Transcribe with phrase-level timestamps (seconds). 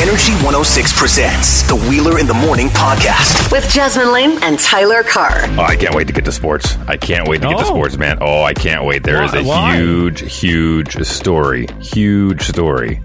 [0.00, 3.52] Energy 106 presents the Wheeler in the Morning podcast.
[3.52, 5.42] with Jasmine Lane and Tyler Carr.
[5.58, 6.76] Oh, I can't wait to get to sports.
[6.88, 7.68] I can't wait to get to Oh.
[7.68, 8.16] sports, man.
[8.20, 9.02] Oh, I can't wait.
[9.02, 9.76] There is Why- a why?
[9.76, 11.66] huge, huge story.
[11.82, 13.00] Huge story.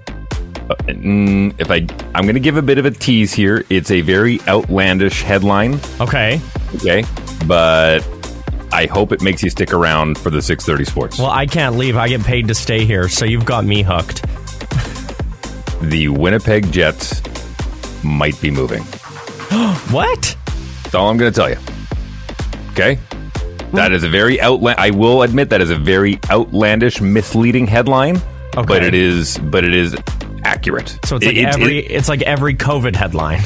[0.69, 1.85] Uh, mm, if I,
[2.15, 3.65] I'm going to give a bit of a tease here.
[3.69, 5.79] It's a very outlandish headline.
[5.99, 6.39] Okay.
[6.75, 7.03] Okay,
[7.45, 7.99] but
[8.71, 11.19] I hope it makes you stick around for the 6:30 sports.
[11.19, 11.97] Well, I can't leave.
[11.97, 14.23] I get paid to stay here, so you've got me hooked.
[15.81, 17.21] the Winnipeg Jets
[18.03, 18.83] might be moving.
[19.91, 20.35] What?
[20.83, 21.57] That's all I'm going to tell you.
[22.71, 22.99] Okay.
[23.73, 24.79] That is a very outland.
[24.79, 28.17] I will admit that is a very outlandish, misleading headline.
[28.55, 28.65] Okay.
[28.65, 29.95] But it is, but it is
[30.43, 30.97] accurate.
[31.05, 33.41] So it's like It- every it- it's like every COVID headline.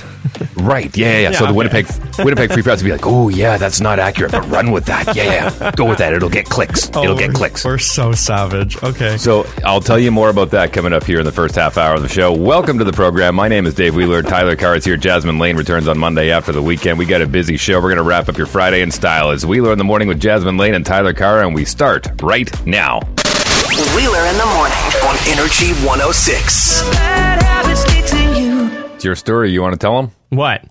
[0.55, 0.95] Right.
[0.95, 1.19] Yeah, yeah.
[1.19, 1.31] yeah.
[1.31, 1.53] so Yeah, the okay.
[1.57, 4.85] Winnipeg Winnipeg Free Press would be like, oh yeah, that's not accurate, but run with
[4.85, 5.15] that.
[5.15, 5.71] Yeah, yeah.
[5.71, 6.13] Go with that.
[6.13, 6.89] It'll get clicks.
[6.89, 7.65] It'll get oh, clicks.
[7.65, 8.81] We're so savage.
[8.83, 9.17] Okay.
[9.17, 11.95] So I'll tell you more about that coming up here in the first half hour
[11.95, 12.33] of the show.
[12.33, 13.35] Welcome to the program.
[13.35, 14.21] My name is Dave Wheeler.
[14.21, 14.97] Tyler Carr is here.
[14.97, 16.99] Jasmine Lane returns on Monday after the weekend.
[16.99, 17.75] We got a busy show.
[17.75, 19.31] We're going to wrap up your Friday in style.
[19.31, 22.49] It's Wheeler in the morning with Jasmine Lane and Tyler Carr, and we start right
[22.65, 22.99] now.
[23.95, 24.77] Wheeler in the morning.
[25.03, 26.81] On Energy 106.
[28.95, 29.51] It's your story.
[29.51, 30.63] You want to tell them what?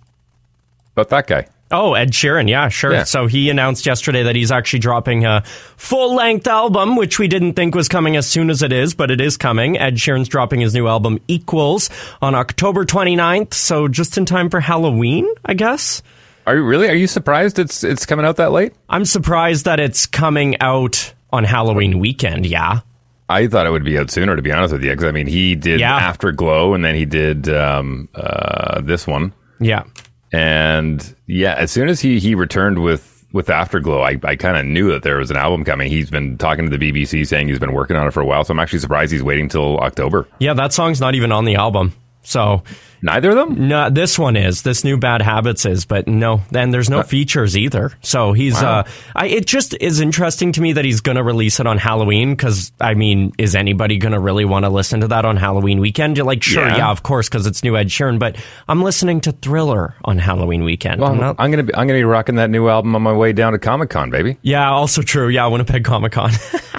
[0.93, 1.47] about that guy?
[1.71, 2.49] Oh, Ed Sheeran.
[2.49, 2.93] Yeah, sure.
[2.93, 3.05] Yeah.
[3.05, 5.43] So he announced yesterday that he's actually dropping a
[5.77, 9.11] full length album, which we didn't think was coming as soon as it is, but
[9.11, 9.79] it is coming.
[9.79, 11.91] Ed Sheeran's dropping his new album Equals
[12.23, 13.53] on October 29th.
[13.55, 16.03] So just in time for Halloween, I guess.
[16.47, 16.89] Are you really?
[16.89, 18.73] Are you surprised it's it's coming out that late?
[18.89, 22.47] I'm surprised that it's coming out on Halloween weekend.
[22.47, 22.81] Yeah.
[23.29, 24.91] I thought it would be out sooner, to be honest with you.
[24.91, 25.95] Because I mean, he did Yeah.
[25.95, 29.35] Afterglow, and then he did um, uh, this one.
[29.61, 29.85] Yeah.
[30.33, 34.65] And yeah, as soon as he he returned with with Afterglow, I, I kind of
[34.65, 35.89] knew that there was an album coming.
[35.89, 38.45] He's been talking to the BBC saying he's been working on it for a while.
[38.45, 40.27] So I'm actually surprised he's waiting till October.
[40.39, 41.95] Yeah, that song's not even on the album.
[42.23, 42.63] So
[43.03, 43.69] Neither of them.
[43.69, 44.63] No, this one is.
[44.63, 47.93] This new Bad Habits is, but no, then there's no features either.
[48.03, 48.81] So he's, Wow.
[48.81, 51.79] uh, I, it just is interesting to me that he's going to release it on
[51.79, 55.37] Halloween because, I mean, is anybody going to really want to listen to that on
[55.37, 56.17] Halloween weekend?
[56.17, 56.77] You're like, sure, Yeah.
[56.79, 58.37] yeah, of course, because it's new Ed Sheeran, but
[58.69, 61.01] I'm listening to Thriller on Halloween weekend.
[61.01, 63.13] Well, I'm not- I'm gonna be I'm gonna be rocking that new album on my
[63.13, 64.39] way down to Comic Con, baby.
[64.43, 65.29] yeah, also true.
[65.29, 66.31] Yeah, Winnipeg Comic Con.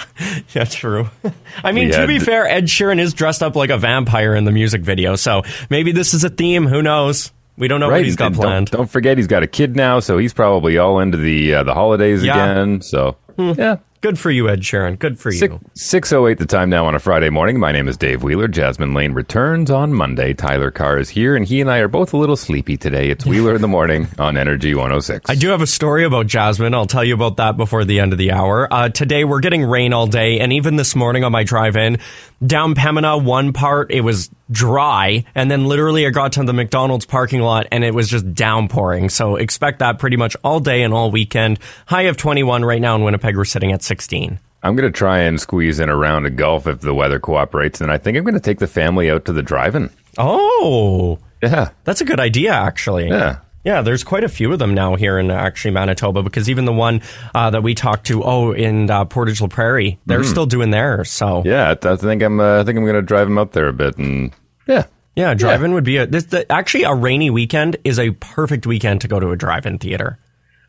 [0.54, 1.10] yeah, true.
[1.64, 4.36] I mean, We to had- be fair, Ed Sheeran is dressed up like a vampire
[4.36, 6.68] in the music video, so maybe this is a theme.
[6.68, 7.32] Who knows?
[7.58, 8.72] We don't know what he's got and don't- planned.
[8.72, 11.74] Don't, forget he's got a kid now, so he's probably all into the uh, the
[11.74, 12.36] holidays Yeah.
[12.52, 12.82] again.
[12.82, 13.78] So yeah.
[14.02, 14.98] Good for you, Ed Sheeran.
[14.98, 15.60] Good for you.
[15.74, 17.60] Six oh eight the time now on a Friday morning.
[17.60, 18.48] My name is Dave Wheeler.
[18.48, 20.34] Jasmine Lane returns on Monday.
[20.34, 23.10] Tyler Carr is here, and he and I are both a little sleepy today.
[23.10, 25.30] It's Wheeler in the morning on Energy one hundred six.
[25.30, 26.74] I do have a story about Jasmine.
[26.74, 28.74] I'll tell you about that before the end of the hour.
[28.74, 31.98] Uh, today we're getting rain all day, and even this morning on my drive in,
[32.46, 37.06] down Pembina, one part it was dry, and then literally I got to the McDonald's
[37.06, 39.10] parking lot and it was just downpouring.
[39.10, 41.60] So expect that pretty much all day and all weekend.
[41.86, 43.36] High of 21 right now in Winnipeg.
[43.36, 44.40] We're sitting at 16.
[44.64, 47.82] I'm going to try and squeeze in a round of golf if the weather cooperates,
[47.82, 49.90] and I think I'm going to take the family out to the drive-in.
[50.18, 53.08] Oh, Yeah, that's a good idea, actually.
[53.10, 53.40] yeah.
[53.66, 56.64] Yeah, there's quite a few of them now here in uh, actually Manitoba because even
[56.64, 57.02] the one
[57.36, 61.12] uh, that we talked to, oh, in uh, Portage La Prairie, they're still doing theirs.
[61.12, 62.40] So yeah, Yeah, I, think I'm.
[62.40, 64.32] Uh, I think I'm going to drive them out there a bit, and
[64.66, 64.86] yeah,
[65.16, 69.02] yeah, drive-in would be a this, the, actually a rainy weekend is a perfect weekend
[69.02, 70.18] to go to a drive-in theater.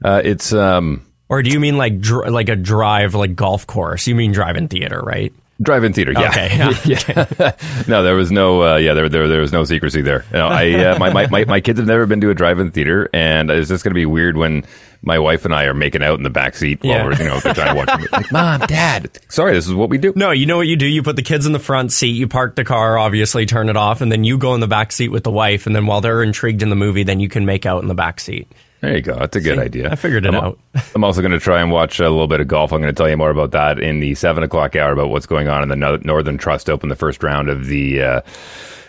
[0.04, 4.06] uh, it's um, Or do you mean like dr- like a drive like golf course?
[4.06, 5.32] You mean drive-in theater, right?
[5.62, 6.12] drive-in theater.
[6.12, 7.26] Yeah, Okay, yeah.
[7.38, 7.52] yeah.
[7.88, 8.62] no, there was no.
[8.62, 10.24] Uh, yeah, there, there there was no secrecy there.
[10.32, 13.08] No, I uh, my, my my my kids have never been to a drive-in theater,
[13.12, 14.64] and it's just going to be weird when
[15.02, 17.04] my wife and I are making out in the back seat while Yeah.
[17.04, 18.10] we're you know they're trying to watch.
[18.10, 20.12] Like, Mom, Dad, sorry, this is what we do.
[20.16, 20.86] No, you know what you do?
[20.86, 23.76] You put the kids in the front seat, you park the car, obviously turn it
[23.76, 26.00] off, and then you go in the back seat with the wife, and then while
[26.00, 28.50] they're intrigued in the movie, then you can make out in the back seat.
[28.80, 29.14] There you go.
[29.18, 29.91] That's a good idea.
[29.91, 30.58] I figured it I'm, out.
[30.94, 32.72] I'm also going to try and watch a little bit of golf.
[32.72, 35.26] I'm going to tell you more about that in the seven o'clock hour about what's
[35.26, 38.20] going on in the no- Northern Trust Open, the first round of the uh,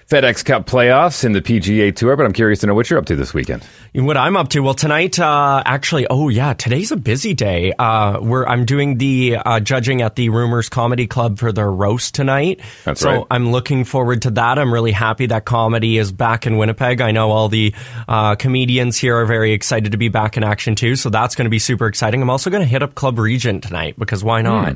[0.10, 2.16] FedEx Cup playoffs in the PGA Tour.
[2.16, 3.64] But I'm curious to know what you're up to this weekend.
[3.94, 4.62] What I'm up to?
[4.62, 7.74] Well, tonight, uh, actually, oh yeah, today's a busy day.
[7.78, 12.16] Uh, where I'm doing the uh, judging at the Rumors Comedy Club for their roast
[12.16, 12.62] tonight.
[12.86, 13.28] That's so right.
[13.32, 14.60] I'm looking forward to that.
[14.60, 17.02] I'm really happy that comedy is back in Winnipeg.
[17.02, 17.74] I know all the
[18.08, 20.96] uh, comedians here are very excited to be back in action too.
[20.96, 22.22] So that's going to be super exciting.
[22.22, 24.76] I'm also going to hit up Club Regent tonight because why not?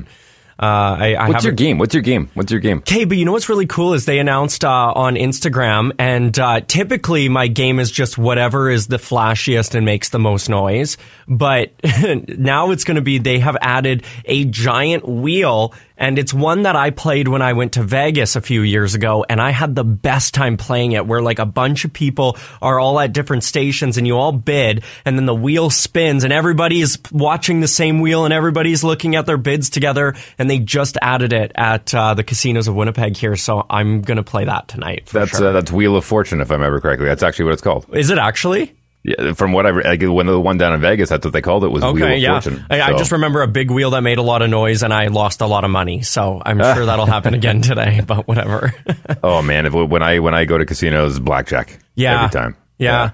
[0.64, 1.78] I, I What's your game?
[1.78, 2.30] What's your game?
[2.34, 2.78] What's your game?
[2.78, 6.60] Okay, but you know what's really cool is they announced uh, on Instagram, and uh,
[6.60, 10.96] typically my game is just whatever is the flashiest and makes the most noise.
[11.28, 11.72] But
[12.28, 16.76] now it's going to be they have added a giant wheel, and it's one that
[16.76, 19.84] I played when I went to Vegas a few years ago, and I had the
[19.84, 21.06] best time playing it.
[21.06, 24.84] Where like a bunch of people are all at different stations, and you all bid,
[25.04, 29.16] and then the wheel spins, and everybody is watching the same wheel, and everybody's looking
[29.16, 30.14] at their bids together.
[30.38, 34.22] And they just added it at uh, the casinos of Winnipeg here, so I'm gonna
[34.22, 35.08] play that tonight.
[35.08, 35.48] For That's sure.
[35.48, 37.06] uh, that's Wheel of Fortune, if I remember correctly.
[37.06, 37.86] That's actually what it's called.
[37.94, 38.74] is it actually?
[39.06, 41.62] Yeah, from what I like, when the one down in Vegas, that's what they called
[41.62, 42.40] it was Wheel Okay, of yeah.
[42.40, 42.66] Fortune.
[42.68, 45.06] I, I just remember a big wheel that made a lot of noise, and I
[45.06, 46.02] lost a lot of money.
[46.02, 48.00] So I'm sure that'll happen again today.
[48.04, 48.74] But whatever.
[49.22, 51.78] oh man, if, when I when I go to casinos, blackjack.
[51.94, 52.24] yeah.
[52.24, 52.56] every time.
[52.78, 53.10] Yeah.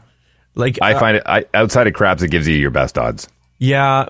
[0.54, 3.28] Like I uh, find it I, outside of craps, it gives you your best odds.
[3.58, 4.06] Yeah,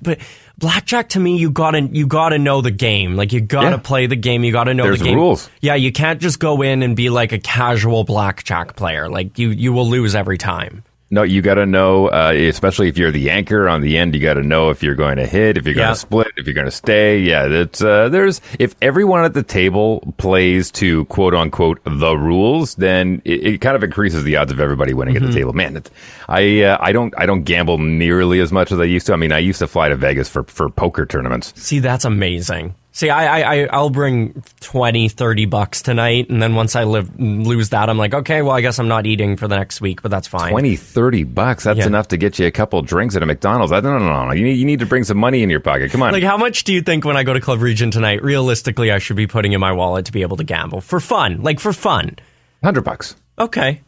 [0.00, 0.20] but
[0.56, 3.16] blackjack to me, you gotta you gotta know the game.
[3.16, 3.76] Like you gotta Yeah.
[3.78, 4.44] play the game.
[4.44, 5.16] You gotta know There's the game.
[5.16, 5.50] rules.
[5.60, 9.08] Yeah, you can't just go in and be like a casual blackjack player.
[9.08, 10.84] Like you you will lose every time.
[11.10, 14.14] No, you got to know, uh, especially if you're the anchor on the end.
[14.14, 16.46] You got to know if you're going to hit, if you're going to split, if
[16.46, 17.20] you're going to stay.
[17.20, 22.74] Yeah, it's uh, there's if everyone at the table plays to quote unquote the rules,
[22.76, 25.24] then it, it kind of increases the odds of everybody winning Mm-hmm.
[25.26, 25.52] at the table.
[25.52, 25.90] Man, it's,
[26.28, 29.12] I uh, I don't I don't gamble nearly as much as I used to.
[29.12, 31.52] I mean, I used to fly to Vegas for for poker tournaments.
[31.54, 32.74] See, that's amazing.
[32.96, 37.70] See, I, I, I'll bring 20, 30 bucks tonight, and then once I live lose
[37.70, 40.12] that, I'm like, okay, well, I guess I'm not eating for the next week, but
[40.12, 40.52] that's fine.
[40.52, 41.64] 20, 30 bucks.
[41.64, 41.86] That's Yeah.
[41.86, 43.72] enough to get you a couple drinks at a McDonald's.
[43.72, 44.32] I, no, no, no, no.
[44.32, 45.90] You need, you need to bring some money in your pocket.
[45.90, 46.12] Come on.
[46.12, 48.98] Like, how much do you think when I go to Club Regent tonight, realistically, I
[48.98, 51.42] should be putting in my wallet to be able to gamble for fun?
[51.42, 52.16] Like for fun.
[52.60, 53.16] 100 bucks.
[53.40, 53.80] Okay.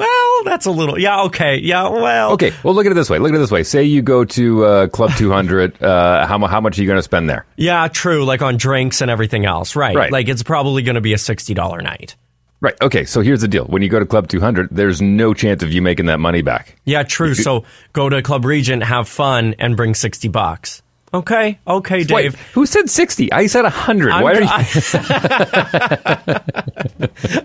[0.00, 0.06] Yeah.
[0.06, 0.98] Well, that's a little.
[0.98, 1.22] Yeah.
[1.24, 1.56] Okay.
[1.58, 1.88] Yeah.
[1.88, 2.32] Well.
[2.32, 3.18] Okay, well, look at it this way.
[3.18, 3.62] Look at it this way.
[3.62, 5.82] Say you go to uh, Club 200.
[5.82, 7.46] uh, how, how much are you going to spend there?
[7.56, 7.88] Yeah.
[7.88, 8.24] True.
[8.24, 9.76] Like on drinks and everything else.
[9.76, 9.94] Right.
[9.96, 10.12] Right.
[10.12, 12.16] Like it's probably going to be a sixty dollar night.
[12.60, 12.74] Right.
[12.80, 13.66] Okay, so here's the deal.
[13.66, 16.76] When you go to Club 200, there's no chance of you making that money back.
[16.86, 17.02] Yeah.
[17.02, 17.34] True.
[17.34, 20.80] So go to Club Regent, have fun, and bring sixty bucks.
[21.14, 21.58] Okay.
[21.66, 22.34] Okay, Wait, Dave.
[22.54, 23.32] who said 60?
[23.32, 24.10] I said 100.
[24.10, 24.48] I'm- Why are you?
[24.50, 26.40] I,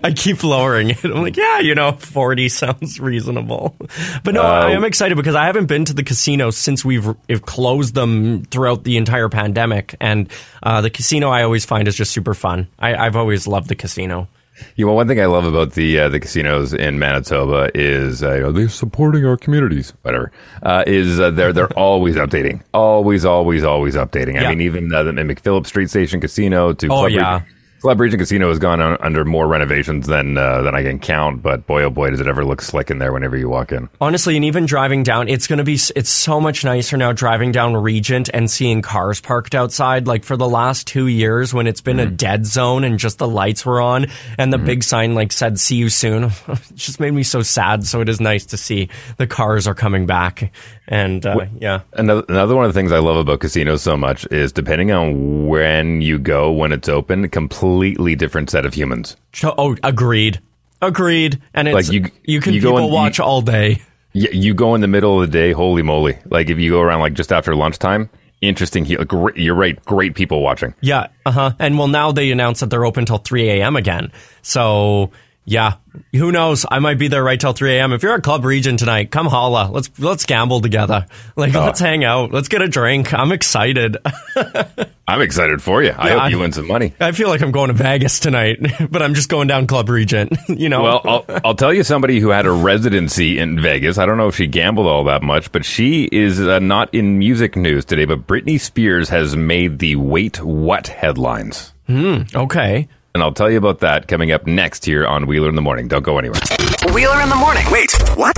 [0.04, 1.04] I keep lowering it.
[1.04, 3.76] I'm like, yeah, you know, 40 sounds reasonable.
[4.24, 7.42] But no, I am excited because I haven't been to the casino since we've, we've
[7.42, 9.94] closed them throughout the entire pandemic.
[10.00, 10.28] And
[10.64, 12.66] uh, the casino I always find is just super fun.
[12.78, 14.26] I, I've always loved the casino.
[14.76, 18.34] You know, one thing I love about the uh, the casinos in Manitoba is uh,
[18.34, 19.92] you know, they're supporting our communities.
[20.02, 24.38] Whatever uh, is uh, they're they're always updating, always, always, always updating.
[24.38, 24.48] I Yeah.
[24.50, 27.32] mean, even uh, the McPhillips Street Station Casino to Oh, Club yeah.
[27.34, 27.48] Regent,
[27.80, 31.42] Club Regent Casino has gone on, under more renovations than uh, than I can count.
[31.42, 33.88] But boy, oh boy, does it ever look slick in there whenever you walk in.
[34.00, 37.52] Honestly, and even driving down, it's going to be, it's so much nicer now driving
[37.52, 40.06] down Regent and seeing cars parked outside.
[40.06, 42.12] Like for the last two years when it's been Mm-hmm.
[42.12, 44.06] a dead zone and just the lights were on
[44.38, 46.24] and the big sign like said, see you soon.
[46.48, 47.84] it just made me so sad.
[47.84, 50.52] So it is nice to see the cars are coming back.
[50.86, 51.80] And uh, yeah.
[51.92, 55.46] Another, another one of the things I love about casinos so much is depending on
[55.46, 57.69] when you go, when it's open, completely
[58.16, 59.16] different set of humans.
[59.44, 60.40] Oh, agreed.
[60.82, 61.40] Agreed.
[61.54, 63.82] And it's, Like, you- you, can you people and- watch you- all day.
[64.12, 66.16] Yeah, you go in the middle of the day, holy moly!
[66.28, 68.82] Like if you go around like just after lunchtime, interesting.
[68.84, 70.74] Great, you're right, great people watching.
[70.80, 71.52] Yeah, uh huh.
[71.60, 73.76] And well, now they announced that they're open till 3 a.m.
[73.76, 74.10] again.
[74.42, 75.12] So
[75.50, 75.74] yeah,
[76.12, 76.64] who knows?
[76.70, 77.92] I might be there right till 3 a.m.
[77.92, 79.68] If you're at Club Regent tonight, come holla.
[79.72, 81.06] Let's let's gamble together.
[81.36, 81.64] Like Oh.
[81.64, 82.32] let's hang out.
[82.32, 83.12] Let's get a drink.
[83.14, 83.96] I'm excited.
[85.08, 85.90] I'm excited for you.
[85.96, 86.92] I Yeah, hope I- you win some money.
[87.00, 88.58] I feel like I'm going to Vegas tonight,
[88.90, 90.32] but I'm just going down Club Regent.
[90.48, 90.82] You know.
[90.82, 93.98] Well, I'll, I'll tell you somebody who had a residency in Vegas.
[93.98, 97.18] I don't know if she gambled all that much, but she is uh, not in
[97.18, 98.04] music news today.
[98.04, 101.72] But Britney Spears has made the Wait What headlines.
[101.88, 102.22] Hmm.
[102.34, 102.88] Okay.
[103.14, 105.88] And I'll tell you about that coming up next here on Wheeler in the Morning.
[105.88, 106.40] Don't go anywhere.
[106.94, 107.64] Wheeler in the morning.
[107.70, 108.36] Wait, what?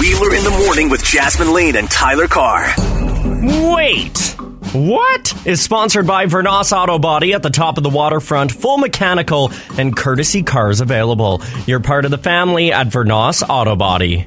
[0.00, 2.72] Wheeler in the morning with Jasmine Lane and Tyler Carr.
[3.74, 4.18] Wait!
[4.72, 5.46] What?
[5.46, 9.94] Is sponsored by Vernos Auto Body at the top of the waterfront, full mechanical and
[9.94, 11.42] courtesy cars available.
[11.66, 14.26] You're part of the family at Vernos Auto Body.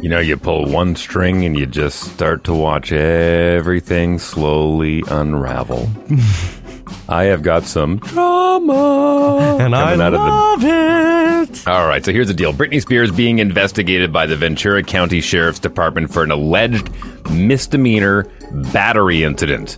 [0.00, 5.90] You know, you pull one string and you just start to watch everything slowly unravel.
[7.08, 9.56] I have got some drama.
[9.60, 10.20] And I coming out of
[10.60, 11.66] the- love it.
[11.68, 12.52] All right, so here's the deal.
[12.52, 16.90] Britney Spears being investigated by the Ventura County Sheriff's Department for an alleged
[17.30, 18.30] misdemeanor
[18.72, 19.76] battery incident.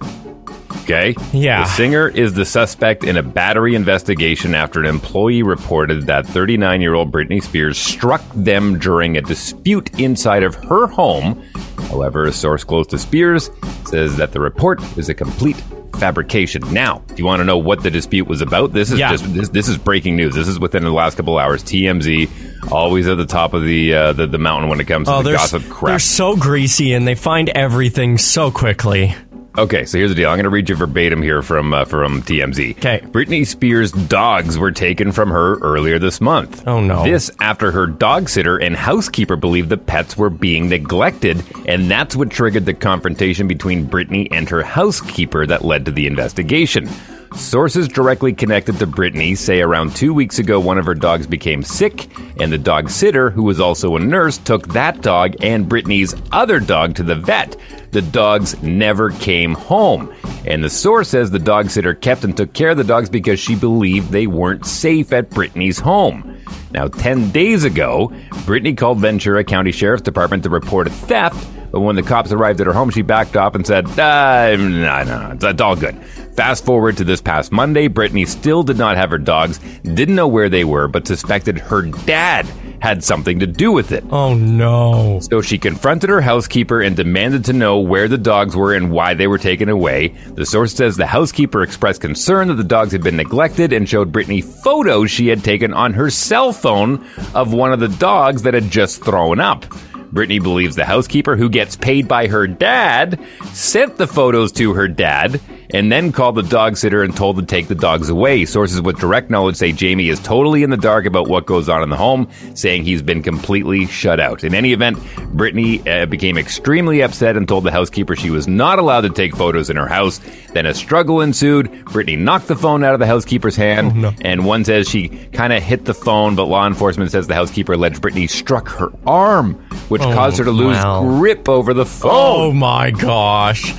[0.83, 1.15] Okay?
[1.33, 1.63] Yeah.
[1.63, 6.81] The singer is the suspect in a battery investigation after an employee reported that 39
[6.81, 11.43] year old Britney Spears struck them during a dispute inside of her home.
[11.91, 13.51] However, a source close to Spears
[13.87, 15.57] says that the report is a complete
[15.99, 16.63] fabrication.
[16.73, 18.73] Now, do you want to know what the dispute was about?
[18.73, 19.11] This is Yeah.
[19.11, 20.35] just this, this is breaking news.
[20.35, 21.63] This is within the last couple hours.
[21.63, 22.31] TMZ
[22.73, 25.23] always at the top of the uh, the, the mountain when it comes to Oh,
[25.23, 29.15] the they're, they're so greasy and they find everything so quickly.
[29.59, 30.31] Okay, so here's the deal.
[30.31, 32.79] I'm going to read you verbatim here from uh, from TMZ.
[32.79, 33.01] Okay.
[33.01, 36.67] Britney Spears' dogs were taken from her earlier this month.
[36.67, 37.03] Oh, no.
[37.03, 42.15] This after her dog sitter and housekeeper believed the pets were being neglected, and that's
[42.15, 46.89] what triggered the confrontation between Britney and her housekeeper that led to the investigation.
[47.35, 51.63] Sources directly connected to Britney say around two weeks ago, one of her dogs became
[51.63, 52.09] sick,
[52.41, 56.59] and the dog sitter, who was also a nurse, took that dog and Britney's other
[56.59, 57.57] dog to the vet.
[57.93, 60.13] The dogs never came home.
[60.45, 63.39] And the source says the dog sitter kept and took care of the dogs because
[63.39, 66.37] she believed they weren't safe at Britney's home.
[66.73, 68.09] Now, 10 days ago,
[68.47, 72.61] Britney called Ventura County Sheriff's Department to report a theft, but when the cops arrived
[72.61, 76.01] at her home, she backed off and said, uh, no, no, it's all good.
[76.41, 80.27] Fast forward to this past Monday, Britney still did not have her dogs, didn't know
[80.27, 82.47] where they were, but suspected her dad
[82.81, 84.03] had something to do with it.
[84.11, 85.21] Oh no.
[85.21, 89.13] So she confronted her housekeeper and demanded to know where the dogs were and why
[89.13, 90.15] they were taken away.
[90.29, 94.11] The source says the housekeeper expressed concern that the dogs had been neglected and showed
[94.11, 98.55] Britney photos she had taken on her cell phone of one of the dogs that
[98.55, 99.67] had just thrown up.
[100.11, 103.21] Britney believes the housekeeper, who gets paid by her dad,
[103.53, 105.39] sent the photos to her dad
[105.75, 108.45] and then called the dog sitter and told to take the dogs away.
[108.45, 111.83] Sources with direct knowledge say Jamie is totally in the dark about what goes on
[111.83, 114.45] in the home, saying he's been completely shut out.
[114.45, 114.99] In any event,
[115.37, 119.35] Britney uh, became extremely upset and told the housekeeper she was not allowed to take
[119.37, 120.21] photos in her house.
[120.53, 121.71] Then a struggle ensued.
[121.87, 124.13] Britney knocked the phone out of the housekeeper's hand, Oh, no.
[124.23, 127.75] and one says she kind of hit the phone, but law enforcement says the housekeeper
[127.75, 129.55] alleged Britney struck her arm,
[129.89, 131.03] which Oh, caused her to lose wow.
[131.03, 132.11] grip over the phone.
[132.13, 133.73] Oh my gosh.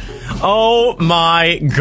[0.43, 1.77] Oh my gosh.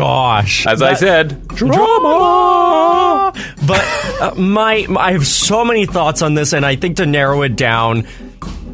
[0.66, 3.32] As I That- said, drama.
[3.66, 3.84] But
[4.20, 7.42] uh, my, my I have so many thoughts on this, and I think to narrow
[7.42, 8.06] it down,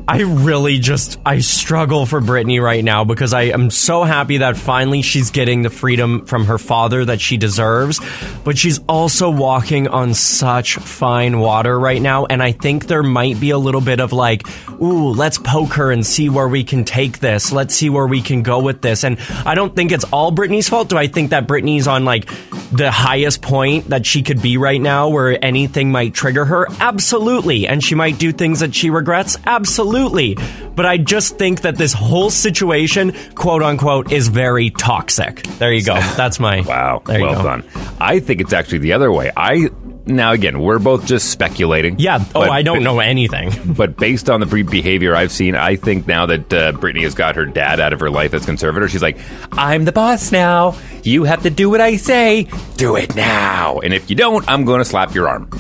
[0.09, 4.57] I really just I struggle for Britney right now because I am so happy that
[4.57, 8.01] finally she's getting the freedom from her father that she deserves,
[8.45, 13.41] but she's also walking on such fine water right now, and I think there might
[13.41, 14.47] be a little bit of like,
[14.81, 17.51] ooh, let's poke her and see where we can take this.
[17.51, 19.03] Let's see where we can go with this.
[19.03, 20.89] And I don't think it's all Britney's fault.
[20.89, 22.31] Do I think that Britney's on like
[22.71, 26.69] the highest point that she could be right now where anything might trigger her?
[26.79, 27.67] Absolutely.
[27.67, 29.37] And she might do things that she regrets?
[29.45, 29.96] Absolutely.
[30.05, 35.43] But I just think that this whole situation, quote unquote, is very toxic.
[35.59, 35.95] There you go.
[36.17, 36.61] That's my.
[36.61, 37.03] Wow.
[37.07, 37.43] Well go.
[37.43, 37.65] done.
[38.01, 39.31] I think it's actually the other way.
[39.37, 39.71] I
[40.05, 41.99] now again, we're both just speculating.
[41.99, 42.19] Yeah.
[42.21, 43.53] Oh, But- I don't know anything.
[43.77, 47.37] But based on the behavior I've seen, I think now that uh, Britney has got
[47.37, 49.19] her dad out of her life as conservator, she's like,
[49.53, 50.77] "I'm the boss now.
[51.03, 52.49] You have to do what I say.
[52.77, 53.81] Do it now.
[53.81, 55.51] And if you don't, I'm going to slap your arm."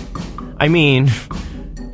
[0.58, 1.10] I mean,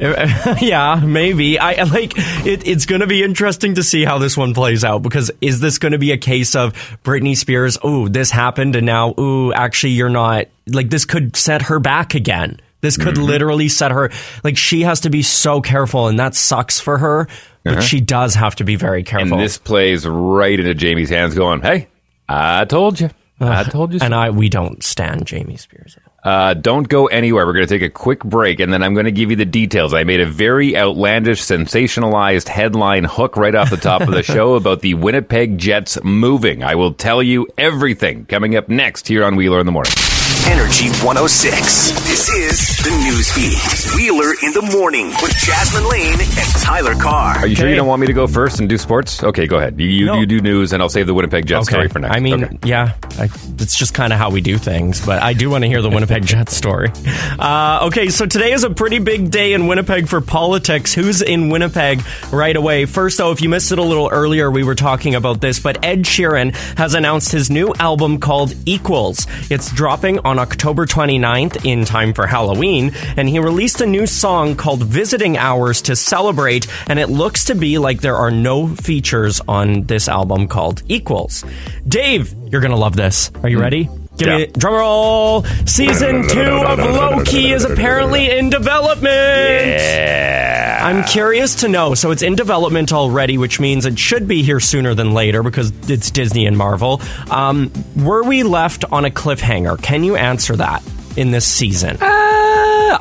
[0.61, 1.59] yeah, maybe.
[1.61, 5.02] I like it, it's going to be interesting to see how this one plays out
[5.02, 6.73] because is this going to be a case of
[7.04, 7.78] Britney Spears?
[7.82, 10.47] Oh, this happened, and now, ooh, actually, you're not.
[10.66, 12.61] Like this could set her back again.
[12.80, 13.25] This could mm-hmm.
[13.25, 14.11] literally set her.
[14.42, 17.28] Like she has to be so careful, and that sucks for her.
[17.62, 17.82] But uh-huh.
[17.82, 19.35] she does have to be very careful.
[19.35, 21.87] And this plays right into Jamie's hands, going, "Hey,
[22.28, 23.11] I told you.
[23.40, 25.97] I told you." so." and I we don't stand Jamie Spears.
[26.23, 27.45] Uh, don't go anywhere.
[27.47, 29.45] We're going to take a quick break, and then I'm going to give you the
[29.45, 29.93] details.
[29.93, 34.55] I made a very outlandish, sensationalized headline hook right off the top of the show
[34.55, 36.62] about the Winnipeg Jets moving.
[36.62, 39.93] I will tell you everything coming up next here on Wheeler in the Morning.
[40.46, 41.90] Energy 106.
[42.08, 43.94] This is the news feed.
[43.96, 47.37] Wheeler in the morning with Jasmine Lane and Tyler Carr.
[47.38, 49.22] Are you sure you don't want me to go first and do sports?
[49.22, 49.78] Okay, go ahead.
[49.80, 50.14] You, you, No.
[50.18, 52.16] you do news, and I'll save the Winnipeg Jets story for next.
[52.16, 52.58] I mean, Okay.
[52.64, 53.25] yeah, I,
[53.61, 55.90] it's just kind of how we do things, but I do want to hear the
[55.90, 56.90] Winnipeg Jets story.
[57.38, 60.92] Uh, okay, so today is a pretty big day in Winnipeg for politics.
[60.92, 62.87] Who's in Winnipeg right away?
[62.87, 65.84] First, though, if you missed it a little earlier, we were talking about this, but
[65.84, 69.26] Ed Sheeran has announced his new album called Equals.
[69.50, 74.57] It's dropping on October 29th in time for Halloween, and he released a new song
[74.57, 79.41] called Visiting Hours to celebrate, and it looks to be like there are no features
[79.49, 81.45] on this album called Equals.
[81.87, 83.31] Dave, you're gonna love this.
[83.43, 83.89] Are you ready?
[84.19, 84.37] Give Yeah.
[84.38, 85.45] me drum roll.
[85.66, 89.07] Season two of Loki is apparently in development.
[89.12, 90.81] Yeah.
[90.83, 91.95] I'm curious to know.
[91.95, 95.73] So it's in development already, which means it should be here sooner than later because
[95.88, 97.00] it's Disney and Marvel.
[97.31, 99.81] Um, were we left on a cliffhanger?
[99.81, 100.83] Can you answer that
[101.16, 101.97] in this season?
[102.00, 102.07] Uh,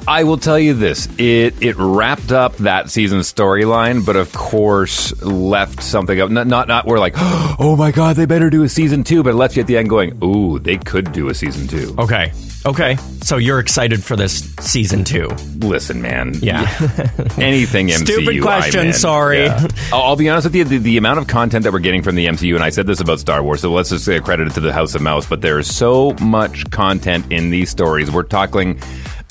[0.07, 5.19] I will tell you this: it it wrapped up that season's storyline, but of course
[5.21, 6.29] left something up.
[6.29, 6.85] Not not not.
[6.85, 9.61] We're like, oh my god, they better do a season two, but it left you
[9.61, 11.95] at the end going, ooh, they could do a season two.
[11.97, 12.31] Okay.
[12.65, 12.95] Okay.
[13.23, 15.27] So you're excited for this season two?
[15.57, 16.35] Listen, man.
[16.41, 16.61] Yeah.
[17.37, 18.05] Anything MCU.
[18.05, 18.93] Stupid I'm question, in.
[18.93, 19.45] sorry.
[19.45, 19.67] Yeah.
[19.91, 20.63] I'll, I'll be honest with you.
[20.63, 22.99] The, the amount of content that we're getting from the MCU, and I said this
[22.99, 25.41] about Star Wars, so let's just say credit it to the House of Mouse, but
[25.41, 28.11] there is so much content in these stories.
[28.11, 28.79] We're talking.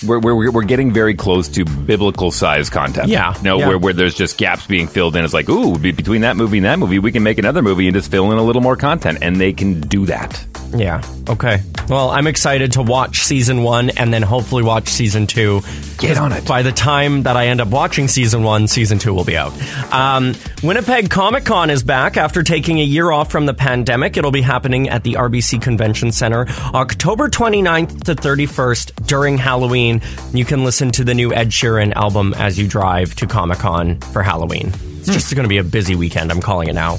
[0.06, 3.08] We're, we're, we're getting very close to biblical size content.
[3.08, 3.68] Yeah, No, yeah.
[3.68, 5.24] Where, where there's just gaps being filled in.
[5.24, 7.94] It's like, ooh, between that movie and that movie, we can make another movie and
[7.94, 9.18] just fill in a little more content.
[9.22, 10.44] And they can do that.
[10.72, 11.02] Yeah.
[11.28, 11.62] Okay.
[11.88, 15.62] Well, I'm excited to watch season one and then hopefully watch season two.
[15.98, 16.46] Get on it.
[16.46, 19.52] By the time that I end up watching season one, season two will be out.
[19.92, 24.16] Um, Winnipeg Comic Con is back after taking a year off from the pandemic.
[24.16, 29.89] It'll be happening at the RBC Convention Center October 29th to 31st during Halloween.
[30.32, 33.98] You can listen to the new Ed Sheeran album as you drive to Comic Con
[34.12, 34.68] for Halloween.
[34.68, 35.14] It's hmm.
[35.14, 36.30] just going to be a busy weekend.
[36.30, 36.98] I'm calling it now.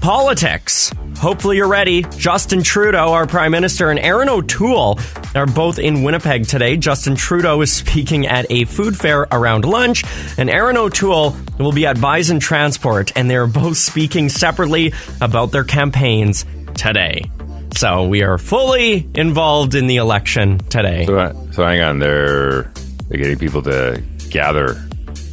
[0.00, 0.92] Politics.
[1.16, 2.02] Hopefully you're ready.
[2.16, 4.98] Justin Trudeau, our prime minister, and Erin O'Toole
[5.34, 6.76] are both in Winnipeg today.
[6.76, 10.04] Justin Trudeau is speaking at a food fair around lunch,
[10.36, 15.64] and Erin O'Toole will be at Bison Transport, and they're both speaking separately about their
[15.64, 17.30] campaigns today.
[17.76, 21.06] So we are fully involved in the election today.
[21.06, 21.98] So, uh, so hang on.
[21.98, 22.62] They're,
[23.08, 24.82] they're getting people to gather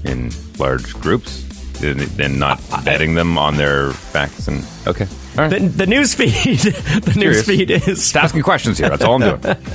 [0.04, 1.48] in large groups
[1.84, 4.48] and and not vetting them on their facts.
[4.48, 5.08] And okay.
[5.38, 5.50] All right.
[5.50, 7.16] The, the news feed, the Curious.
[7.16, 8.90] news feed is Just asking questions here.
[8.90, 9.58] That's all I'm doing.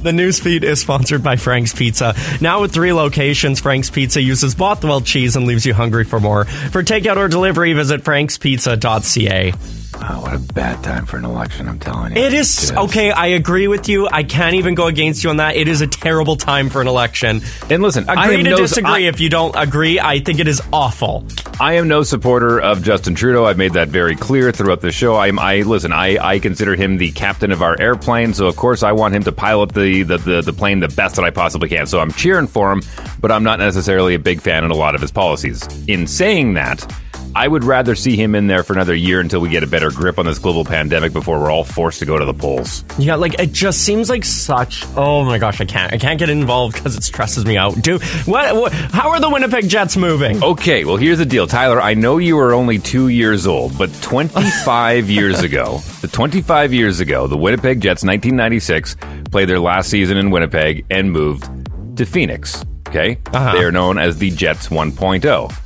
[0.00, 2.14] The newsfeed is sponsored by Frank's Pizza.
[2.40, 6.46] Now with three locations, Frank's Pizza uses Bothwell cheese and leaves you hungry for more.
[6.46, 9.52] For takeout or delivery, visit frankspizza.ca.
[10.00, 12.22] Wow, what a bad time for an election, I'm telling you.
[12.22, 13.10] It is okay.
[13.10, 14.08] I agree with you.
[14.10, 15.56] I can't even go against you on that.
[15.56, 17.42] It is a terrible time for an election.
[17.68, 18.90] And listen, I Agree to no- disagree.
[19.06, 21.24] I- if you don't agree, I think it is awful.
[21.60, 23.44] I am no supporter of Justin Trudeau.
[23.44, 25.16] I've made that very clear throughout the show.
[25.16, 25.92] I'm, I listen.
[25.92, 29.22] I, I consider him the captain of our airplane, so of course I want him
[29.24, 31.86] to pilot the, the, the, the plane the best that I possibly can.
[31.86, 32.82] So I'm cheering for him,
[33.20, 35.68] but I'm not necessarily a big fan in a lot of his policies.
[35.86, 36.90] In saying that,
[37.34, 39.90] I would rather see him in there for another year until we get a better
[39.90, 42.84] grip on this global pandemic before we're all forced to go to the polls.
[42.98, 44.84] Yeah, like it just seems like such.
[44.96, 45.92] Oh my gosh, I can't.
[45.92, 47.80] I can't get involved because it stresses me out.
[47.80, 48.72] Do what, what?
[48.72, 50.42] How are the Winnipeg Jets moving?
[50.42, 51.46] Okay, well, here's the deal.
[51.46, 56.72] Tyler, I know you were only two years old, but 25 years ago, the 25
[56.74, 58.96] years ago, the Winnipeg Jets, 1996,
[59.30, 61.48] played their last season in Winnipeg and moved
[61.96, 62.64] to Phoenix.
[62.88, 63.18] Okay?
[63.32, 63.52] Uh-huh.
[63.52, 65.59] They are known as the Jets 1.0.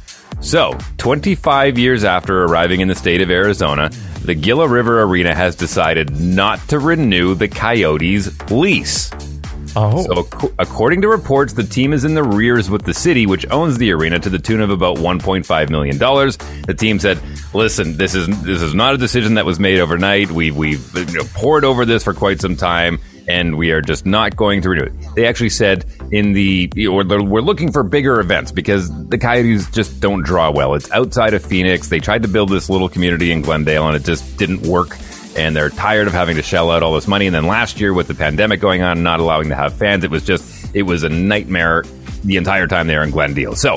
[0.45, 3.89] So, 25 years after arriving in the state of Arizona,
[4.25, 9.11] the Gila River Arena has decided not to renew the Coyotes' lease.
[9.75, 13.27] Oh, So, ac- according to reports, the team is in the rears with the city,
[13.27, 16.37] which owns the arena, to the tune of about 1.5 million dollars.
[16.67, 17.19] The team said,
[17.55, 20.31] "Listen, this is this is not a decision that was made overnight.
[20.31, 24.05] We we've you know, poured over this for quite some time." And we are just
[24.05, 24.93] not going to renew it.
[25.15, 30.23] They actually said in the we're looking for bigger events because the Coyotes just don't
[30.23, 30.75] draw well.
[30.75, 31.89] It's outside of Phoenix.
[31.89, 34.97] They tried to build this little community in Glendale, and it just didn't work
[35.37, 37.27] and they're tired of having to shell out all this money.
[37.27, 40.11] And then last year, with the pandemic going on, not allowing to have fans, it
[40.11, 41.85] was just it was a nightmare
[42.25, 43.55] the entire time they were in Glendale.
[43.57, 43.77] So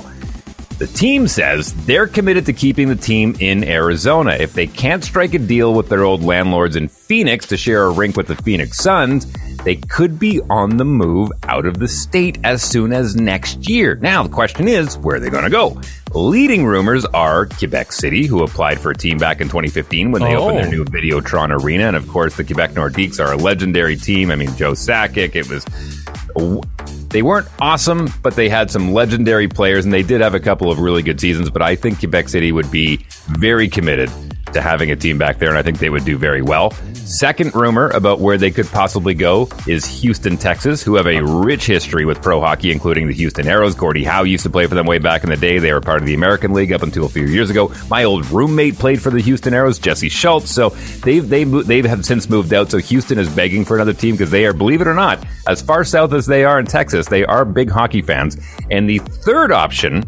[0.78, 4.38] the team says they're committed to keeping the team in Arizona.
[4.40, 7.92] If they can't strike a deal with their old landlords in Phoenix to share a
[7.92, 9.26] rink with the Phoenix Suns,
[9.64, 13.96] they could be on the move out of the state as soon as next year.
[13.96, 15.82] Now, the question is, where are they going to go?
[16.14, 20.36] Leading rumors are Quebec City, who applied for a team back in 2015 when they
[20.36, 20.44] Oh.
[20.44, 20.72] opened their oh.
[20.72, 21.88] new Videotron Arena.
[21.88, 24.30] And of course, the Quebec Nordiques are a legendary team.
[24.32, 25.66] I mean, Joe Sakic, it was
[27.10, 30.72] they weren't awesome, but they had some legendary players, and they did have a couple
[30.72, 31.50] of really good seasons.
[31.50, 34.12] But I think Quebec City would be very committed
[34.54, 36.72] to having a team back there, and I think they would do very well.
[36.94, 41.66] Second rumor about where they could possibly go is Houston, Texas, who have a rich
[41.66, 43.78] history with pro hockey, including the Houston Aeros.
[43.78, 45.58] Gordie Howe used to play for them way back in the day.
[45.58, 47.72] They were part of the American League up until a few years ago.
[47.90, 50.52] My old roommate played for the Houston Aeros, Jesse Schultz.
[50.52, 50.70] So
[51.04, 52.72] they've they they have since moved out.
[52.72, 55.62] So Houston is begging for another team because they are, believe it or not, as
[55.62, 58.36] far south as they are in Texas, they are big hockey fans.
[58.72, 60.04] And the third option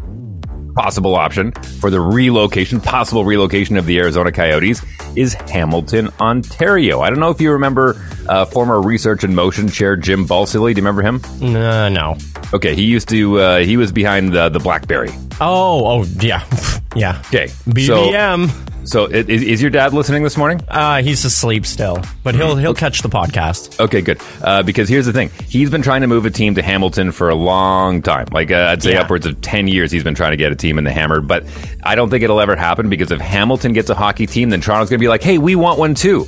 [0.74, 4.82] possible option for the relocation, possible relocation of the Arizona Coyotes
[5.16, 7.00] is Hamilton, Ontario.
[7.00, 10.74] I don't know if you remember uh, former Research in Motion chair Jim Balsillie.
[10.74, 11.20] Do you remember him?
[11.56, 12.16] uh, no.
[12.52, 13.38] Okay, he used to.
[13.38, 15.10] Uh, he was behind the, the BlackBerry.
[15.40, 16.44] Oh, oh, yeah,
[16.96, 17.22] yeah.
[17.26, 18.48] Okay, BBM.
[18.48, 20.60] So i- is, is your dad listening this morning?
[20.68, 23.78] Uh, he's asleep still, but he'll he'll catch the podcast.
[23.80, 24.20] Okay, good.
[24.42, 27.28] Uh, because here's the thing: he's been trying to move a team to Hamilton for
[27.28, 28.26] a long time.
[28.32, 29.02] Like uh, I'd say, Yeah.
[29.02, 29.90] upwards of ten years.
[29.92, 31.44] He's been trying to get a team in the Hammer, but
[31.82, 34.88] I don't think it'll ever happen because if Hamilton gets a hockey team, then Toronto's
[34.90, 36.26] going to be like, "Hey, we want one too,"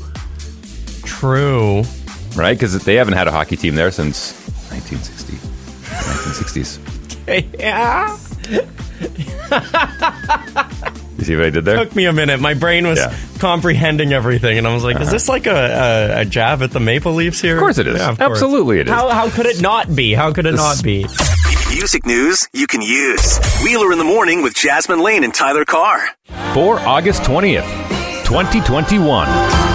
[1.05, 1.83] True.
[2.37, 2.55] right?
[2.55, 4.33] Because they haven't had a hockey team there since
[4.71, 5.37] 1960,
[5.89, 6.79] 1960s.
[7.59, 8.19] yeah.
[11.23, 11.77] You see what I did there?
[11.77, 12.41] Took me a minute.
[12.41, 13.15] My brain was Yeah.
[13.39, 15.13] comprehending everything, and I was like, "Is uh-huh.
[15.13, 17.97] this like a, a, a jab at the Maple Leafs here?" Of course it is.
[17.97, 18.21] Yeah, course.
[18.21, 18.93] Absolutely it is.
[18.93, 20.15] How how could it not be?
[20.15, 21.07] How could it not be?
[21.71, 23.39] Music news you can use.
[23.63, 26.09] Wheeler in the morning with Jasmine Lane and Tyler Carr.
[26.55, 27.63] For August 20th,
[28.25, 29.72] 2021.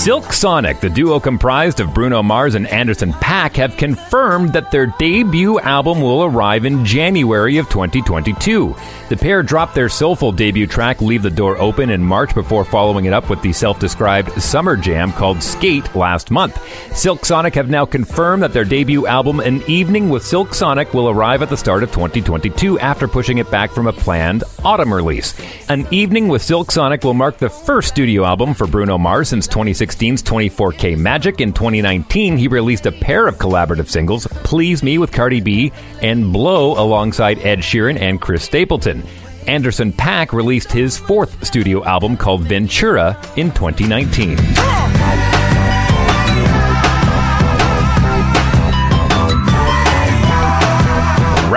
[0.00, 4.86] Silk Sonic, the duo comprised of Bruno Mars and Anderson Paak, have confirmed that their
[4.86, 8.74] debut album will arrive in January of 2022.
[9.10, 13.04] The pair dropped their soulful debut track Leave the Door Open in March before following
[13.04, 16.58] it up with the self described summer jam called Skate last month.
[16.96, 21.10] Silk Sonic have now confirmed that their debut album, An Evening with Silk Sonic, will
[21.10, 25.34] arrive at the start of 2022 after pushing it back from a planned autumn release.
[25.68, 29.46] An Evening with Silk Sonic will mark the first studio album for Bruno Mars since
[29.90, 31.40] 2016's 24K Magic.
[31.40, 36.32] In 2019, he released a pair of collaborative singles, Please Me with Cardi B and
[36.32, 39.02] Blow alongside Ed Sheeran and Chris Stapleton.
[39.46, 44.36] Anderson Paak released his fourth studio album called Ventura in 2019.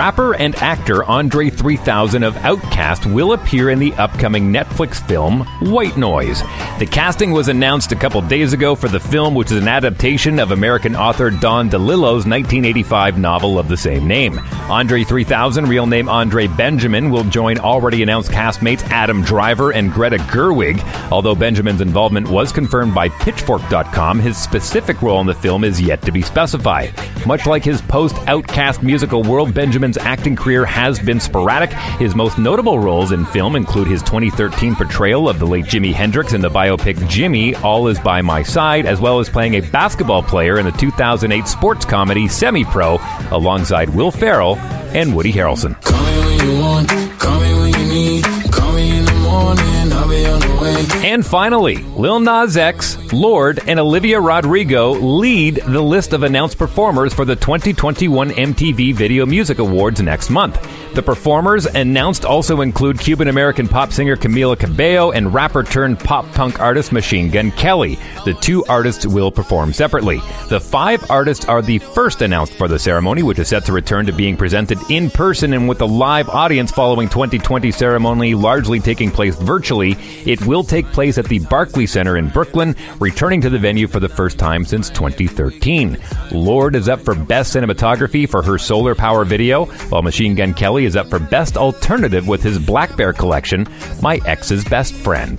[0.04, 5.96] Rapper and actor Andre 3000 of Outkast will appear in the upcoming Netflix film White
[5.96, 6.42] Noise.
[6.78, 10.40] The casting was announced a couple days ago for the film, which is an adaptation
[10.40, 14.38] of American author Don DeLillo's 1985 novel of the same name.
[14.68, 20.18] Andre 3000, real name Andre Benjamin, will join already announced castmates Adam Driver and Greta
[20.18, 20.82] Gerwig.
[21.10, 26.02] Although Benjamin's involvement was confirmed by Pitchfork.com, his specific role in the film is yet
[26.02, 26.92] to be specified.
[27.26, 29.54] Much like his post Outkast musical world,
[29.94, 31.72] Benjamin's acting career has been sporadic.
[31.98, 36.32] His most notable roles in film include his 2013 portrayal of the late Jimi Hendrix
[36.32, 40.22] in the biopic Jimi, All Is By My Side, as well as playing a basketball
[40.22, 42.98] player in the 2008 sports comedy Semi Pro
[43.30, 44.56] alongside Will Ferrell
[44.94, 45.73] and Woody Harrelson.
[50.92, 57.12] And finally, Lil Nas X, Lorde, and Olivia Rodrigo lead the list of announced performers
[57.12, 60.56] for the 2021 MTV Video Music Awards next month.
[60.94, 66.24] The performers announced also include Cuban American pop singer Camila Cabello and rapper turned pop
[66.34, 67.98] punk artist Machine Gun Kelly.
[68.24, 70.20] The two artists will perform separately.
[70.50, 74.06] The five artists are the first announced for the ceremony, which is set to return
[74.06, 79.10] to being presented in person and with a live audience following 2020 ceremony largely taking
[79.10, 79.96] place virtually.
[80.24, 83.98] It will take place at the Barclays Center in Brooklyn, returning to the venue for
[83.98, 85.98] the first time since 2013.
[86.30, 90.83] Lorde is up for Best Cinematography for her solar power video, while Machine Gun Kelly
[90.84, 93.66] is up for Best Alternative with his Black Bear collection,
[94.02, 95.38] My Ex's Best Friend.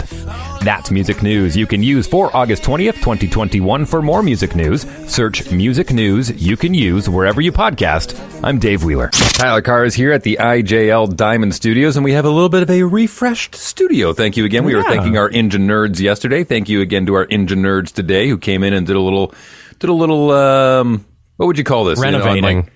[0.61, 3.85] That's music news you can use for August 20th, 2021.
[3.85, 8.19] For more music news, search music news you can use wherever you podcast.
[8.43, 9.09] I'm Dave Wheeler.
[9.11, 12.63] Tyler Carr is here at the IJL Diamond Studios, and we have a little bit
[12.63, 14.13] of a refreshed studio.
[14.13, 14.63] Thank you again.
[14.63, 16.43] We were thanking our engine nerds yesterday.
[16.43, 19.33] Thank you again to our engine nerds today who came in and did a little,
[19.79, 21.05] did a little, um,
[21.37, 21.99] what would you call this?
[21.99, 22.43] You know, Renovating.
[22.63, 22.71] like-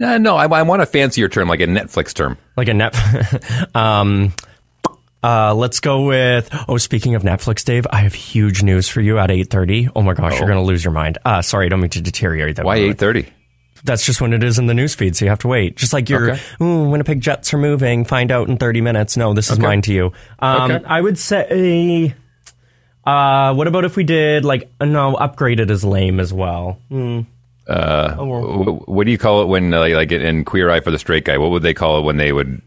[0.00, 2.36] uh, no, I, I want a fancier term, like a Netflix term.
[2.56, 2.94] like a net.
[3.74, 4.32] um,
[5.22, 6.48] uh, let's go with.
[6.68, 9.88] Oh, speaking of Netflix, Dave, I have huge news for you at eight thirty.
[9.96, 11.18] Oh my gosh, you're gonna lose your mind.
[11.24, 12.64] Uh, sorry, I don't mean to deteriorate that.
[12.64, 13.26] Why eight thirty?
[13.84, 15.76] That's just when it is in the news feed, so you have to wait.
[15.76, 16.40] Just like your Okay.
[16.62, 19.16] ooh, Winnipeg Jets are moving, find out in thirty minutes.
[19.16, 19.62] No, this is Okay.
[19.66, 20.12] mine to you.
[20.38, 20.84] Um, Okay.
[20.86, 22.14] I would say.
[23.04, 26.78] Uh, what about if we did like no upgraded is lame as well.
[27.68, 28.12] Hmm.
[28.14, 31.24] Wh- What do you call it when, uh, like, in Queer Eye for the Straight
[31.24, 31.38] Guy?
[31.38, 32.62] What would they call it when they would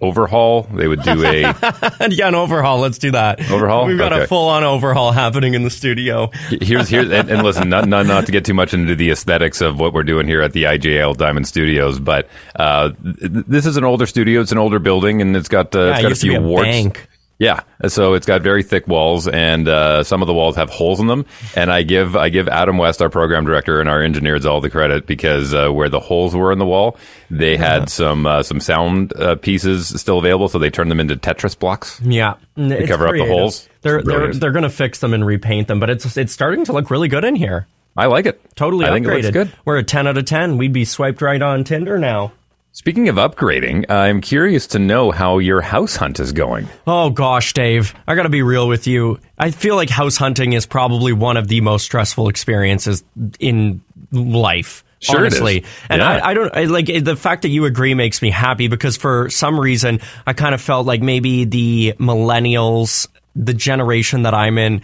[0.00, 0.62] overhaul?
[0.74, 1.40] They would do a.
[2.10, 2.78] yeah, an overhaul.
[2.78, 3.40] Let's do that.
[3.50, 3.86] Overhaul?
[3.86, 4.22] We've got Okay.
[4.24, 6.30] a full on overhaul happening in the studio.
[6.48, 9.60] here's here's and, and listen, not, not not to get too much into the aesthetics
[9.60, 13.76] of what we're doing here at the IJL Diamond Studios, but uh, th- this is
[13.76, 14.40] an older studio.
[14.40, 16.64] It's an older building, and it's got uh, Yeah, it's it got a few warts.
[16.68, 17.08] bank.
[17.38, 21.00] Yeah, so it's got very thick walls, and uh, some of the walls have holes
[21.00, 21.26] in them.
[21.56, 24.70] And I give I give Adam West, our program director, and our engineers all the
[24.70, 26.96] credit because uh, where the holes were in the wall,
[27.30, 31.16] they had some uh, some sound uh, pieces still available, so they turned them into
[31.16, 32.00] Tetris blocks.
[32.00, 33.68] Yeah, to cover up the holes.
[33.80, 36.72] They're they're they're going to fix them and repaint them, but it's it's starting to
[36.72, 37.66] look really good in here.
[37.96, 38.40] I like it.
[38.54, 38.92] Totally I upgraded.
[38.92, 39.52] think it looks good.
[39.64, 40.58] We're a ten out of ten.
[40.58, 42.32] We'd be swiped right on Tinder now.
[42.74, 46.68] Speaking of upgrading, I'm curious to know how your house hunt is going.
[46.86, 49.20] Oh gosh, Dave, I got to be real with you.
[49.38, 53.04] I feel like house hunting is probably one of the most stressful experiences
[53.38, 54.84] in life.
[55.00, 56.08] Sure honestly, and Yeah.
[56.10, 59.28] I, I don't I, like the fact that you agree makes me happy because for
[59.28, 63.06] some reason I kind of felt like maybe the millennials,
[63.36, 64.80] the generation that I'm in,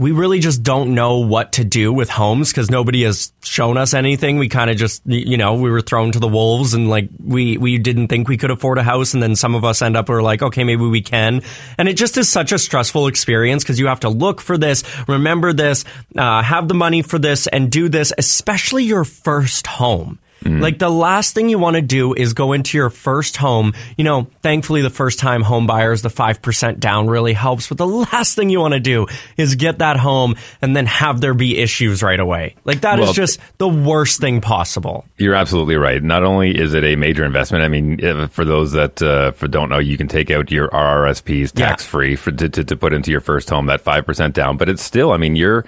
[0.00, 3.92] we really just don't know what to do with homes because nobody has shown us
[3.92, 4.38] anything.
[4.38, 7.58] We kind of just, you know, we were thrown to the wolves and like we,
[7.58, 9.12] we didn't think we could afford a house.
[9.12, 11.42] And then some of us end up, we're like, okay, maybe we can.
[11.76, 14.84] And it just is such a stressful experience because you have to look for this,
[15.06, 15.84] remember this,
[16.16, 20.18] uh, have the money for this and do this, especially your first home.
[20.42, 23.74] Like the last thing you want to do is go into your first home.
[23.98, 27.68] You know, thankfully the first time home buyers, the 5% down really helps.
[27.68, 31.20] But the last thing you want to do is get that home and then have
[31.20, 32.54] there be issues right away.
[32.64, 35.04] Like that is Well- just the worst thing possible.
[35.18, 36.02] You're absolutely right.
[36.02, 39.46] Not only is it a major investment, I mean, uh, for those that uh, for
[39.46, 42.92] don't know, you can take out your RRSPs tax free for to, to, to put
[42.92, 44.56] into your first home that five percent down.
[44.56, 45.64] But it's still, I mean, you're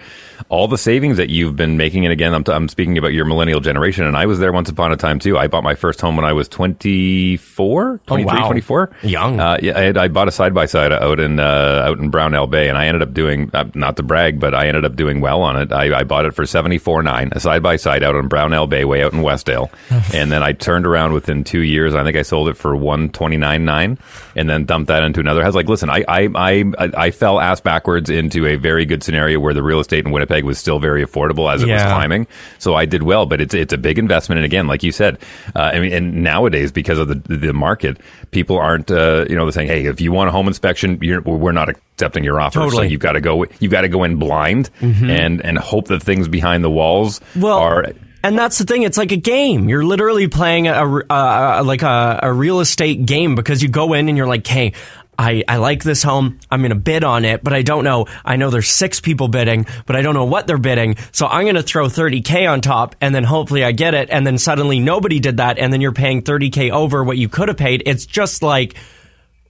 [0.49, 2.05] all the savings that you've been making.
[2.05, 4.62] And again, I'm, t- I'm speaking about your millennial generation, and I was there once
[4.70, 5.38] upon a time too.
[5.38, 8.46] I bought my first home when I was 24, 23, wow.
[8.46, 8.96] 24.
[9.03, 9.40] Young.
[9.40, 12.11] Uh, yeah, I, had, I bought a side by side out in uh, out in
[12.11, 14.96] Brownell Bay, and I ended up doing uh, not to brag, but I ended up
[14.96, 15.72] doing well on it.
[15.72, 18.66] I, I bought it for seventy four nine, a side by side out in Brownell
[18.66, 19.70] Bay, way out in Westdale,
[20.14, 21.94] and then I turned around within two years.
[21.94, 23.98] I think I sold it for one twenty nine nine,
[24.37, 25.55] and then dumped that into another house.
[25.55, 29.55] Like, listen, I I, I I fell ass backwards into a very good scenario where
[29.55, 32.27] the real estate in Winnipeg was still very affordable as it was climbing.
[32.59, 35.19] So I did well, but it's it's a big investment, and again, like you said,
[35.57, 37.99] uh, I mean, and nowadays because of the the market,
[38.33, 41.23] people aren't uh, you know they're saying, hey, if you want a home inspection, you're,
[41.23, 42.71] we're not accepting your offer.
[42.71, 46.03] So you've got to go you've got to go in blind and and hope that
[46.03, 47.87] things behind the walls Well, are.
[48.23, 48.83] and that's the thing.
[48.83, 49.69] It's like a game.
[49.71, 53.95] You're literally playing a, a, a like a, a real estate game because you go
[53.95, 54.75] in and you're like, hey.
[55.18, 56.38] I, I like this home.
[56.51, 58.07] I'm going to bid on it, but I don't know.
[58.25, 60.96] I know there's six people bidding, but I don't know what they're bidding.
[61.12, 64.09] So I'm going to throw 30K on top and then hopefully I get it.
[64.11, 65.59] And then suddenly nobody did that.
[65.59, 67.83] And then you're paying 30K over what you could have paid.
[67.87, 68.75] It's just like,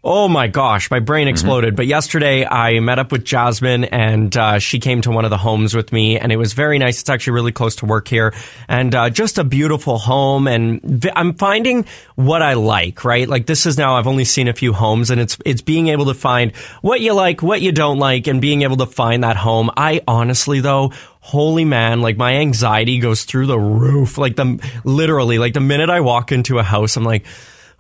[0.04, 1.76] Oh my gosh, my brain exploded.
[1.76, 5.38] But yesterday I met up with Jasmine and uh, she came to one of the
[5.38, 7.00] homes with me and it was very nice.
[7.00, 8.34] It's actually really close to work here
[8.68, 10.48] and uh, just a beautiful home.
[10.48, 11.86] And I'm finding
[12.16, 13.28] what I like, right?
[13.28, 16.06] Like this is now, I've only seen a few homes and it's, it's being able
[16.06, 19.36] to find what you like, what you don't like and being able to find that
[19.36, 19.70] home.
[19.76, 24.18] I honestly though, holy man, like my anxiety goes through the roof.
[24.18, 27.24] Like the, literally, like the minute I walk into a house, I'm like,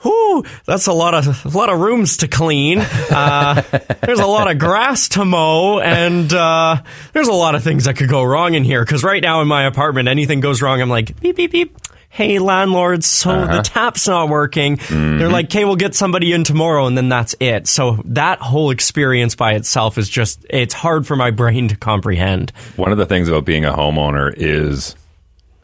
[0.02, 2.80] Whew, that's a lot of a lot of rooms to clean.
[2.80, 3.62] Uh,
[4.02, 7.96] there's a lot of grass to mow, and uh, there's a lot of things that
[7.96, 8.84] could go wrong in here.
[8.84, 11.76] Because right now in my apartment, anything goes wrong, I'm like beep beep beep.
[12.08, 14.78] Hey landlords, so the tap's not working.
[14.90, 17.66] They're like, "Okay, we'll get somebody in tomorrow," and then that's it.
[17.66, 22.52] So that whole experience by itself is just it's hard for my brain to comprehend.
[22.76, 24.94] One of the things about being a homeowner is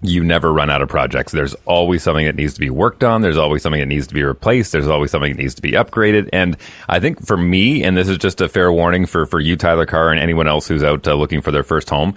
[0.01, 1.33] you never run out of projects.
[1.33, 3.21] There's always something that needs to be worked on.
[3.23, 4.71] There's always something that needs to be replaced.
[4.73, 6.29] There's always something that needs to be upgraded.
[6.33, 6.57] And
[6.89, 9.87] I think for me, and this is just a fair warning for, for you, Tyler
[9.87, 12.17] Carr, and anyone else who's out uh, looking for their first home,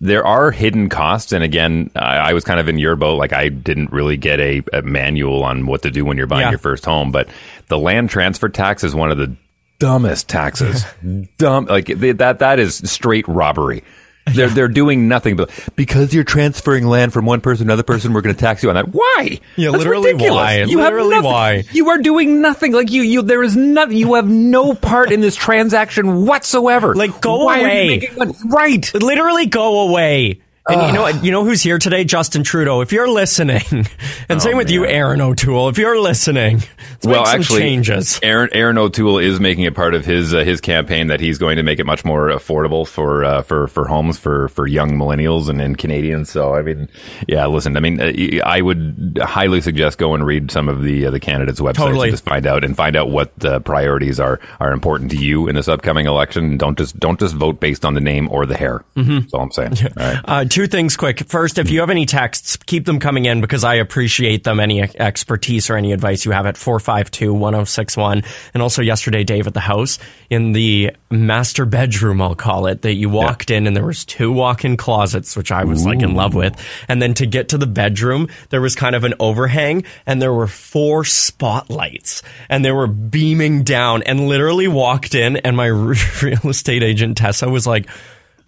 [0.00, 1.32] there are hidden costs.
[1.32, 3.16] And again, I, I was kind of in your boat.
[3.18, 6.42] Like I didn't really get a, a manual on what to do when you're buying
[6.42, 6.50] Yeah.
[6.50, 7.28] your first home, but
[7.68, 9.34] the land transfer tax is one of the
[9.80, 10.84] dumbest taxes.
[11.38, 12.38] Dumb, like that.
[12.38, 13.82] That is straight robbery.
[14.34, 18.12] They're they're doing nothing but because you're transferring land from one person to another person.
[18.12, 18.88] We're going to tax you on that.
[18.88, 19.38] Why?
[19.54, 20.34] Yeah, That's literally ridiculous.
[20.34, 20.56] why?
[20.64, 21.64] You have Literally nothing- why?
[21.72, 22.72] You are doing nothing.
[22.72, 23.22] Like you, you.
[23.22, 23.96] There is nothing.
[23.96, 26.92] You have no part in this transaction whatsoever.
[26.94, 27.84] Like, go Why away.
[27.84, 28.34] you making money?
[28.46, 28.92] Right.
[28.94, 30.40] literally go away.
[30.68, 31.24] And you know what?
[31.24, 32.02] You know who's here today?
[32.04, 32.80] Justin Trudeau.
[32.80, 33.62] If you're listening,
[34.28, 34.90] and same with you, man.
[34.90, 35.68] Erin O'Toole.
[35.68, 36.60] If you're listening,
[37.04, 38.18] well, make some actually, changes.
[38.20, 41.56] Erin Erin O'Toole is making it part of his uh, his campaign that he's going
[41.56, 45.48] to make it much more affordable for uh, for for homes for for young millennials
[45.48, 46.30] and, and Canadians.
[46.30, 46.88] So I mean,
[47.28, 51.06] yeah, listen, I mean, uh, I would highly suggest go and read some of the
[51.06, 52.08] uh, the candidates' websites Totally.
[52.08, 55.46] and just find out and find out what the priorities are are important to you
[55.46, 56.56] in this upcoming election.
[56.56, 58.84] Don't just don't just vote based on the name or the hair.
[58.96, 59.74] That's all I'm saying.
[59.96, 60.50] All right.
[60.56, 61.18] Two things quick.
[61.28, 64.58] First, if you have any texts, keep them coming in because I appreciate them.
[64.58, 68.22] Any expertise or any advice you have at 452 1061.
[68.54, 69.98] And also, yesterday, Dave, at the house,
[70.30, 74.32] in the master bedroom, I'll call it, that you walked in and there was two
[74.32, 76.58] walk in closets, which I was like in love with.
[76.88, 80.32] And then to get to the bedroom, there was kind of an overhang and there
[80.32, 85.36] were four spotlights and they were beaming down and literally walked in.
[85.36, 85.66] And my
[86.22, 87.90] real estate agent, Tessa, was like,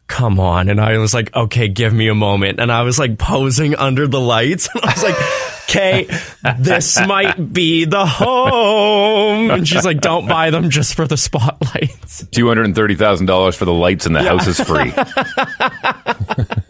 [0.08, 0.68] come on.
[0.68, 2.58] And I was like, okay, give me a moment.
[2.58, 4.68] And I was like posing under the lights.
[4.74, 5.16] And I was like,
[5.68, 6.18] okay,
[6.58, 9.50] this might be the home.
[9.50, 12.26] And she's like, don't buy them just for the spotlights.
[12.32, 14.92] Two hundred and thirty thousand dollars for the lights, and the house is free.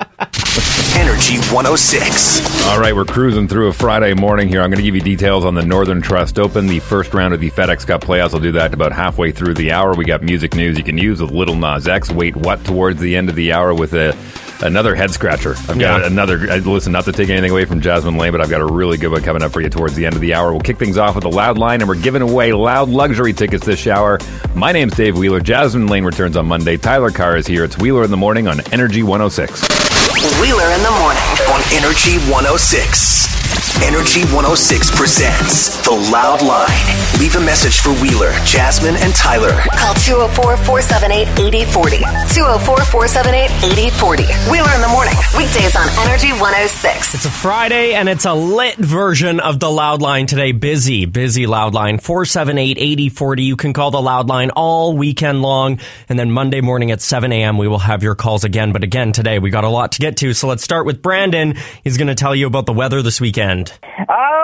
[0.21, 2.67] Energy 106.
[2.67, 4.61] All right, we're cruising through a Friday morning here.
[4.63, 7.41] I'm going to give you details on the Northern Trust Open, the first round of
[7.41, 8.35] the FedEx Cup playoffs.
[8.35, 9.95] I'll do that about halfway through the hour.
[9.95, 12.11] We got music news you can use with Lil Nas X.
[12.11, 12.65] Wait, what?
[12.65, 14.17] Towards the end of the hour with a
[14.61, 15.51] another head scratcher.
[15.69, 16.07] I've got Yeah.
[16.09, 16.37] another.
[16.63, 19.13] Listen, not to take anything away from Jasmine Lane, but I've got a really good
[19.13, 20.51] one coming up for you towards the end of the hour.
[20.51, 23.65] We'll kick things off with a loud line, and we're giving away loud luxury tickets
[23.65, 24.19] this shower.
[24.57, 25.39] My name's Dave Wheeler.
[25.41, 26.77] Jasmine Lane returns on Monday.
[26.77, 27.63] Tyler Carr is here.
[27.63, 29.88] It's Wheeler in the morning on Energy 106.
[30.09, 31.23] Wheeler in the morning.
[31.53, 33.29] on Energy 106.
[33.85, 36.67] Energy 106 presents The Loud Line.
[37.21, 39.53] Leave a message for Wheeler, Jasmine, and Tyler.
[39.77, 41.99] Call 204 478 8040.
[42.35, 44.25] 204 478 8040.
[44.51, 45.15] Wheeler in the morning.
[45.37, 47.15] Weekdays on Energy 106.
[47.15, 50.51] It's a Friday and it's a lit version of the loud line today.
[50.53, 51.99] Busy, busy loud line.
[51.99, 53.43] 478 8040.
[53.45, 55.79] You can call the loud line all weekend long.
[56.09, 58.73] And then Monday morning at 7 a.m., we will have your calls again.
[58.73, 60.33] But again, today we got a lot to get to.
[60.33, 61.55] So let's start with Brandon.
[61.85, 63.79] He's going to tell you about the weather this weekend.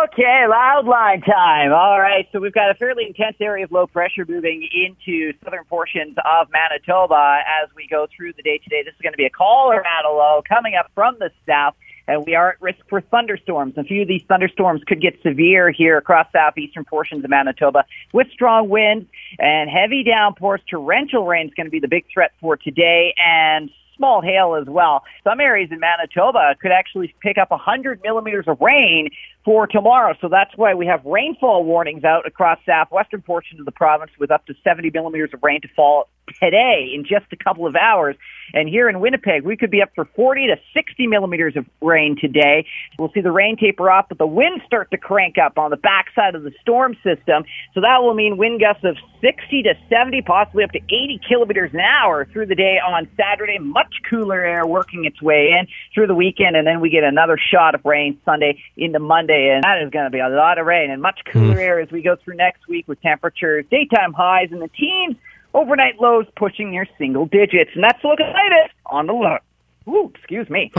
[0.04, 1.72] Okay, loud line time.
[1.72, 5.64] All right, so we've got a fairly intense area of low pressure moving into southern
[5.64, 8.82] portions of Manitoba as we go through the day today.
[8.84, 11.74] This is going to be a Colorado low coming up from the south.
[12.06, 13.78] And we are at risk for thunderstorms.
[13.78, 18.26] A few of these thunderstorms could get severe here across southeastern portions of Manitoba with
[18.30, 20.60] strong winds and heavy downpours.
[20.68, 24.66] Torrential rain is going to be the big threat for today and small hail as
[24.66, 25.04] well.
[25.22, 29.10] Some areas in Manitoba could actually pick up 100 millimeters of rain
[29.44, 30.14] for tomorrow.
[30.20, 34.30] So that's why we have rainfall warnings out across southwestern portions of the province with
[34.30, 36.08] up to 70 millimeters of rain to fall
[36.40, 38.16] today in just a couple of hours.
[38.52, 42.16] And here in Winnipeg, we could be up for 40 to 60 millimeters of rain
[42.20, 42.66] today.
[42.98, 45.76] We'll see the rain taper off, but the winds start to crank up on the
[45.76, 47.44] backside of the storm system.
[47.74, 51.70] So that will mean wind gusts of 60 to 70, possibly up to 80 kilometers
[51.72, 53.58] an hour through the day on Saturday.
[53.58, 57.38] Much cooler air working its way in through the weekend, and then we get another
[57.38, 60.66] shot of rain Sunday into Monday, and that is going to be a lot of
[60.66, 61.32] rain and much hmm.
[61.32, 65.16] cooler air as we go through next week with temperatures, daytime highs in the teens,
[65.52, 69.42] overnight lows pushing near single digits, and that's the look at latest on the look.
[69.86, 70.72] Ooh, excuse me.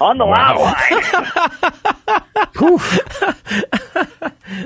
[0.00, 1.02] On the loud line.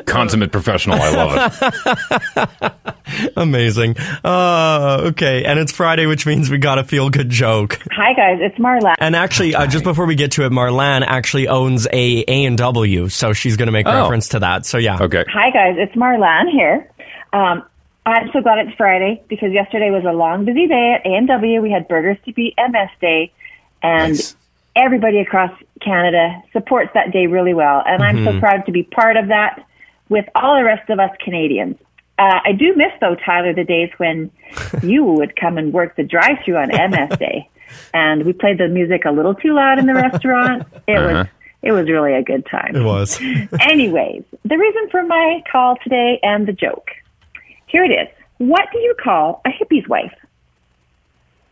[0.07, 0.99] Consummate professional.
[1.01, 2.53] I love
[3.07, 3.33] it.
[3.37, 3.97] Amazing.
[4.25, 5.45] Uh, okay.
[5.45, 7.79] And it's Friday, which means we got a feel good joke.
[7.93, 8.95] Hi guys, it's Marla.
[8.99, 13.33] And actually, uh, just before we get to it, Marlane actually owns a A&W, so
[13.33, 14.03] she's going to make Oh.
[14.03, 14.67] reference to that.
[14.67, 14.99] So yeah.
[15.01, 15.25] Okay.
[15.33, 16.91] Hi guys, it's Marlan here.
[17.33, 17.63] Um,
[18.05, 21.61] I'm so glad it's Friday because yesterday was a long, busy day at A&W.
[21.63, 23.33] We had Burgers to Beat MS Day,
[23.83, 24.37] and Nice.
[24.75, 27.83] everybody across Canada supports that day really well.
[27.87, 29.65] And I'm so proud to be part of that
[30.09, 31.77] with all the rest of us Canadians.
[32.19, 34.31] Uh, I do miss though, Tyler, the days when
[34.83, 37.49] you would come and work the drive-through on MS Day,
[37.93, 40.67] and we played the music a little too loud in the restaurant.
[40.89, 41.27] It was
[41.63, 42.77] it was really a good time.
[42.77, 43.19] It was.
[43.61, 46.91] Anyways, the reason for my call today and the joke.
[47.67, 48.09] Here it is.
[48.39, 50.15] What do you call a hippie's wife?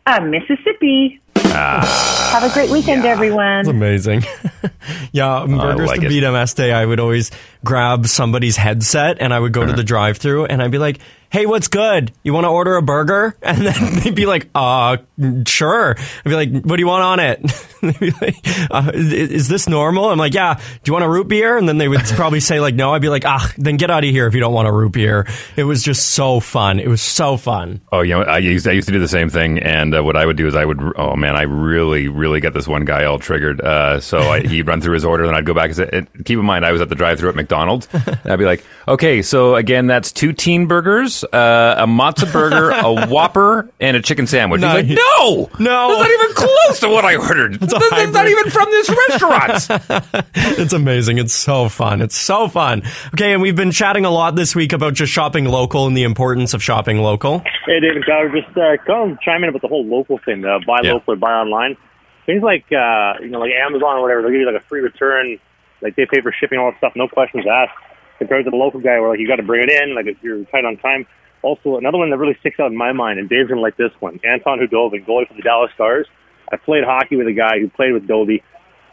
[0.07, 1.19] A Mississippi.
[1.51, 3.59] Have a great weekend, It's everyone.
[3.61, 4.23] It's amazing.
[5.11, 6.09] yeah, burgers like to it.
[6.09, 6.71] beat MS Day.
[6.71, 7.31] I would always
[7.63, 9.71] grab somebody's headset and I would go Uh-huh.
[9.71, 10.99] to the drive-through and I'd be like,
[11.35, 12.13] "Hey, what's good?
[12.23, 14.97] You want to order a burger?" And then they'd be like, "Uh,
[15.45, 17.41] sure." I'd be like, "What do you want on it?"
[17.81, 18.35] they'd be like,
[18.71, 21.57] uh, "Is is this normal?" I'm like, "Yeah." Do you want a root beer?
[21.57, 24.03] And then they would probably say like, "No." I'd be like, "Ah, then get out
[24.05, 26.79] of here if you don't want a root beer." It was just so fun.
[26.79, 27.81] It was so fun.
[27.91, 30.15] Oh, you know, I used I used to do the same thing, and uh, what
[30.15, 30.79] I would do is I would.
[30.95, 33.59] Oh man, I really, really got this one guy all triggered.
[33.59, 36.07] Uh, so I, he'd run through his order, and I'd go back and say, and
[36.25, 37.87] keep in mind, I was at the drive-through at McDonald's.
[37.93, 42.69] and I'd be like, okay, so again, that's two teen burgers, uh, a Mozza burger,
[42.71, 44.61] a Whopper, and a chicken sandwich.
[44.61, 45.87] He's like, no, No.
[45.89, 47.55] that's not even close to what I ordered.
[47.61, 50.25] It's That's that's not even from this restaurant.
[50.57, 51.17] It's amazing.
[51.17, 52.01] It's so fun.
[52.01, 52.83] It's so fun.
[53.13, 56.03] Okay, and we've been chatting a lot this week about just shopping local and the
[56.03, 57.39] importance of shopping local.
[57.65, 60.59] Hey, David Tyler, just uh, kind of chime in about the whole local thing, uh,
[60.65, 60.93] buy Yeah.
[60.93, 61.77] local or buy online.
[62.25, 64.81] Things like, uh, you know, like Amazon or whatever, they'll give you like a free
[64.81, 65.37] return,
[65.81, 67.73] like they pay for shipping, all that stuff, no questions asked.
[68.17, 70.17] Compared to the local guy where like you got to bring it in, like if
[70.21, 71.05] you're tight on time.
[71.41, 73.91] Also, another one that really sticks out in my mind, and Dave's gonna like this
[73.99, 74.19] one.
[74.23, 76.07] Anton Khudobin, goalie for the Dallas Stars.
[76.51, 78.41] I played hockey with a guy who played with Dobie,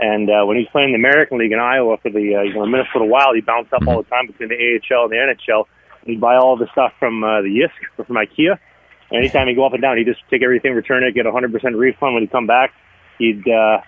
[0.01, 2.43] and uh, when he was playing in the American League in Iowa for the uh,
[2.43, 5.17] you know Minnesota Wild, he bounced up all the time between the AHL and the
[5.17, 5.65] NHL.
[6.05, 8.59] He'd buy all the stuff from uh, the Yisk or from IKEA
[9.11, 11.31] And anytime he'd go up and down, he'd just take everything, return it, get a
[11.31, 12.15] 100% refund.
[12.15, 12.75] When he'd come back,
[13.19, 13.81] he'd uh,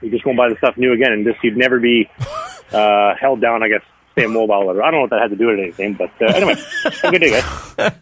[0.00, 2.08] he'd just go and buy the stuff new again, and just he'd never be
[2.72, 3.62] uh, held down.
[3.62, 3.82] I guess
[4.16, 4.70] stay mobile.
[4.70, 6.54] Or I don't know what that had to do with anything, but uh, anyway,
[6.84, 7.92] have a good day, guys.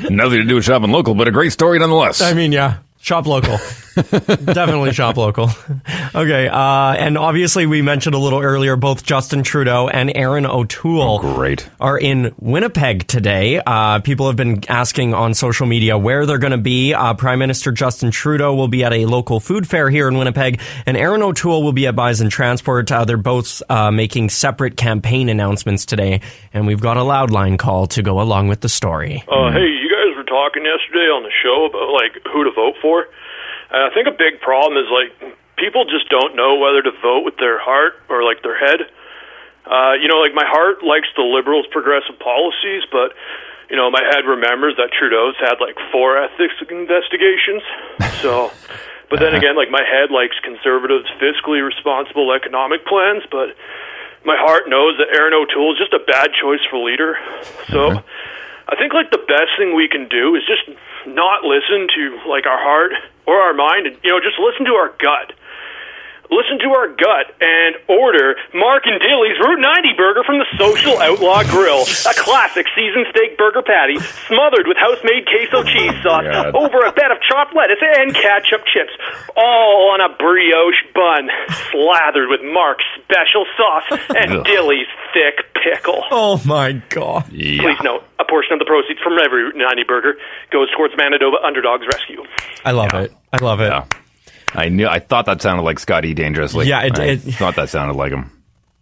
[0.10, 2.20] Nothing to do with shopping local, but a great story nonetheless.
[2.20, 3.58] I mean, yeah, shop local.
[3.96, 5.50] Definitely shop local.
[6.12, 11.20] Okay, uh, and obviously we mentioned a little earlier both Justin Trudeau and Erin O'Toole
[11.20, 11.68] great.
[11.78, 13.62] are in Winnipeg today.
[13.64, 16.92] Uh, people have been asking on social media where they're going to be.
[16.94, 20.60] Uh, Prime Minister Justin Trudeau will be at a local food fair here in Winnipeg,
[20.84, 22.90] and Erin O'Toole will be at Bison Transport.
[22.90, 26.22] Uh, they're both uh, making separate campaign announcements today,
[26.52, 29.22] and we've got a loud line call to go along with the story.
[29.28, 29.79] Uh, hey, you guys were
[30.30, 33.10] talking yesterday on the show about like who to vote for.
[33.74, 35.10] And I think a big problem is like
[35.58, 38.86] people just don't know whether to vote with their heart or like their head.
[39.66, 43.12] Uh, you know, like my heart likes the liberals' progressive policies, but
[43.68, 47.62] you know, my head remembers that Trudeau's had like four ethics investigations.
[48.20, 48.52] So,
[49.08, 53.56] but then again, like my head likes conservatives' fiscally responsible economic plans, but
[54.26, 57.16] my heart knows that Erin O'Toole is just a bad choice for leader.
[57.72, 58.02] So,
[58.70, 60.62] I think like the best thing we can do is just
[61.06, 62.92] not listen to like our heart
[63.26, 65.34] or our mind, and you know, just listen to our gut.
[66.30, 70.94] Listen to our gut and order Mark and Dilly's Route 90 burger from the Social
[71.02, 71.82] Outlaw Grill.
[71.82, 73.98] A classic seasoned steak burger patty
[74.30, 76.54] smothered with house-made queso cheese sauce God.
[76.54, 78.94] over a bed of chopped lettuce and ketchup chips,
[79.36, 81.26] all on a brioche bun
[81.74, 86.04] slathered with Mark's special sauce and Dilly's thick pickle.
[86.10, 87.26] Oh my god!
[87.26, 90.14] Please note, a portion of the proceeds from every Route 90 burger
[90.50, 92.22] goes towards Manitoba Underdogs Rescue.
[92.64, 93.12] I love it.
[93.32, 93.70] I love it.
[93.72, 93.84] Yeah.
[94.54, 94.86] I knew.
[94.86, 96.66] I thought that sounded like Scotty Dangerously.
[96.66, 98.30] Yeah, it- I it- thought that sounded like him.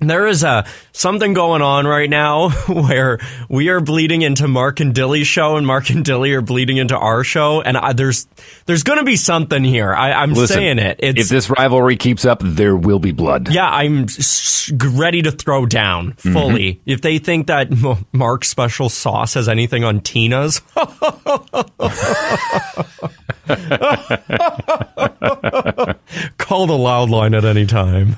[0.01, 3.19] There is a something going on right now where
[3.49, 6.97] we are bleeding into Mark and Dilly's show, and Mark and Dilly are bleeding into
[6.97, 8.29] our show, and I, there's
[8.67, 9.93] there's going to be something here.
[9.93, 11.01] I, I'm Listen, saying it.
[11.03, 13.49] It's if this rivalry keeps up, there will be blood.
[13.53, 16.75] yeah, I'm s- ready to throw down fully.
[16.75, 16.91] Mm-hmm.
[16.91, 20.61] If they think that M- Mark's special sauce has anything on Tina's,
[26.39, 28.17] call the loud line at any time.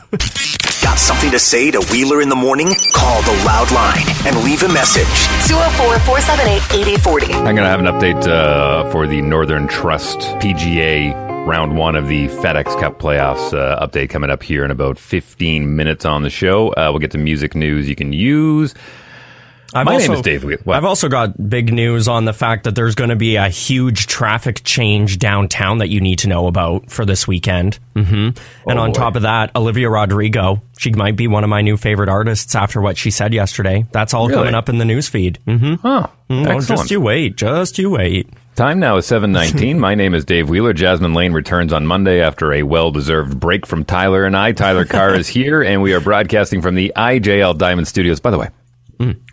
[0.91, 2.67] Got something to say to Wheeler in the morning?
[2.93, 5.07] Call the loud line and leave a message.
[5.47, 7.33] 204 478 8040.
[7.33, 11.15] I'm going to have an update uh, for the Northern Trust PGA
[11.47, 15.77] round one of the FedEx Cup playoffs uh, update coming up here in about 15
[15.77, 16.71] minutes on the show.
[16.71, 18.75] Uh, we'll get to music news you can use.
[19.73, 20.77] I've My also, name is Dave What?
[20.77, 24.07] I've also got big news on the fact that there's going to be a huge
[24.07, 27.79] traffic change downtown that you need to know about for this weekend.
[27.95, 28.31] hmm
[28.67, 28.95] and Oh, on boy.
[28.95, 32.81] top of that, Olivia Rodrigo, she might be one of my new favorite artists after
[32.81, 33.87] what she said yesterday.
[33.93, 34.41] That's all Really?
[34.41, 35.39] coming up in the news feed.
[35.47, 36.07] hmm Huh.
[36.29, 36.67] Oh, Excellent.
[36.69, 37.37] just you wait.
[37.37, 38.29] Just you wait.
[38.57, 39.79] Time now is 719.
[39.81, 40.73] My name is Dave Wheeler.
[40.73, 44.53] Jasmine Lane returns on Monday after a well-deserved break from Tyler and I.
[44.53, 48.21] Tyler Carr is here, and we are broadcasting from the IJL Diamond Studios.
[48.21, 48.49] By the way,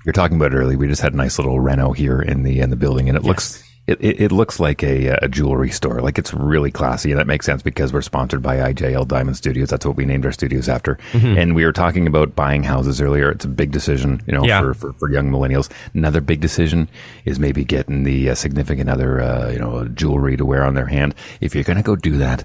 [0.06, 0.76] you're talking about it early.
[0.76, 3.24] We just had a nice little reno here in the in the building, and it
[3.24, 6.02] looks it, it, it looks like a, a jewelry store.
[6.02, 9.70] Like it's really classy, and that makes sense because we're sponsored by IJL Diamond Studios.
[9.70, 10.98] That's what we named our studios after.
[11.14, 13.32] And we were talking about buying houses earlier.
[13.32, 14.62] It's a big decision, you know, Yeah.
[14.62, 15.70] for, for for young millennials.
[15.94, 16.90] Another big decision
[17.26, 20.88] is maybe getting the uh, significant other, uh, you know, jewelry to wear on their
[20.88, 21.16] hand.
[21.42, 22.44] If you're going to go do that,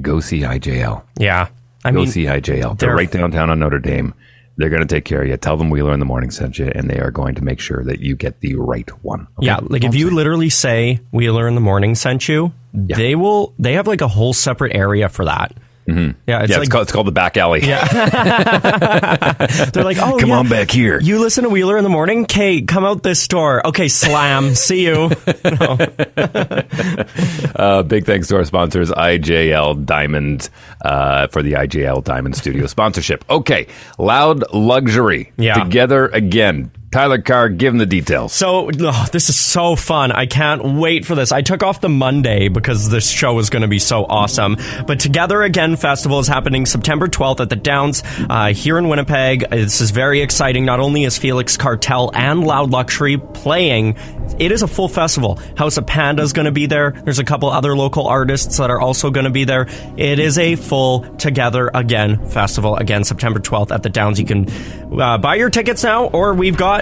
[0.00, 1.02] go see IJL.
[1.18, 1.48] Yeah.
[1.84, 2.76] I Go mean, see IJL.
[2.78, 4.14] They're they're- right downtown on Notre Dame.
[4.58, 5.36] They're going to take care of you.
[5.36, 7.84] Tell them Wheeler in the morning sent you, and they are going to make sure
[7.84, 9.28] that you get the right one.
[9.38, 9.46] Okay?
[9.46, 13.54] yeah, like if you literally say Wheeler in the morning sent you, they will.
[13.58, 15.54] They have like a whole separate area for that.
[15.88, 16.20] Mm-hmm.
[16.26, 17.66] Yeah, it's yeah, like it's, called, it's called the back alley.
[17.66, 17.86] Yeah,
[19.72, 21.00] they're like, oh, Come yeah, on back here.
[21.00, 22.24] You listen to Wheeler in the morning?
[22.24, 23.66] Okay, come out this door.
[23.66, 24.54] Okay, slam.
[24.54, 25.10] See you.
[27.54, 30.48] Uh, big thanks to our sponsors, IJL Diamond,
[30.84, 33.24] uh, for the IJL Diamond Studio sponsorship.
[33.28, 33.66] Okay,
[33.98, 35.32] loud luxury.
[35.36, 35.54] Yeah.
[35.54, 36.70] Together again.
[36.90, 38.32] Tyler Carr, give him the details.
[38.32, 40.10] So, ugh, this is so fun.
[40.10, 41.32] I can't wait for this.
[41.32, 44.56] I took off the Monday because this show is going to be so awesome.
[44.86, 49.50] But Together Again Festival is happening September 12th at the Downs uh, here in Winnipeg.
[49.50, 50.64] This is very exciting.
[50.64, 53.96] Not only is Felix Cartal and Loud Luxury playing,
[54.38, 55.38] it is a full festival.
[55.58, 56.92] House of Panda is going to be there.
[56.92, 59.66] There's a couple other local artists that are also going to be there.
[59.98, 62.76] It is a full Together Again festival.
[62.76, 64.18] Again, September 12th at the Downs.
[64.18, 64.48] You can
[64.98, 66.77] uh, buy your tickets now, or we've got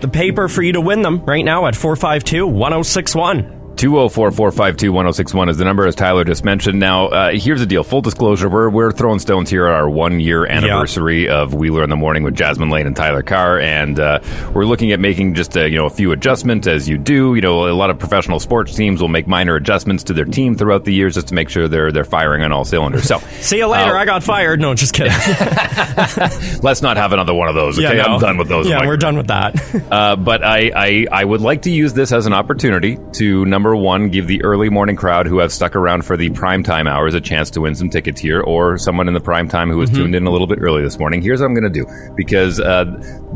[0.00, 3.55] the paper for you to win them right now at 452 1061.
[3.76, 6.80] 204 452 1061 is the number, as Tyler just mentioned.
[6.80, 7.84] Now, uh, here's the deal.
[7.84, 11.90] Full disclosure, we're, we're throwing stones here at our one year anniversary of Wheeler in
[11.90, 13.60] the Morning with Jasmine Lane and Tyler Carr.
[13.60, 14.20] And uh,
[14.54, 17.34] we're looking at making just a, you know, a few adjustments as you do.
[17.34, 20.54] You know, a lot of professional sports teams will make minor adjustments to their team
[20.56, 23.04] throughout the years just to make sure they're, they're firing on all cylinders.
[23.04, 23.94] So, See you later.
[23.94, 24.58] Uh, I got fired.
[24.58, 25.12] No, just kidding.
[26.62, 27.78] let's not have another one of those.
[27.78, 28.14] Okay, Yeah, no.
[28.14, 28.68] I'm done with those.
[28.68, 29.54] Yeah, we're done with that.
[29.92, 33.65] Uh, but I, I, I would like to use this as an opportunity to number
[33.74, 37.14] one, give the early morning crowd who have stuck around for the prime time hours
[37.14, 39.90] a chance to win some tickets here, or someone in the prime time who was
[39.90, 41.22] tuned in a little bit early this morning.
[41.22, 42.84] Here's what I'm going to do because uh,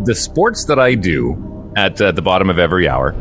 [0.04, 3.14] the sports that I do at uh, the bottom of every hour.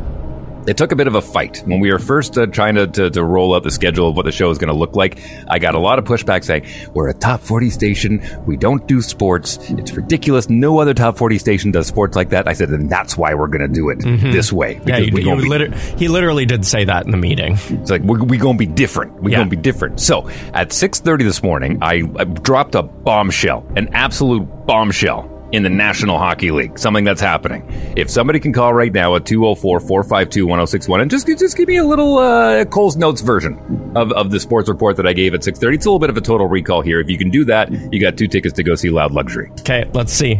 [0.67, 3.09] It took a bit of a fight when we were first uh, trying to, to,
[3.09, 5.19] to roll out the schedule of what the show is going to look like.
[5.47, 8.21] I got a lot of pushback saying we're a top 40 station.
[8.45, 9.57] We don't do sports.
[9.71, 10.47] It's ridiculous.
[10.49, 12.47] No other top 40 station does sports like that.
[12.47, 14.75] I said, and that's why we're going to do it this way.
[14.75, 14.89] Mm-hmm.
[14.89, 17.53] yeah, you, we you be- liter- he literally did say that in the meeting.
[17.69, 19.13] it's like we're, we going to be different.
[19.23, 19.37] We're Yeah.
[19.37, 19.99] going to be different.
[19.99, 25.69] So at 6:30 this morning, I, I dropped a bombshell, an absolute bombshell in the
[25.69, 26.77] National Hockey League.
[26.77, 27.65] Something that's happening.
[27.95, 32.17] If somebody can call right now at 204-452-1061 and just just give me a little
[32.17, 35.75] uh, Cole's notes version of, of the sports report that I gave at 6:30.
[35.75, 36.99] It's a little bit of a total recall here.
[36.99, 39.51] If you can do that, you got two tickets to go see Loud Luxury.
[39.59, 40.35] Okay, let's see.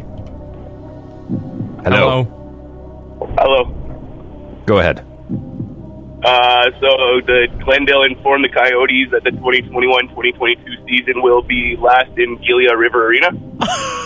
[1.84, 2.24] Hello.
[3.38, 4.64] Hello.
[4.66, 5.06] Go ahead.
[6.22, 12.36] Uh, so the Glendale informed the Coyotes that the 2021-2022 season will be last in
[12.38, 13.30] Gila River Arena.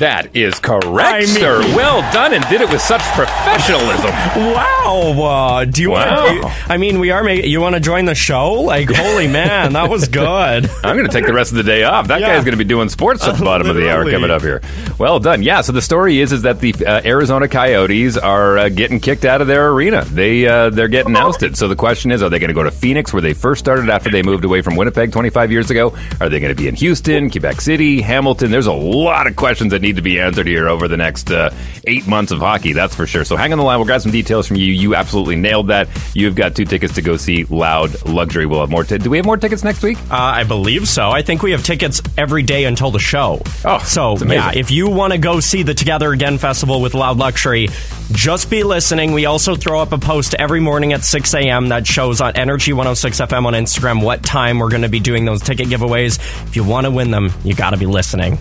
[0.00, 1.60] That is correct, I mean- sir.
[1.76, 4.10] Well done, and did it with such professionalism.
[4.54, 5.22] Wow.
[5.22, 6.40] Uh, do you Wow.
[6.42, 6.70] want?
[6.70, 7.50] I mean, we are making.
[7.50, 8.52] You want to join the show?
[8.54, 10.70] Like, holy man, that was good.
[10.82, 12.08] I'm going to take the rest of the day off.
[12.08, 12.28] That Yeah.
[12.28, 14.42] guy's going to be doing sports at the Uh, bottom of the hour coming up
[14.42, 14.62] here.
[14.98, 15.42] Well done.
[15.42, 15.60] Yeah.
[15.60, 19.40] So the story is is that the uh, Arizona Coyotes are uh, getting kicked out
[19.42, 20.04] of their arena.
[20.04, 21.56] They uh, they're getting ousted.
[21.58, 23.90] So the question is, are they going to go to Phoenix, where they first started
[23.90, 25.92] after they moved away from Winnipeg 25 years ago?
[26.22, 28.50] Are they going to be in Houston, Quebec City, Hamilton?
[28.50, 31.54] There's a lot of questions that need to be answered here over the next uh,
[31.86, 32.72] eight months of hockey.
[32.72, 33.24] That's for sure.
[33.24, 33.78] So hang on the line.
[33.78, 34.66] We'll grab some details from you.
[34.66, 35.88] You absolutely nailed that.
[36.14, 38.46] You've got two tickets to go see Loud Luxury.
[38.46, 38.84] We'll have more.
[38.84, 39.98] T- Do we have more tickets next week?
[40.10, 41.10] Uh, I believe so.
[41.10, 43.42] I think we have tickets every day until the show.
[43.64, 47.18] Oh, so yeah, if you want to go see the Together Again festival with Loud
[47.18, 47.68] Luxury,
[48.12, 49.12] just be listening.
[49.12, 51.68] We also throw up a post every morning at 6 a.m.
[51.68, 55.24] that shows on Energy 106 FM on Instagram what time we're going to be doing
[55.24, 56.18] those ticket giveaways.
[56.48, 58.38] If you want to win them, you got to be listening.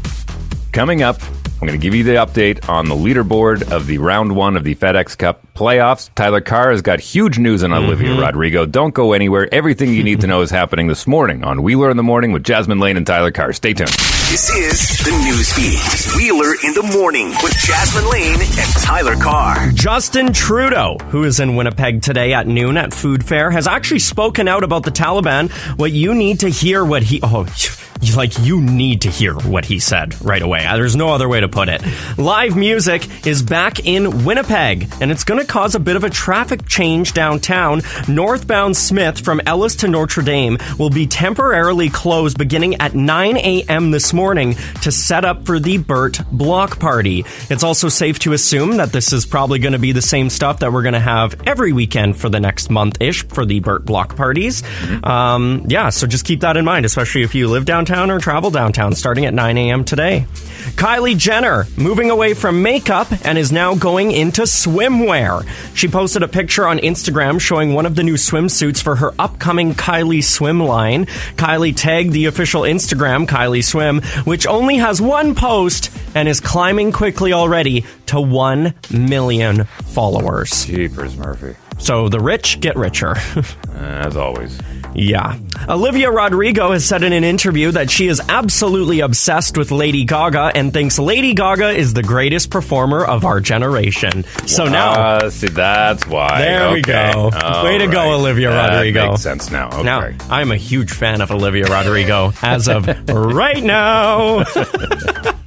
[0.72, 4.36] Coming up, I'm going to give you the update on the leaderboard of the round
[4.36, 6.10] one of the FedEx Cup playoffs.
[6.16, 8.22] Tyler Carr has got huge news on Olivia mm-hmm.
[8.22, 8.66] Rodrigo.
[8.68, 9.50] Don't go anywhere.
[9.52, 12.44] Everything you need to know is happening this morning on Wheeler in the Morning with
[12.44, 13.52] Jasmine Lane and Tyler Carr.
[13.52, 13.90] Stay tuned.
[13.90, 16.16] This is the news feed.
[16.16, 19.72] Wheeler in the morning with Jasmine Lane and Tyler Carr.
[19.72, 24.48] Justin Trudeau, who is in Winnipeg today at noon at Food Fair, has actually spoken
[24.48, 25.50] out about the Taliban.
[25.80, 29.66] What you need to hear what he oh you- like you need to hear what
[29.66, 30.66] he said right away.
[30.66, 31.82] Uh, There's no other way to put it.
[32.18, 36.10] Live music is back in Winnipeg, and it's going to cause a bit of a
[36.10, 37.82] traffic change downtown.
[38.08, 43.92] Northbound Smith from Ellis to Notre Dame will be temporarily closed beginning at 9 a.m.
[43.92, 47.26] this morning to set up for the Burt Block Party.
[47.50, 50.60] It's also safe to assume that this is probably going to be the same stuff
[50.60, 53.86] that we're going to have every weekend for the next month ish for the Burt
[53.86, 54.64] Block parties.
[55.04, 58.52] Um, yeah, so just keep that in mind, especially if you live downtown or travel
[58.52, 59.84] downtown starting at 9 a.m.
[59.84, 60.28] today.
[60.76, 65.48] Kylie Jenner moving away from makeup and is now going into swimwear.
[65.76, 69.74] She posted a picture on Instagram showing one of the new swimsuits for her upcoming
[69.74, 71.06] Kylie Swim line.
[71.36, 76.92] Kylie tagged the official Instagram, Kylie Swim, which only has one post and is climbing
[76.92, 80.66] quickly already to 1 million followers.
[80.66, 81.56] Jeepers, Murphy.
[81.80, 83.16] So the rich get richer.
[83.70, 84.60] Uh, as always.
[84.96, 85.38] Yeah.
[85.68, 90.52] Olivia Rodrigo has said in an interview that she is absolutely obsessed with Lady Gaga
[90.56, 94.24] and thinks Lady Gaga is the greatest performer of our generation.
[94.48, 96.40] So now, Uh, see, that's why.
[96.42, 97.30] there we go.
[97.34, 98.14] All Way to go, right.
[98.16, 99.10] Olivia That Rodrigo.
[99.10, 99.68] Makes sense now.
[99.68, 99.84] Okay.
[99.84, 104.44] now I'm a huge fan of Olivia Rodrigo as of right now.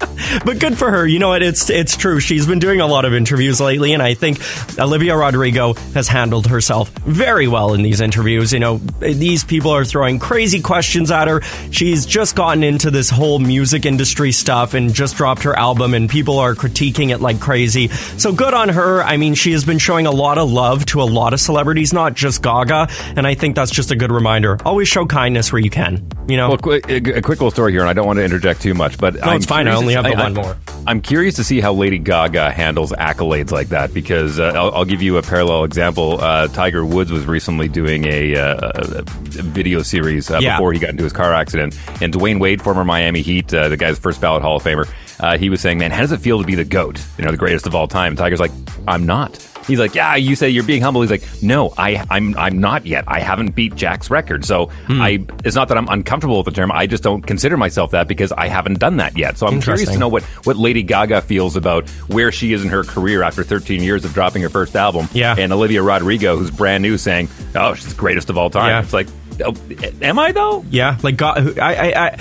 [0.44, 1.06] but good for her.
[1.06, 1.42] You know what?
[1.42, 2.20] It's it's true.
[2.20, 4.40] She's been doing a lot of interviews lately, and I think
[4.78, 8.52] Olivia Rodrigo has handled herself very well in these interviews.
[8.52, 11.42] You know, these people are throwing crazy questions at her.
[11.70, 16.08] She's just gotten into this whole music industry stuff and just dropped her album, and
[16.08, 17.88] people are critiquing it like crazy.
[17.88, 19.02] So good on her.
[19.02, 21.92] I mean, she has been showing a lot of love to a lot of celebrities,
[21.92, 24.58] not just Gaga, and I think that's just a good reminder.
[24.64, 26.06] Always show kindness where you can.
[26.28, 26.48] You know.
[26.50, 28.98] Well, quick, a, quick little story here, and I don't want to interject too much,
[28.98, 29.68] but No, it's fine.
[29.68, 30.56] I only have the one more.
[30.86, 34.84] I'm curious to see how Lady Gaga handles accolades like that because uh, I'll, I'll
[34.84, 36.20] give you a parallel example.
[36.20, 39.02] Uh, Tiger Woods was recently doing a, uh, a
[39.42, 40.56] video series uh, Yeah.
[40.56, 43.76] before he got into his car accident, and Dwyane Wade, former Miami Heat, uh, the
[43.76, 44.88] guy's first ballot Hall of Famer,
[45.20, 47.00] uh, he was saying, "Man, how does it feel to be the goat?
[47.18, 48.50] You know, the greatest of all time?" And Tiger's like,
[48.88, 49.34] "I'm not."
[49.66, 52.84] He's like, "Yeah, you say you're being humble." He's like, "No, I, I'm, I'm not
[52.86, 53.04] yet.
[53.06, 54.44] I haven't beat Jack's record.
[54.44, 55.00] So Hmm.
[55.00, 56.72] I, it's not that I'm uncomfortable with the term.
[56.72, 59.38] I just don't consider myself that because I haven't done that yet.
[59.38, 62.70] So I'm curious to know what, what Lady Gaga feels about where she is in
[62.70, 65.08] her career after 13 years of dropping her first album.
[65.12, 65.34] Yeah.
[65.38, 68.82] And Olivia Rodrigo, who's brand new, saying, "Oh, she's the greatest of all time." Yeah.
[68.82, 69.06] It's like,
[69.44, 69.54] oh,
[70.02, 70.64] am I though?
[70.70, 72.18] Yeah, like God, I, I, I.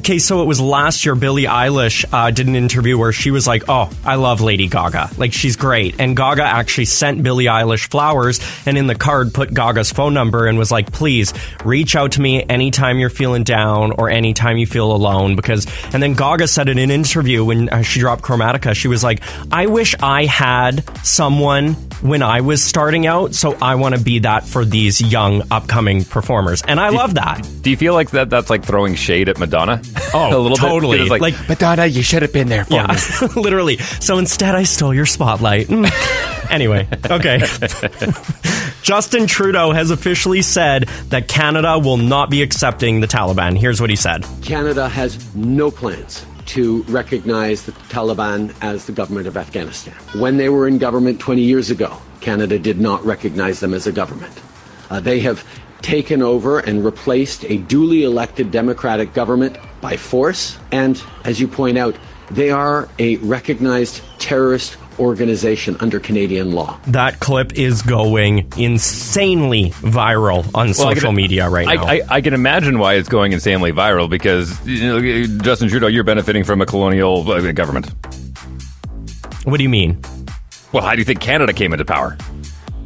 [0.00, 1.14] Okay, so it was last year.
[1.14, 5.10] Billie Eilish uh, did an interview where she was like, "Oh, I love Lady Gaga.
[5.18, 9.52] Like she's great." And Gaga actually sent Billie Eilish flowers, and in the card put
[9.52, 11.34] Gaga's phone number and was like, "Please
[11.64, 16.02] reach out to me anytime you're feeling down or anytime you feel alone." Because, and
[16.02, 19.20] then Gaga said in an interview when uh, she dropped Chromatica, she was like,
[19.50, 24.20] "I wish I had someone when I was starting out, so I want to be
[24.20, 27.46] that for these young upcoming performers." And I love that.
[27.62, 28.30] Do you feel like that?
[28.30, 29.82] That's like throwing shade at Madonna.
[30.14, 30.98] Oh, a little totally.
[30.98, 31.08] bit.
[31.08, 32.86] 'Cause It's like, Like- Madonna, you should have been there for Yeah,
[33.22, 33.28] me.
[33.42, 33.76] literally.
[34.00, 35.68] So instead, I stole your spotlight.
[35.68, 36.50] Mm.
[36.50, 37.42] anyway, okay.
[38.82, 43.56] Justin Trudeau has officially said that Canada will not be accepting the Taliban.
[43.58, 44.24] Here's what he said.
[44.42, 49.94] Canada has no plans to recognize the Taliban as the government of Afghanistan.
[50.18, 53.92] When they were in government 20 years ago, Canada did not recognize them as a
[53.92, 54.32] government.
[54.88, 55.44] Uh, they have
[55.82, 61.78] taken over and replaced a duly elected democratic government by force, and as you point
[61.78, 61.96] out,
[62.30, 66.78] they are a recognized terrorist organization under Canadian law.
[66.88, 71.84] That clip is going insanely viral on Well, social can- media right I, now.
[71.86, 76.02] I, I can imagine why it's going insanely viral because you know, Justin Trudeau, you're
[76.04, 77.90] benefiting from a colonial uh, government.
[79.44, 80.02] what do you mean?
[80.72, 82.18] Well, how do you think Canada came into power?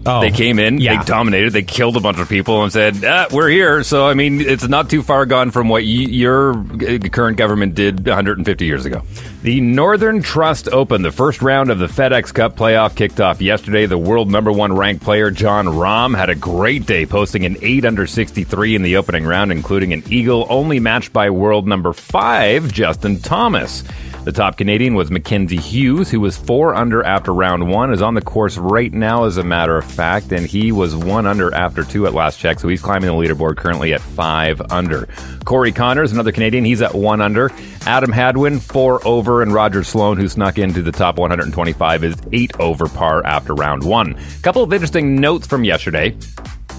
[0.04, 0.98] Oh, They came in, yeah.
[0.98, 4.14] they dominated, they killed a bunch of people, and said, ah, "We're here." So, I
[4.14, 8.64] mean, it's not too far gone from what y- your uh, current government did 150
[8.66, 9.02] years ago.
[9.42, 13.86] The Northern Trust Open, the first round of the FedEx Cup playoff, kicked off yesterday.
[13.86, 17.84] The world number one ranked player Jon Rahm had a great day, posting an eight
[17.84, 22.72] under 63 in the opening round, including an eagle, only matched by world number five
[22.72, 23.84] Justin Thomas.
[24.24, 28.14] The top Canadian was Mackenzie Hughes, who was four under after round one, is on
[28.14, 31.82] the course right now, as a matter of fact, and he was one under after
[31.82, 35.08] two at last check, so he's climbing the leaderboard currently at five under.
[35.44, 37.50] Corey Conners, another Canadian, he's at one under.
[37.84, 42.52] Adam Hadwin, four over, and Roger Sloan, who snuck into the top 125, is eight
[42.60, 44.16] over par after round one.
[44.42, 46.16] Couple of interesting notes from yesterday.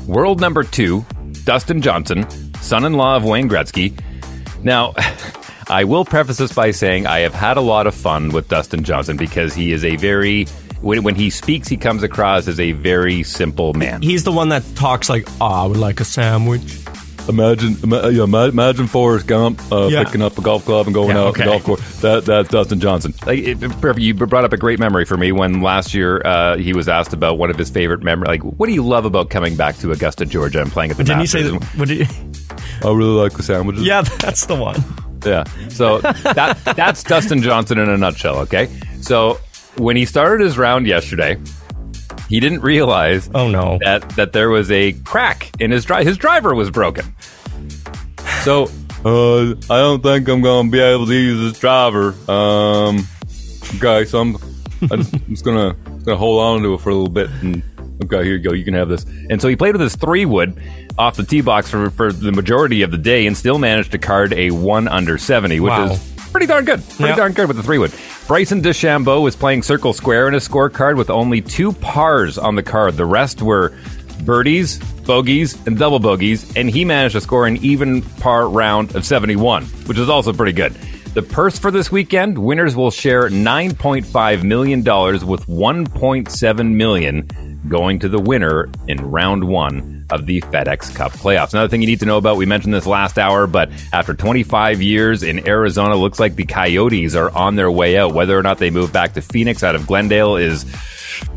[0.07, 1.05] World number two,
[1.43, 2.25] Dustin Johnson,
[2.61, 3.99] son in law of Wayne Gretzky.
[4.63, 4.93] Now,
[5.69, 8.83] I will preface this by saying I have had a lot of fun with Dustin
[8.83, 10.45] Johnson because he is a very,
[10.81, 14.01] when, when he speaks, he comes across as a very simple man.
[14.01, 16.79] He's the one that talks like, oh, I would like a sandwich.
[17.29, 20.03] Imagine, ima- yeah, imagine Forrest Gump uh, Yeah.
[20.03, 21.45] picking up a golf club and going Yeah, out okay.
[21.45, 22.01] the golf course.
[22.01, 23.13] That, that's Dustin Johnson.
[23.25, 23.99] Like, it, perfect.
[23.99, 27.13] You brought up a great memory for me when last year uh, he was asked
[27.13, 28.27] about one of his favorite memories.
[28.27, 31.05] Like, what do you love about coming back to Augusta, Georgia, and playing at the
[31.05, 31.63] Didn't he say that?
[31.77, 32.05] What did you,
[32.83, 33.85] I really like the sandwiches.
[33.85, 34.83] yeah, that's the one.
[35.25, 35.43] Yeah.
[35.69, 38.67] So that that's Dustin Johnson in a nutshell, okay?
[39.01, 39.39] So
[39.77, 41.37] when he started his round yesterday,
[42.29, 43.79] he didn't realize Oh, no.
[43.83, 46.05] that that there was a crack in his drive.
[46.05, 47.05] His driver was broken.
[48.43, 48.65] So
[49.05, 52.13] uh, I don't think I'm going to be able to use this driver.
[52.29, 53.07] Um,
[53.75, 54.35] okay, so I'm,
[54.91, 57.63] I just, I'm just gonna gonna hold on to it for a little bit and.
[58.03, 58.53] Okay, here you go.
[58.53, 59.05] You can have this.
[59.29, 60.61] And so he played with his three wood
[60.97, 63.97] off the tee box for, for the majority of the day and still managed to
[63.97, 65.91] card a one under 70, which Wow.
[65.91, 66.81] is pretty darn good.
[66.87, 67.15] Pretty Yeah.
[67.15, 67.91] darn good with the three wood.
[68.27, 72.63] Bryson DeChambeau was playing circle square in his scorecard with only two pars on the
[72.63, 72.95] card.
[72.97, 73.73] The rest were
[74.23, 79.03] birdies, bogeys, and double bogeys, and he managed to score an even par round of
[79.05, 80.73] 71, which is also pretty good.
[81.13, 88.09] The purse for this weekend, winners will share $9.5 million with $1.7 million going to
[88.09, 91.53] the winner in round one of the FedEx Cup playoffs.
[91.53, 94.81] Another thing you need to know about, we mentioned this last hour, but after 25
[94.81, 98.13] years in Arizona, looks like the Coyotes are on their way out.
[98.13, 100.65] Whether or not they move back to Phoenix out of Glendale is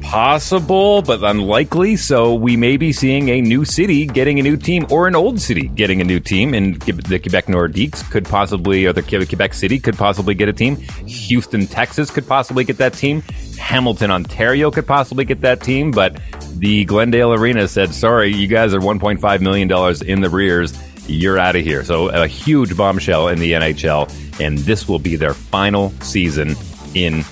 [0.00, 1.96] possible, but unlikely.
[1.96, 5.40] So we may be seeing a new city getting a new team, or an old
[5.40, 6.54] city getting a new team.
[6.54, 10.76] And the Quebec Nordiques could possibly, or the Quebec City could possibly get a team.
[11.06, 13.22] Houston, Texas could possibly get that team.
[13.58, 15.90] Hamilton, Ontario could possibly get that team.
[15.90, 16.20] But
[16.54, 19.70] the Glendale Arena said, sorry, you guys are $1.5 million
[20.06, 20.72] in the rears.
[21.08, 21.84] You're out of here.
[21.84, 26.56] So a huge bombshell in the NHL, and this will be their final season
[26.94, 27.22] in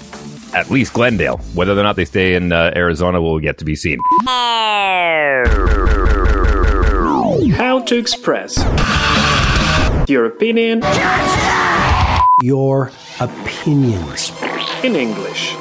[0.54, 1.38] at least Glendale.
[1.54, 3.98] Whether or not they stay in uh, Arizona will yet to be seen.
[7.56, 8.56] How to express
[10.08, 10.82] your opinion
[12.42, 12.90] Your
[13.20, 14.30] opinions.
[14.82, 15.56] in English.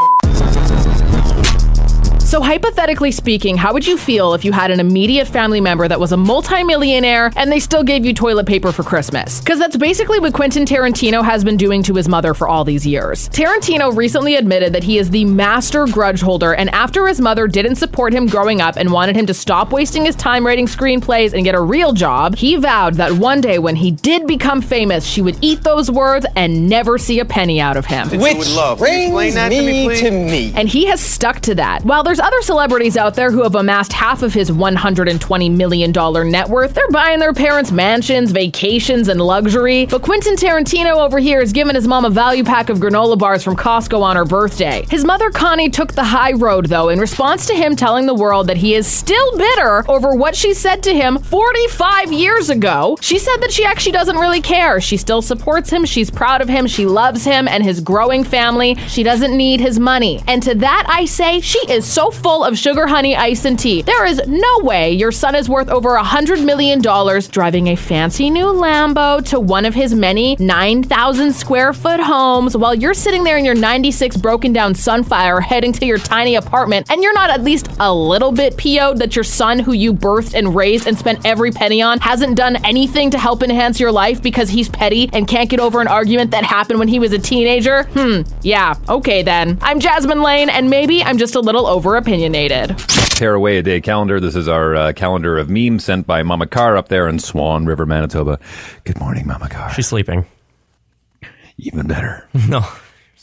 [2.34, 6.00] So, hypothetically speaking, how would you feel if you had an immediate family member that
[6.00, 9.40] was a multimillionaire and they still gave you toilet paper for Christmas?
[9.40, 12.88] Because that's basically what Quentin Tarantino has been doing to his mother for all these
[12.88, 13.30] years.
[13.30, 17.76] Tarantino recently admitted that he is the master grudge holder, and after his mother didn't
[17.76, 21.44] support him growing up and wanted him to stop wasting his time writing screenplays and
[21.44, 25.22] get a real job, he vowed that one day when he did become famous, she
[25.22, 28.10] would eat those words and never see a penny out of him.
[28.10, 30.52] Which brings me to me.
[30.56, 31.86] And he has stuck to that.
[31.86, 35.92] While there's other celebrities out there who have amassed half of his $120 million
[36.32, 39.86] net worth, they're buying their parents mansions, vacations, and luxury.
[39.88, 43.44] But Quentin Tarantino over here has given his mom a value pack of granola bars
[43.44, 44.86] from Costco on her birthday.
[44.90, 48.48] His mother Connie took the high road, though, in response to him telling the world
[48.48, 52.98] that he is still bitter over what she said to him 45 years ago.
[53.02, 54.80] She said that she actually doesn't really care.
[54.80, 58.76] She still supports him, she's proud of him, she loves him and his growing family.
[58.88, 60.24] She doesn't need his money.
[60.26, 63.82] And to that I say, she is so full of sugar, honey, ice, and tea.
[63.82, 68.30] There is no way your son is worth over a $100 million driving a fancy
[68.30, 73.38] new Lambo to one of his many 9,000 square foot homes while you're sitting there
[73.38, 77.44] in your 96 broken down Sunfire heading to your tiny apartment and you're not at
[77.44, 81.26] least a little bit PO'd that your son, who you birthed and raised and spent
[81.26, 85.28] every penny on, hasn't done anything to help enhance your life because he's petty and
[85.28, 87.84] can't get over an argument that happened when he was a teenager?
[87.94, 89.58] Hmm, yeah, okay then.
[89.62, 92.78] I'm Jasmine Lane, and maybe I'm just a little over opinionated.
[92.78, 94.20] Tear away a day calendar.
[94.20, 97.66] This is our uh, calendar of memes sent by Mama Carr up there in Swan
[97.66, 98.40] River, Manitoba.
[98.84, 99.72] Good morning, Mama Carr.
[99.74, 100.26] She's sleeping.
[101.58, 102.28] Even better.
[102.50, 102.66] No.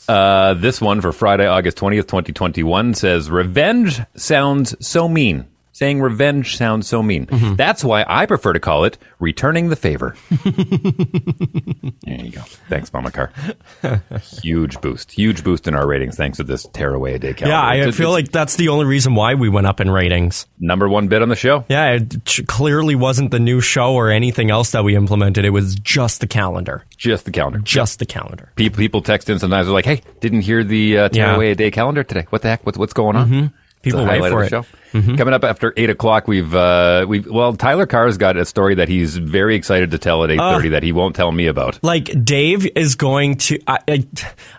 [0.09, 5.47] Uh, this one for Friday, August 20th, 2021 says, Revenge sounds so mean.
[5.81, 7.27] Saying revenge sounds so mean.
[7.57, 10.15] That's why I prefer to call it returning the favor.
[10.29, 12.41] there you go.
[12.69, 13.31] Thanks, Mama Carr.
[14.43, 15.11] huge boost.
[15.11, 17.55] Huge boost in our ratings thanks to this tearaway a day calendar.
[17.55, 19.89] Yeah, I It's- feel it's like that's the only reason why we went up in
[19.89, 20.45] ratings.
[20.59, 21.65] number one bit on the show.
[21.67, 25.45] Yeah, it ch- clearly wasn't the new show or anything else that we implemented.
[25.45, 26.85] It was just the calendar.
[26.95, 27.57] Just the calendar.
[27.59, 28.51] Just the calendar.
[28.55, 29.65] People, people text in sometimes.
[29.65, 31.51] They're like, "Hey, didn't hear the uh, tear Yeah.
[31.51, 32.27] a day calendar today.
[32.29, 32.65] What the heck?
[32.67, 33.53] What's what's going on?" Mhm.
[33.81, 34.49] People wait for it.
[34.49, 34.65] show.
[34.91, 38.89] Coming up after eight o'clock, we've uh, we've well, Tyler Carr's got a story that
[38.89, 41.79] he's very excited to tell at eight thirty that he won't tell me about.
[41.83, 43.59] Like Dave is going to.
[43.65, 44.07] I, I,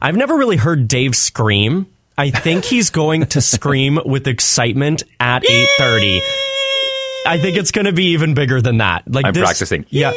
[0.00, 1.86] I've never really heard Dave scream.
[2.18, 6.20] I think he's going to scream with excitement at eight thirty.
[7.24, 9.04] I think it's going to be even bigger than that.
[9.06, 9.86] Like I'm this- practicing.
[9.90, 10.12] Yeah.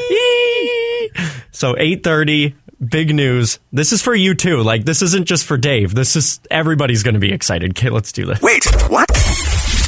[1.66, 3.58] So eight thirty, big news.
[3.72, 4.62] This is for you too.
[4.62, 5.96] Like this isn't just for Dave.
[5.96, 7.72] This is everybody's going to be excited.
[7.72, 8.40] Okay, let's do this.
[8.40, 9.10] Wait, what?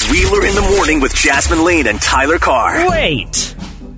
[0.09, 2.89] Wheeler in the morning with Jasmine Lane and Tyler Carr.
[2.89, 3.53] Wait.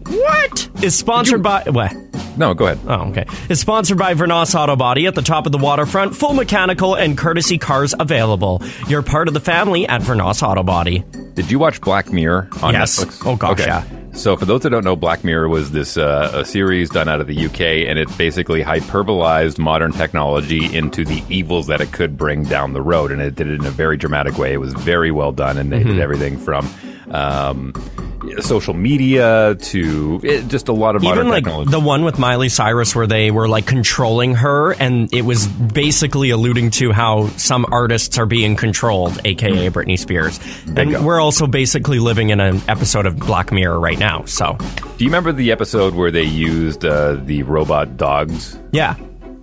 [0.07, 1.95] What is sponsored by what?
[2.38, 2.80] No, go ahead.
[2.86, 3.23] Oh, okay.
[3.47, 6.17] Is sponsored by Vernos Auto Body at the top of the waterfront.
[6.17, 8.61] Full mechanical and courtesy cars available.
[8.89, 11.05] You're part of the family at Vernos Auto Body.
[11.36, 13.01] Did you watch Black Mirror on Yes.
[13.01, 13.25] Netflix?
[13.25, 13.86] Oh, gosh, yeah.
[14.14, 17.22] So, for those that don't know, Black Mirror was this uh, a series done out
[17.22, 22.18] of the UK, and it basically hyperbolized modern technology into the evils that it could
[22.18, 24.51] bring down the road, and it did it in a very dramatic way.
[24.51, 25.88] It was very well done, and they Mhm.
[25.88, 26.68] did everything from
[27.12, 27.72] um,
[28.41, 31.72] social media to it, just a lot of modern Even like technology.
[31.72, 36.30] the one with Miley Cyrus where they were like controlling her and it was basically
[36.30, 40.39] alluding to how some artists are being controlled, aka Britney Spears.
[40.76, 44.26] And we're also basically living in an episode of Black Mirror right now.
[44.26, 48.57] So Do you remember the episode where they used uh, the robot dogs?
[48.72, 48.95] Yeah.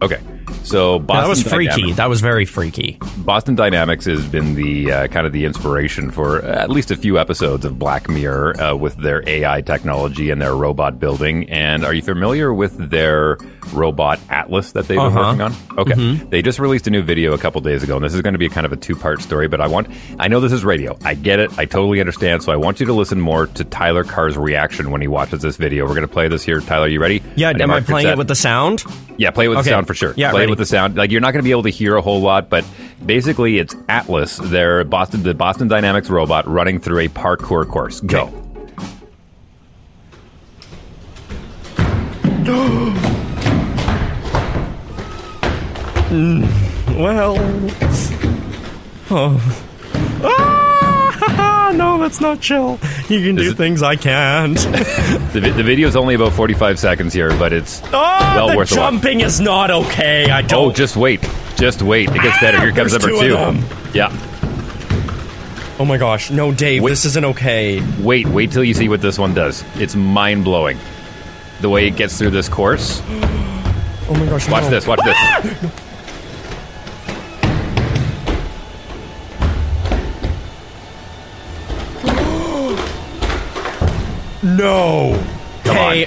[0.02, 0.18] Okay.
[0.62, 1.68] So Boston that was freaky.
[1.70, 2.98] Dynamics- That was very freaky.
[3.18, 7.18] Boston Dynamics has been the uh, kind of the inspiration for at least a few
[7.18, 11.48] episodes of Black Mirror uh, with their AI technology and their robot building.
[11.50, 13.38] And are you familiar with their
[13.72, 15.18] robot Atlas that they've been Uh-huh.
[15.20, 15.54] working on?
[15.78, 16.30] Okay, Mhm.
[16.30, 18.38] they just released a new video a couple days ago, and this is going to
[18.38, 19.48] be kind of a two-part story.
[19.48, 19.88] But I want,
[20.18, 22.42] I know this is radio, I get it, I totally understand.
[22.42, 25.56] So I want you to listen more to Tyler Carr's reaction when he watches this
[25.56, 25.84] video.
[25.84, 26.60] We're going to play this here.
[26.60, 27.22] Tyler, you ready?
[27.34, 28.84] Yeah, am I playing it with the sound?
[29.18, 29.70] Yeah, play it with Okay.
[29.70, 30.12] the sound for sure.
[30.16, 30.48] Yeah, play ready.
[30.48, 30.96] it with the sound.
[30.96, 32.64] Like you're not going to be able to hear a whole lot, but
[33.04, 38.00] basically it's Atlas, their Boston, the Boston Dynamics robot, running through a parkour course.
[38.00, 38.30] Go.
[46.10, 46.46] Mm,
[46.98, 47.36] well.
[49.10, 49.40] Oh.
[50.22, 50.55] Ah,
[51.76, 52.78] no, that's not chill.
[53.08, 54.56] You can do things I can't.
[55.36, 58.56] The, vi- the video is only about 45 seconds here, but it's Oh, well the
[58.56, 58.92] worth a watch.
[58.92, 60.30] jumping is not okay.
[60.30, 60.70] I oh, don't.
[60.70, 61.20] Oh, just wait.
[61.56, 62.08] Just wait.
[62.08, 62.56] It gets better.
[62.56, 63.36] Ah, here comes There's number two two.
[63.36, 63.94] of.
[63.94, 64.08] Yeah.
[65.78, 66.30] Oh my gosh.
[66.30, 67.82] No, Dave, this isn't okay.
[68.02, 69.62] Wait, wait till you see what this one does.
[69.74, 70.78] It's mind blowing.
[71.60, 73.02] The way it gets through this course.
[74.08, 74.48] Oh my gosh.
[74.48, 74.70] Watch no.
[74.70, 75.16] this, watch this.
[75.18, 75.85] Ah!
[84.46, 85.22] No.
[85.64, 86.06] Come okay.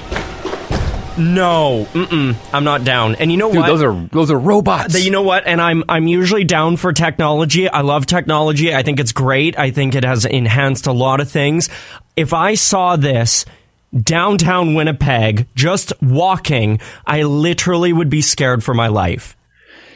[1.18, 1.86] No.
[1.92, 2.36] Mm-mm.
[2.54, 3.16] I'm not down.
[3.16, 3.68] And you know Dude, what?
[3.68, 5.04] those are those are robots.
[5.04, 5.46] You know what?
[5.46, 7.68] And I'm I'm usually down for technology.
[7.68, 8.74] I love technology.
[8.74, 9.60] I think it's great.
[9.60, 11.68] I think it has enhanced a lot of things.
[12.16, 13.44] If I saw this
[13.94, 19.36] downtown Winnipeg just walking, I literally would be scared for my life.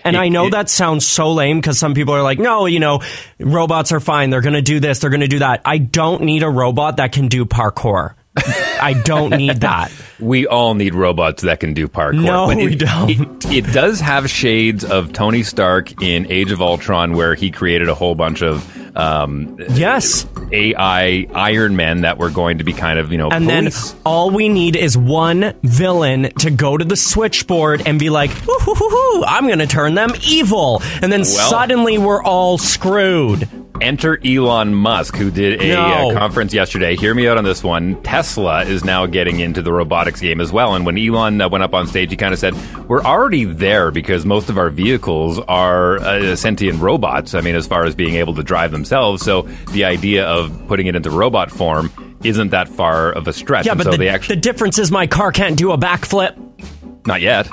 [0.06, 3.02] And I know that sounds so lame because some people are like, no, you know,
[3.40, 4.32] robots are fine.
[4.32, 5.00] They're going to do this.
[5.00, 5.62] They're going to do that.
[5.64, 8.16] I don't need a robot that can do parkour.
[8.38, 9.92] I don't need that.
[10.20, 12.24] We all need robots that can do parkour.
[12.24, 13.10] No, but it, we don't.
[13.10, 17.90] It, it does have shades of Tony Stark in Age of Ultron, where he created
[17.90, 18.64] a whole bunch of
[18.96, 23.48] um, yes AI Iron Men that were going to be kind of you know And
[23.48, 23.92] police.
[23.92, 28.30] then all we need is one villain to go to the switchboard and be like,
[28.30, 30.82] "Hoo, hoo, hoo, hoo, I'm going to turn them evil.
[31.02, 33.50] And then Well- suddenly we're all screwed.
[33.84, 36.10] Enter Elon Musk, who did a No.
[36.12, 36.96] uh, conference yesterday.
[36.96, 38.02] Hear me out on this one.
[38.02, 40.74] Tesla is now getting into the robotics game as well.
[40.76, 42.56] And when Elon uh, went up on stage, he kind of said,
[42.88, 47.34] We're already there because most of our vehicles are uh, sentient robots.
[47.36, 49.22] I mean, as far as being able to drive themselves.
[49.24, 51.92] So the idea of putting it into robot form
[52.24, 53.66] isn't that far of a stretch.
[53.66, 55.78] Yeah, And but so the, they actually, the difference is my car can't do a
[55.78, 56.38] backflip.
[57.06, 57.48] not yet.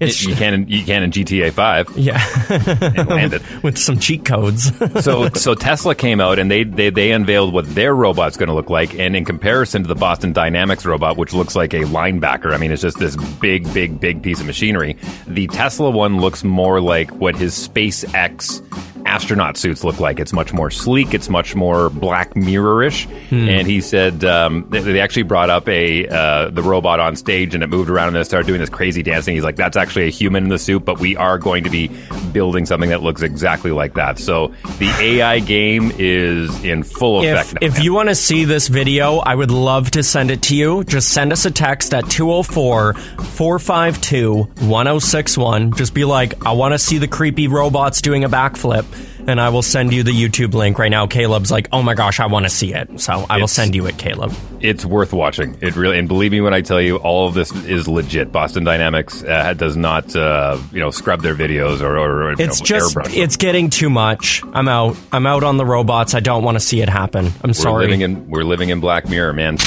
[0.00, 1.96] You can in, you can in GTA Five.
[1.96, 3.42] Yeah, and land it.
[3.62, 4.70] with some cheat codes.
[5.04, 8.54] so so Tesla came out and they they, they unveiled what their robot's going to
[8.54, 12.52] look like, and in comparison to the Boston Dynamics robot, which looks like a linebacker,
[12.52, 14.96] I mean it's just this big big big piece of machinery.
[15.26, 18.62] The Tesla one looks more like what his SpaceX
[19.06, 20.20] astronaut suits look like.
[20.20, 21.14] It's much more sleek.
[21.14, 23.06] It's much more Black Mirror-ish.
[23.06, 23.48] Hmm.
[23.48, 27.54] And he said um, they, they actually brought up a uh, the robot on stage
[27.54, 29.34] and it moved around and it started doing this crazy dancing.
[29.34, 31.90] He's like, that's actually a human in the suit, but we are going to be
[32.32, 34.18] building something that looks exactly like that.
[34.18, 34.48] So
[34.78, 37.66] the AI game is in full effect if, now.
[37.66, 40.84] if you want to see this video, I would love to send it to you.
[40.84, 45.72] Just send us a text at 204 452 1061.
[45.74, 48.84] Just be like, I want to see the creepy robots doing a backflip.
[49.26, 51.06] And I will send you the YouTube link right now.
[51.08, 53.00] Caleb's like, oh my gosh, I want to see it.
[53.00, 54.32] So I will send you it, Caleb.
[54.60, 55.56] it's worth watching.
[55.60, 58.30] It really, and believe me when I tell you, all of this is legit.
[58.30, 62.60] Boston Dynamics uh, does not, uh, you know, scrub their videos or, or you It's
[62.60, 63.14] know, just, airbrush them.
[63.16, 64.42] it's getting too much.
[64.52, 64.96] I'm out.
[65.10, 66.14] I'm out on the robots.
[66.14, 67.26] I don't want to see it happen.
[67.42, 67.82] I'm We're sorry.
[67.84, 69.58] living in we're living in Black Mirror, man.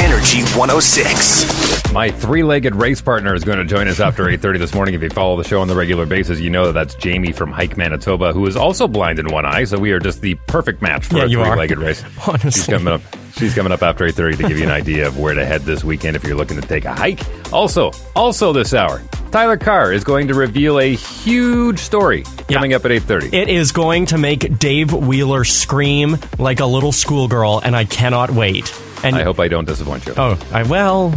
[0.00, 1.73] Energy 106.
[1.94, 4.94] My three-legged race partner is going to join us after 8:30 this morning.
[4.96, 7.52] If you follow the show on the regular basis, you know that that's Jamie from
[7.52, 9.62] Hike Manitoba, who is also blind in one eye.
[9.62, 12.02] So we are just the perfect match for Yeah, a three-legged race.
[12.26, 12.50] Honestly.
[12.50, 13.00] She's coming up.
[13.36, 15.84] She's coming up after 8:30 to give you an idea of where to head this
[15.84, 17.20] weekend if you're looking to take a hike.
[17.52, 22.84] Also, also this hour, Tyler Carr is going to reveal a huge story coming up
[22.84, 23.32] at 8:30.
[23.32, 28.32] It is going to make Dave Wheeler scream like a little schoolgirl, and I cannot
[28.32, 28.74] wait.
[29.04, 30.14] And I hope I don't disappoint you.
[30.16, 31.14] Oh, I well,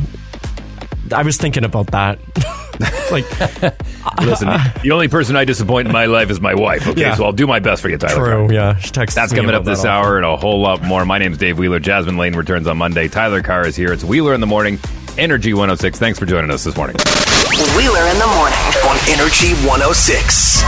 [1.14, 2.20] I was thinking about that.
[3.12, 3.26] like,
[4.22, 4.48] Listen,
[4.84, 6.88] the only person I disappoint in my life is my wife.
[6.88, 7.16] Okay, Yeah.
[7.16, 8.16] so I'll do my best for you, Tyler.
[8.16, 8.48] true.
[8.48, 8.54] Carr.
[8.54, 9.16] Yeah, she texts.
[9.16, 10.04] That's me coming about up this that all.
[10.06, 11.06] hour and a whole lot more.
[11.06, 11.80] My name's Dave Wheeler.
[11.80, 13.08] Jasmine Lane returns on Monday.
[13.08, 13.92] Tyler Carr is here.
[13.94, 14.80] It's Wheeler in the morning.
[15.18, 15.98] Energy 106.
[15.98, 16.96] Thanks for joining us this morning.
[17.76, 18.60] Wheeler in the morning.
[18.86, 20.62] On Energy 106.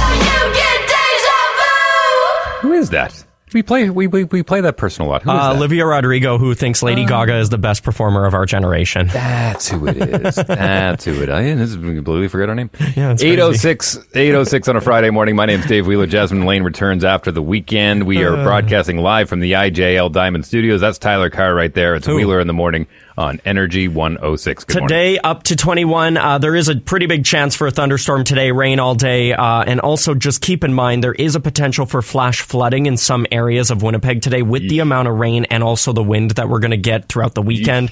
[2.61, 3.23] Who is that?
[3.53, 5.23] We play we, we, we play that person a lot.
[5.23, 5.55] Who is Uh, that?
[5.57, 9.07] Olivia Rodrigo, who thinks Lady Gaga is the best performer of our generation.
[9.07, 10.35] That's who it is.
[10.47, 11.35] That's who it is.
[11.35, 12.69] I just completely forgot her name.
[12.95, 15.35] Yeah, 806, 806 on a Friday morning.
[15.35, 16.05] My name's Dave Wheeler.
[16.07, 18.03] Jasmine Lane returns after the weekend.
[18.03, 18.43] We are Uh.
[18.43, 20.81] broadcasting live from the IJL Diamond Studios.
[20.81, 21.95] That's Tyler Carr right there.
[21.95, 22.15] It's Who?
[22.15, 22.87] Wheeler in the morning
[23.19, 24.63] on Energy 106.
[24.63, 24.87] Good morning.
[24.87, 26.15] Today up to 21.
[26.15, 29.33] Uh, there is a pretty big chance for a thunderstorm today, rain all day.
[29.33, 32.95] Uh, and also just keep in mind there is a potential for flash flooding in
[32.95, 36.47] some areas of Winnipeg today with the amount of rain and also the wind that
[36.47, 37.91] we're going to get throughout the weekend.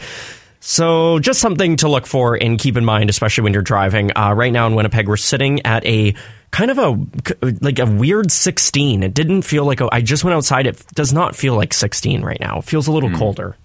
[0.61, 4.11] So just something to look for and keep in mind, especially when you're driving.
[4.15, 6.15] Uh, right now in Winnipeg, we're sitting at a
[6.51, 9.03] kind of a like a weird 16.
[9.03, 10.67] It didn't feel like a, I just went outside.
[10.67, 12.59] It does not feel like 16 right now.
[12.59, 13.57] It feels a little colder.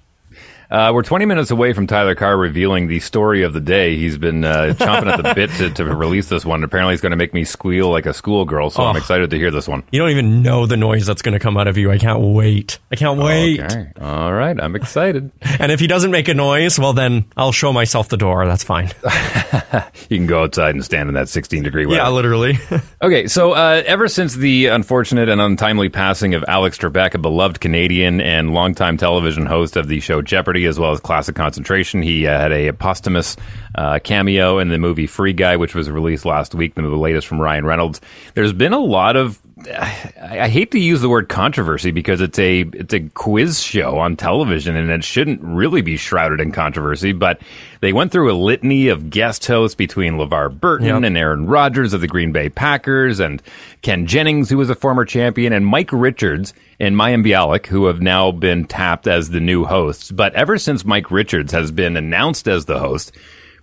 [0.73, 3.95] Uh, we're 20 minutes away from Tyler Carr revealing the story of the day.
[3.97, 6.64] He's been uh, chomping at the bit to, to release this one.
[6.64, 8.99] Apparently, he's going to make me squeal like a schoolgirl, so I'm Oh.
[8.99, 9.83] excited to hear this one.
[9.93, 11.91] You don't even know the noise that's going to come out of you.
[11.91, 12.79] I can't wait.
[12.91, 13.61] I can't wait.
[13.61, 13.93] Okay.
[14.01, 14.59] All right.
[14.59, 15.31] I'm excited.
[15.61, 18.47] And if he doesn't make a noise, well, then I'll show myself the door.
[18.47, 18.91] That's fine.
[20.09, 21.97] You can go outside and stand in that 16 degree weather.
[22.03, 22.59] yeah, literally.
[23.03, 27.61] Okay, so uh, ever since the unfortunate and untimely passing of Alex Trebek, a beloved
[27.61, 32.27] Canadian and longtime television host of the show Jeopardy, as well as Classic Concentration, he
[32.27, 33.37] uh, had a posthumous
[33.75, 37.41] uh, cameo in the movie Free Guy, which was released last week, the latest from
[37.41, 38.01] Ryan Reynolds.
[38.35, 42.39] There's been a lot of I I hate to use the word controversy because it's
[42.39, 47.13] a it's a quiz show on television and it shouldn't really be shrouded in controversy.
[47.13, 47.41] But
[47.81, 51.03] they went through a litany of guest hosts between LeVar Burton Yep.
[51.03, 53.43] and Aaron Rodgers of the Green Bay Packers and
[53.83, 58.01] Ken Jennings, who was a former champion, and Mike Richards and Mayim Bialik, who have
[58.01, 60.11] now been tapped as the new hosts.
[60.11, 63.13] But ever since Mike Richards has been announced as the host,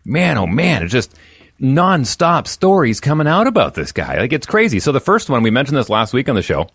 [0.06, 1.16] man, oh man, it just
[1.60, 4.18] non-stop stories coming out about this guy.
[4.20, 4.80] Like it's crazy.
[4.80, 6.68] So the first one, we mentioned this last week on the show.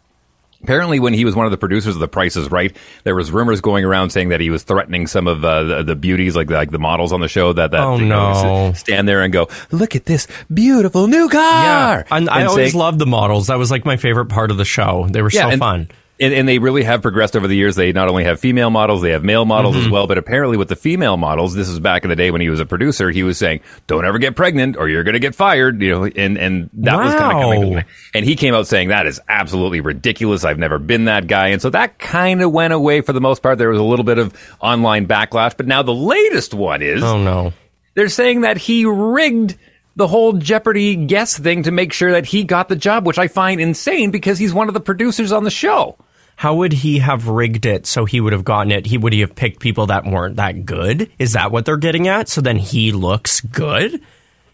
[0.63, 3.31] Apparently, when he was one of the producers of The Price is Right, there was
[3.31, 6.49] rumors going around saying that he was threatening some of uh, the, the beauties, like
[6.49, 8.73] the, like the models on the show, that that Oh, you know, no.
[8.73, 12.03] stand there and go, "Look at this beautiful new car." yeah.
[12.11, 13.49] And, I And always say- loved the models.
[13.49, 15.07] That was like my favorite part of the show.
[15.11, 15.89] They were so and, fun.
[16.21, 17.75] And, and they really have progressed over the years.
[17.75, 19.91] They not only have female models, they have male models as Mhm.
[19.91, 20.07] well.
[20.07, 22.61] But apparently, with the female models, this is back in the day when he was
[22.61, 23.11] a producer.
[23.11, 26.05] He was saying, "Don't ever get pregnant, or you're going to get fired." You know,
[26.05, 27.73] and and that was kind of coming.
[27.79, 27.85] To
[28.15, 30.45] And he came out saying that is absolutely ridiculous.
[30.45, 33.43] I've never been that guy, and so that kind of went away for the most
[33.43, 33.59] part.
[33.59, 37.19] There was a little bit of online backlash, but now the latest one is Oh
[37.19, 37.53] no.
[37.97, 39.57] they're saying that he rigged
[39.97, 43.29] the whole Jeopardy guess thing to make sure that he got the job, which I
[43.29, 45.97] find insane because he's one of the producers on the show.
[46.37, 48.87] How would he have rigged it so he would have gotten it?
[48.87, 51.11] He would he have picked people that weren't that good?
[51.19, 52.29] Is that what they're getting at?
[52.29, 54.01] So then he looks good?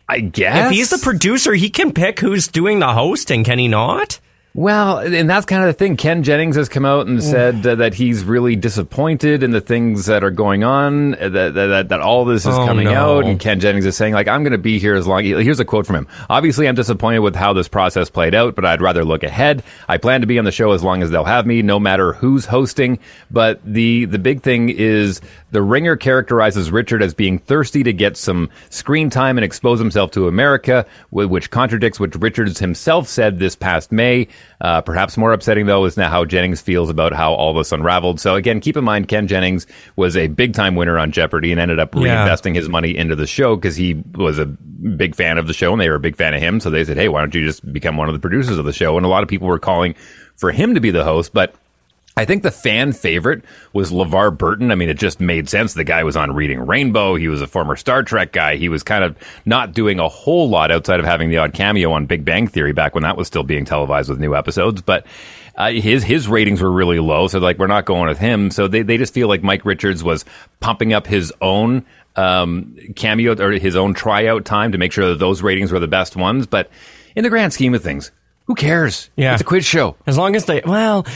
[0.09, 0.67] I guess.
[0.67, 4.21] If he's the producer, he can pick who's doing the hosting, can he not?
[4.53, 5.97] Well, and that's kind of the thing.
[5.97, 10.07] Ken Jennings has come out and said uh, that he's really disappointed in the things
[10.07, 13.19] that are going on, uh, that that, that all this is Oh, coming no.
[13.19, 13.27] out.
[13.27, 15.23] And Ken Jennings is saying, like, I'm going to be here as long.
[15.23, 16.09] Here's a quote from him.
[16.29, 19.63] Obviously, I'm disappointed with how this process played out, but I'd rather look ahead.
[19.89, 22.13] I plan to be on the show as long as they'll have me, no matter
[22.15, 22.99] who's hosting.
[23.31, 25.21] But the the big thing is
[25.53, 30.11] the Ringer characterizes Richard as being thirsty to get some screen time and expose himself
[30.13, 34.27] to America, which contradicts what Richards himself said this past May.
[34.61, 38.21] Uh, perhaps more upsetting, though, is now how Jennings feels about how all this unraveled.
[38.21, 39.67] So, again, keep in mind, Ken Jennings
[39.97, 42.27] was a big time winner on Jeopardy and ended up Yeah.
[42.29, 45.73] reinvesting his money into the show because he was a big fan of the show
[45.73, 46.61] and they were a big fan of him.
[46.61, 48.73] So they said, hey, why don't you just become one of the producers of the
[48.73, 48.97] show?
[48.97, 49.95] And a lot of people were calling
[50.37, 51.55] for him to be the host, but
[52.21, 53.43] I think the fan favorite
[53.73, 54.71] was LeVar Burton.
[54.71, 55.73] I mean, it just made sense.
[55.73, 57.15] The guy was on Reading Rainbow.
[57.15, 58.57] He was a former Star Trek guy.
[58.57, 59.17] He was kind of
[59.47, 62.75] not doing a whole lot outside of having the odd cameo on Big Bang Theory
[62.75, 64.83] back when that was still being televised with new episodes.
[64.83, 65.07] But
[65.57, 68.51] uh, his his ratings were really low, so like we're not going with him.
[68.51, 70.27] So they they just feel like Mike Richards was
[70.61, 75.19] pumping up his own um, cameo or his own tryout time to make sure that
[75.19, 76.47] those ratings were the best ones.
[76.47, 76.69] But
[77.17, 78.13] in the grand scheme of things,
[78.51, 79.11] who cares?
[79.15, 79.35] Yeah.
[79.35, 79.95] it's a quiz show.
[80.09, 81.07] As long as they, well,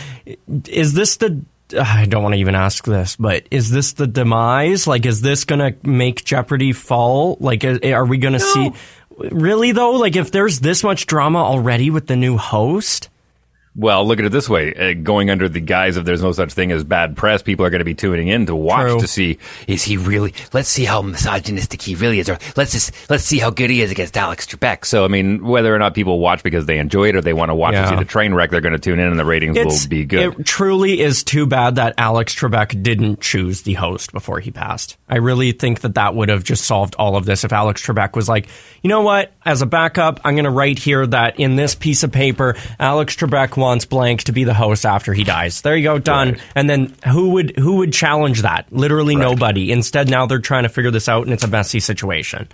[0.68, 1.44] is this the,
[1.76, 4.86] I don't want to even ask this, but is this the demise?
[4.86, 7.36] Like, is this going to make Jeopardy fall?
[7.40, 8.70] Like, are we going to see,
[9.18, 9.94] really though?
[9.94, 13.08] Like, if there's this much drama already with the new host?
[13.76, 16.52] Well, look at it this way: uh, going under the guise of "there's no such
[16.52, 19.00] thing as bad press," people are going to be tuning in to watch True.
[19.00, 20.32] to see is he really?
[20.52, 23.80] Let's see how misogynistic he really is, or let's just let's see how good he
[23.80, 24.84] is against Alex Trebek.
[24.84, 27.50] So, I mean, whether or not people watch because they enjoy it or they want
[27.50, 29.58] to watch and see the train wreck, they're going to tune in, and the ratings
[29.58, 30.38] will be good.
[30.38, 34.96] It truly is too bad that Alex Trebek didn't choose the host before he passed.
[35.08, 38.14] I really think that that would have just solved all of this if Alex Trebek
[38.14, 38.46] was like,
[38.82, 42.02] you know what, as a backup, I'm going to write here that in this piece
[42.02, 45.60] of paper, Alex Trebek wants blank to be the host after he dies.
[45.60, 46.38] There you go, done.
[46.54, 48.72] And then who would who would challenge that?
[48.72, 49.72] Literally nobody.
[49.72, 52.48] Instead, now they're trying to figure this out, and it's a messy situation.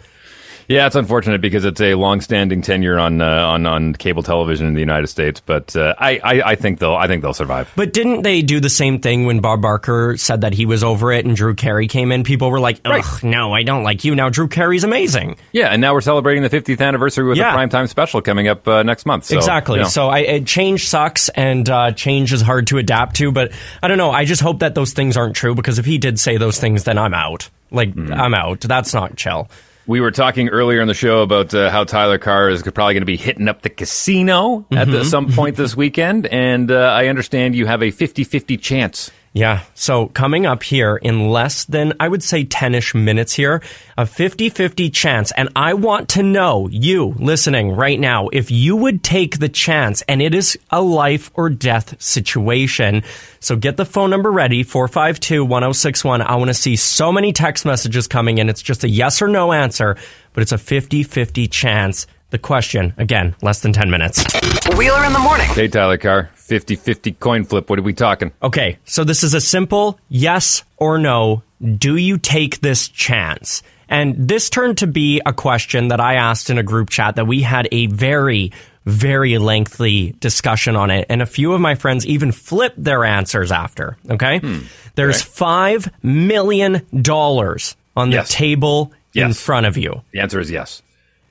[0.70, 4.74] Yeah, it's unfortunate because it's a long-standing tenure on uh, on on cable television in
[4.74, 7.72] the United States, but uh, I, I I think they'll I think they'll survive.
[7.74, 11.10] But didn't they do the same thing when Bob Barker said that he was over
[11.10, 12.22] it and Drew Carey came in?
[12.22, 14.14] People were like, ugh, no, I don't like you.
[14.14, 15.38] Now Drew Carey's amazing.
[15.50, 17.52] Yeah, and now we're celebrating the 50th anniversary with Yeah.
[17.52, 19.24] a primetime special coming up uh, next month.
[19.24, 19.78] So, exactly.
[19.78, 19.88] you know.
[19.88, 23.32] So I, change sucks, and uh, change is hard to adapt to.
[23.32, 23.50] But
[23.82, 24.12] I don't know.
[24.12, 26.84] I just hope that those things aren't true because if he did say those things,
[26.84, 27.50] then I'm out.
[27.72, 28.12] Like Mm-hmm.
[28.12, 28.60] I'm out.
[28.60, 29.48] That's not chill.
[29.91, 33.01] We were talking earlier in the show about uh, how Tyler Carr is probably going
[33.03, 35.05] to be hitting up the casino at the, Mhm.
[35.05, 39.62] some point this weekend, and uh, I understand you have a 50-50 chance Yeah.
[39.74, 43.62] So coming up here in less than, I would say 10 ish minutes here,
[43.96, 45.30] a 50 50 chance.
[45.32, 50.02] And I want to know, you listening right now, if you would take the chance
[50.08, 53.04] and it is a life or death situation.
[53.38, 56.22] So get the phone number ready 452 1061.
[56.22, 58.48] I want to see so many text messages coming in.
[58.48, 59.96] It's just a yes or no answer,
[60.32, 62.08] but it's a 50 50 chance.
[62.30, 64.24] The question, again, less than 10 minutes.
[64.76, 65.48] Wheeler in the morning.
[65.48, 67.68] Hey, Tyler Carr, 50 50 coin flip.
[67.68, 68.32] What are we talking?
[68.42, 71.42] Okay, so this is a simple yes or no.
[71.60, 73.62] Do you take this chance?
[73.88, 77.26] And this turned to be a question that I asked in a group chat that
[77.26, 78.52] we had a very,
[78.86, 81.06] very lengthy discussion on it.
[81.10, 83.96] And a few of my friends even flipped their answers after.
[84.08, 84.38] Okay.
[84.38, 84.58] Hmm.
[84.94, 86.76] There's $5 million
[87.96, 88.30] on the Yes.
[88.30, 90.02] table in front of you.
[90.12, 90.82] The answer is yes.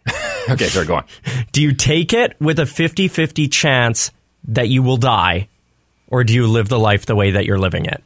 [0.50, 1.06] okay, sorry, go on.
[1.52, 4.12] Do you take it with a 50 50 chance
[4.46, 5.50] that you will die,
[6.08, 8.04] or do you live the life the way that you're living it?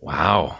[0.00, 0.58] Wow.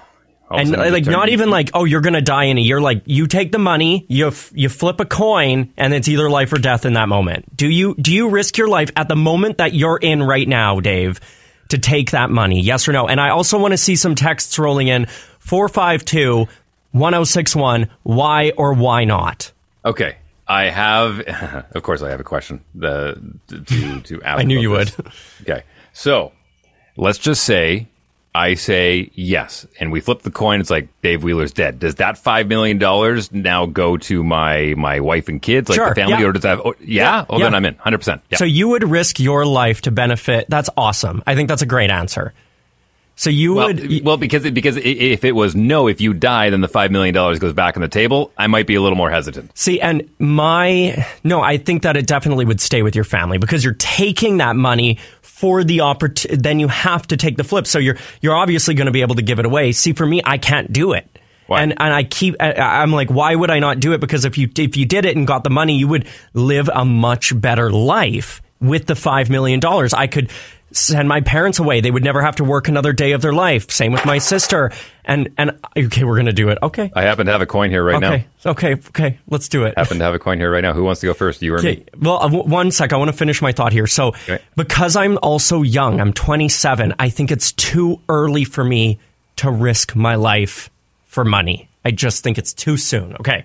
[0.51, 3.27] All and like not even like oh you're gonna die in a year like you
[3.27, 6.85] take the money you f- you flip a coin and it's either life or death
[6.85, 9.97] in that moment do you do you risk your life at the moment that you're
[9.97, 11.19] in right now dave
[11.71, 14.59] to take that money yes or no and i also want to see some texts
[14.59, 15.07] rolling in
[15.39, 16.47] 452
[16.95, 19.53] 1061 why or why not
[19.85, 20.17] Okay.
[20.47, 21.21] I have,
[21.75, 24.41] of course, I have a question the, to, to ask.
[24.41, 24.97] I knew you this.
[25.43, 25.63] Okay.
[25.93, 26.33] So
[26.97, 27.89] let's just say
[28.35, 30.61] I say yes, and we flip the coin.
[30.61, 31.79] It's like Dave Wheeler's dead.
[31.79, 32.79] Does that $5 million
[33.31, 36.25] now go to my, my wife and kids, like Sure, the family, yeah.
[36.27, 37.25] or does that, oh, yeah?
[37.31, 37.45] Oh, Yeah.
[37.45, 38.21] then I'm in 100%.
[38.35, 41.91] So you would risk your life to benefit that's awesome i think that's a great
[41.91, 42.33] answer
[43.17, 46.51] so you well, would well, because it, because if it was no, if you die,
[46.51, 48.33] then the five million dollars goes back on the table.
[48.37, 49.57] I might be a little more hesitant.
[49.57, 53.65] See, and my no, I think that it definitely would stay with your family because
[53.65, 56.43] you're taking that money for the opportunity.
[56.43, 57.67] Then you have to take the flip.
[57.67, 59.73] So you're you're obviously going to be able to give it away.
[59.73, 61.09] See, for me, I can't do it.
[61.49, 64.01] And and I keep I- I'm like, why would I not do it?
[64.01, 66.85] Because if you if you did it and got the money, you would live a
[66.85, 69.93] much better life with the five million dollars.
[69.93, 70.31] I could
[70.77, 73.71] send my parents away; they would never have to work another day of their life.
[73.71, 74.71] Same with my sister.
[75.05, 76.59] And and okay, we're gonna do it.
[76.63, 76.91] Okay.
[76.95, 78.13] I happen to have a coin here right now.
[78.13, 78.27] okay.
[78.47, 78.73] Okay.
[78.89, 79.19] Okay.
[79.29, 79.75] Let's do it.
[79.77, 79.83] now.
[79.85, 80.73] Happen to have a coin here right now.
[80.73, 81.43] Who wants to go first?
[81.43, 81.85] You or me?
[82.01, 82.93] Well, uh, w- one sec.
[82.93, 83.87] I want to finish my thought here.
[83.87, 84.13] So,
[84.57, 86.95] because I'm also young, I'm 27.
[86.99, 88.99] I think it's too early for me
[89.37, 90.71] to risk my life
[91.05, 91.69] for money.
[91.85, 93.15] I just think it's too soon.
[93.21, 93.45] Okay.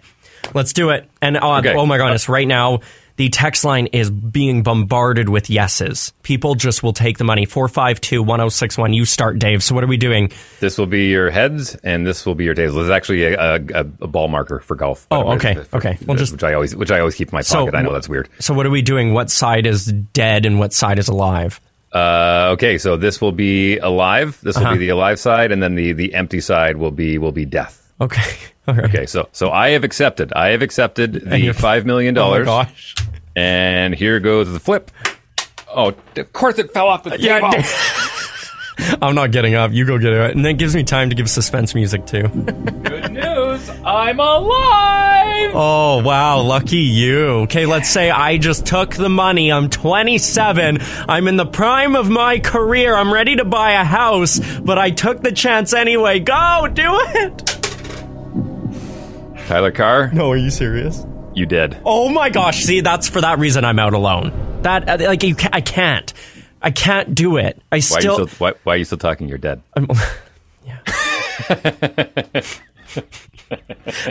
[0.53, 1.09] Let's do it.
[1.21, 1.75] And uh, Okay.
[1.75, 2.79] oh my goodness, right now
[3.19, 6.13] the text line is being bombarded with yeses.
[6.23, 7.43] People just will take the money.
[7.43, 8.93] 452 1061.
[8.93, 9.61] You start, Dave.
[9.61, 10.31] So, what are we doing?
[10.61, 12.75] This will be your heads, and this will be your tails.
[12.75, 15.05] This is actually a, a, a ball marker for golf.
[15.11, 15.97] Oh, okay, it's- okay.
[16.05, 17.75] We'll just- which I always which I always keep in my So, pocket.
[17.75, 18.29] I know that's weird.
[18.39, 19.13] So, what are we doing?
[19.13, 21.59] What side is dead and what side is alive?
[21.91, 24.39] Uh, okay, so this will be alive.
[24.43, 24.73] This will Uh-huh.
[24.75, 27.88] be the alive side, and then the the empty side will be will be death.
[28.01, 28.21] Okay.
[28.67, 28.85] Right.
[28.85, 30.31] Okay, so so I have accepted.
[30.33, 32.45] I have accepted the five million Oh dollars.
[32.45, 32.93] my gosh.
[33.35, 34.91] And here goes the flip.
[35.73, 37.63] Oh, of course it fell off the Yeah, table.
[39.01, 39.71] I'm not getting up.
[39.71, 40.35] You go get it.
[40.35, 42.27] And that gives me time to give suspense music too.
[42.83, 45.51] Good news, I'm alive.
[45.55, 46.41] oh, wow.
[46.41, 47.25] Lucky you.
[47.45, 49.51] Okay, let's say I just took the money.
[49.51, 50.77] I'm 27.
[51.07, 52.95] I'm in the prime of my career.
[52.95, 56.19] I'm ready to buy a house, but I took the chance anyway.
[56.19, 56.83] Go, do
[57.15, 57.58] it.
[59.49, 61.03] Tyler Carr, No, are you serious?
[61.33, 61.75] you did.
[61.83, 62.63] Oh my gosh.
[62.65, 64.31] See, that's for that reason I'm out alone.
[64.61, 66.13] That, uh, like, you ca- I can't.
[66.61, 67.59] I can't do it.
[67.71, 68.25] I Why still.
[68.25, 69.27] are still why, why are you still talking?
[69.27, 69.63] You're dead.
[70.65, 70.77] yeah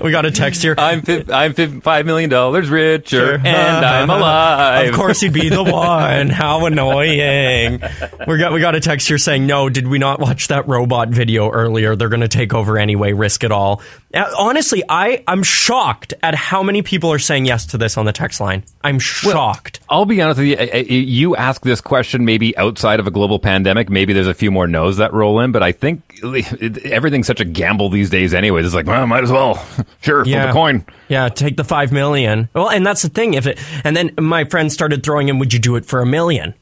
[0.03, 0.75] we got a text here.
[0.79, 3.35] I'm fif- I'm fif- five million dollars richer, Sure.
[3.35, 3.47] and
[3.87, 4.89] I'm alive.
[4.89, 6.29] Of course, he'd be the one.
[6.29, 7.81] How annoying!
[8.27, 11.11] We got we got a text here saying, "No, did we not watch that robot
[11.11, 11.95] video earlier?
[11.95, 13.13] They're going to take over anyway.
[13.13, 13.81] Risk it all."
[14.15, 18.07] Uh, honestly, I I'm shocked at how many people are saying yes to this on
[18.07, 18.65] the text line.
[18.83, 19.81] I'm shocked.
[19.91, 20.97] I'll be honest with you.
[20.97, 23.91] You ask this question maybe outside of a global pandemic.
[23.91, 26.21] Maybe there's a few more no's that roll in, but I think
[26.87, 28.33] everything's such a gamble these days.
[28.33, 29.63] Anyways, it's like, well, might as well.
[30.01, 30.87] sure, flip a coin.
[31.09, 32.49] Yeah, take the five million.
[32.55, 33.35] Well, and that's the thing.
[33.35, 36.07] If it, and then my friend started throwing in, would you do it for a
[36.07, 36.55] million?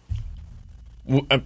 [1.30, 1.38] Uh,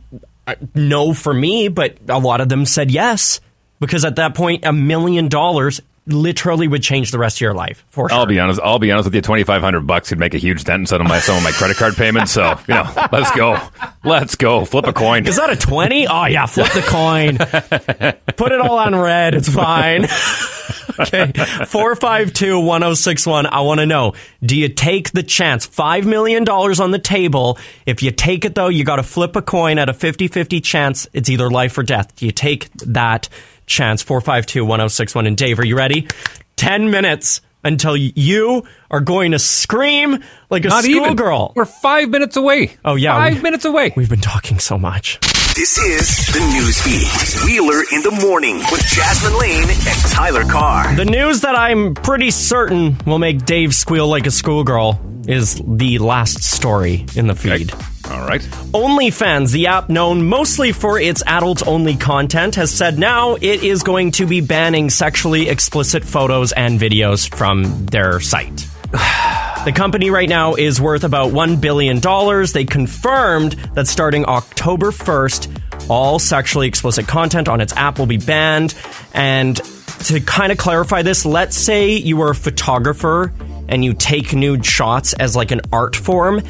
[0.74, 3.40] No, for me, but a lot of them said yes
[3.80, 5.80] because at that point, a million dollars
[6.12, 8.18] literally would change the rest of your life for sure.
[8.18, 8.60] I'll be honest.
[8.62, 9.22] I'll be honest with you.
[9.22, 11.42] Twenty five hundred bucks could make a huge dent in some of my some of
[11.42, 12.32] my credit card payments.
[12.32, 13.58] So you know, let's go,
[14.04, 15.26] let's go, flip a coin.
[15.26, 16.06] Is that a twenty?
[16.06, 17.38] Oh yeah, flip the coin.
[18.36, 19.34] Put it all on red.
[19.34, 20.04] It's fine.
[21.00, 21.32] okay.
[21.66, 23.46] 452 1061.
[23.46, 25.66] I want to know do you take the chance?
[25.66, 27.58] $5 million on the table.
[27.86, 30.60] If you take it, though, you got to flip a coin at a 50 50
[30.60, 31.08] chance.
[31.12, 32.16] It's either life or death.
[32.16, 33.28] Do you take that
[33.70, 34.02] chance?
[34.02, 35.26] 452 1061.
[35.26, 36.08] And Dave, are you ready?
[36.56, 41.52] 10 minutes until you are going to scream like a Not schoolgirl.
[41.54, 42.76] We're five minutes away.
[42.84, 43.14] Oh, yeah.
[43.16, 43.92] Five we- minutes away.
[43.96, 45.18] We've been talking so much.
[45.56, 47.44] This is the news feed.
[47.44, 50.94] Wheeler in the morning with Jasmine Lane and Tyler Carr.
[50.94, 54.98] The news that I'm pretty certain will make Dave squeal like a schoolgirl
[55.28, 57.72] is the last story in the feed.
[58.10, 58.40] All right.
[58.72, 63.82] OnlyFans, the app known mostly for its adult only content, has said now it is
[63.84, 68.66] going to be banning sexually explicit photos and videos from their site.
[69.60, 72.00] The company right now is worth about $1 billion.
[72.00, 78.16] They confirmed that starting October 1st, all sexually explicit content on its app will be
[78.16, 78.74] banned.
[79.12, 79.56] And
[80.04, 83.34] to kind of clarify this, let's say you are a photographer
[83.68, 86.40] and you take nude shots as like an art form,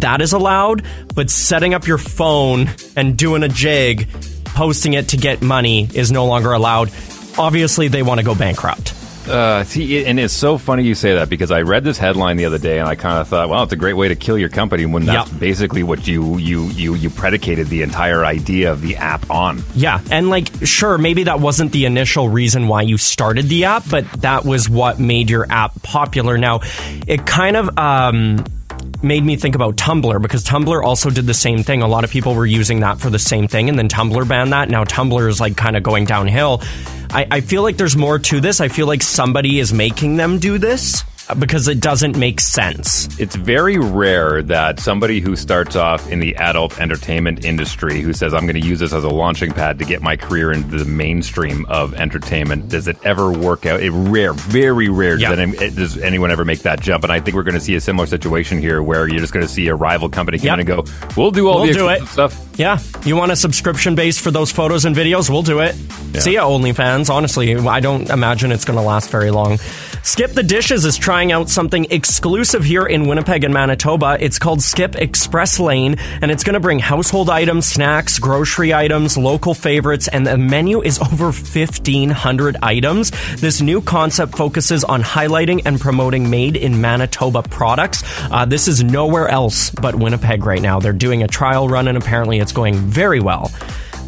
[0.00, 0.84] that is allowed.
[1.14, 4.08] But setting up your phone and doing a jig,
[4.44, 6.90] posting it to get money is no longer allowed.
[7.38, 8.94] Obviously, they want to go bankrupt.
[9.28, 12.44] Uh, see, and it's so funny you say that because I read this headline the
[12.44, 14.48] other day and I kind of thought, well, it's a great way to kill your
[14.48, 18.96] company when that's basically what you you you you predicated the entire idea of the
[18.96, 19.64] app on.
[19.74, 23.82] Yeah, and like, sure, maybe that wasn't the initial reason why you started the app,
[23.90, 26.38] but that was what made your app popular.
[26.38, 26.60] Now,
[27.08, 28.44] it kind of um,
[29.02, 31.82] made me think about Tumblr because Tumblr also did the same thing.
[31.82, 34.52] A lot of people were using that for the same thing, and then Tumblr banned
[34.52, 34.68] that.
[34.68, 36.62] Now Tumblr is like kind of going downhill.
[37.10, 38.60] I, I feel like there's more to this.
[38.60, 41.04] I feel like somebody is making them do this
[41.38, 43.08] because it doesn't make sense.
[43.18, 48.32] It's very rare that somebody who starts off in the adult entertainment industry who says,
[48.32, 50.84] I'm going to use this as a launching pad to get my career into the
[50.84, 53.80] mainstream of entertainment, does it ever work out?
[53.80, 55.30] It rare, very rare Yeah.
[55.34, 57.02] does, any, does anyone ever make that jump.
[57.04, 59.44] And I think we're going to see a similar situation here where you're just going
[59.46, 60.54] to see a rival company come Yep.
[60.54, 60.84] in and go,
[61.16, 62.06] we'll do all We'll the do it.
[62.06, 62.42] stuff.
[62.56, 65.28] Yeah, you want a subscription base for those photos and videos?
[65.28, 65.74] We'll do it.
[66.18, 67.10] See ya, OnlyFans.
[67.10, 69.58] Honestly, I don't imagine it's going to last very long.
[70.02, 74.18] Skip the Dishes is trying out something exclusive here in Winnipeg and Manitoba.
[74.20, 79.16] It's called Skip Express Lane, and it's going to bring household items, snacks, grocery items,
[79.16, 83.12] local favorites, and the menu is over 1,500 items.
[83.40, 88.02] This new concept focuses on highlighting and promoting made in Manitoba products.
[88.30, 90.80] Uh, this is nowhere else but Winnipeg right now.
[90.80, 93.50] They're doing a trial run, and apparently it's going very well.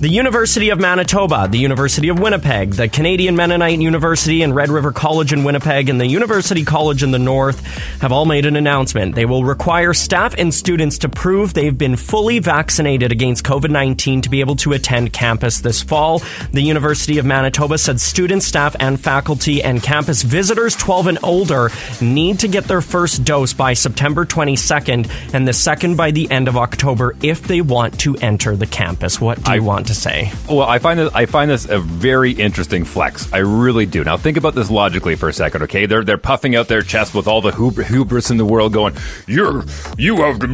[0.01, 4.93] The University of Manitoba, the University of Winnipeg, the Canadian Mennonite University and Red River
[4.93, 7.67] College in Winnipeg, and the University College in the North
[8.01, 9.17] have all made an announcement.
[9.17, 14.21] They will require staff and students to prove they've been fully vaccinated against COVID 19
[14.21, 16.23] to be able to attend campus this fall.
[16.53, 21.71] The University of Manitoba said students, staff, and faculty and campus visitors 12 and older
[22.01, 26.47] need to get their first dose by September 22nd and the second by the end
[26.47, 29.21] of October if they want to enter the campus.
[29.21, 30.33] What do you want to say?
[30.49, 33.31] Well, I find this I find this a very interesting flex.
[33.33, 34.05] I really do.
[34.05, 35.87] Now think about this logically for a second, okay?
[35.87, 38.95] They're they're puffing out their chest with all the hub- hubris in the world, going,
[39.27, 39.65] "You're
[39.97, 40.47] you have to,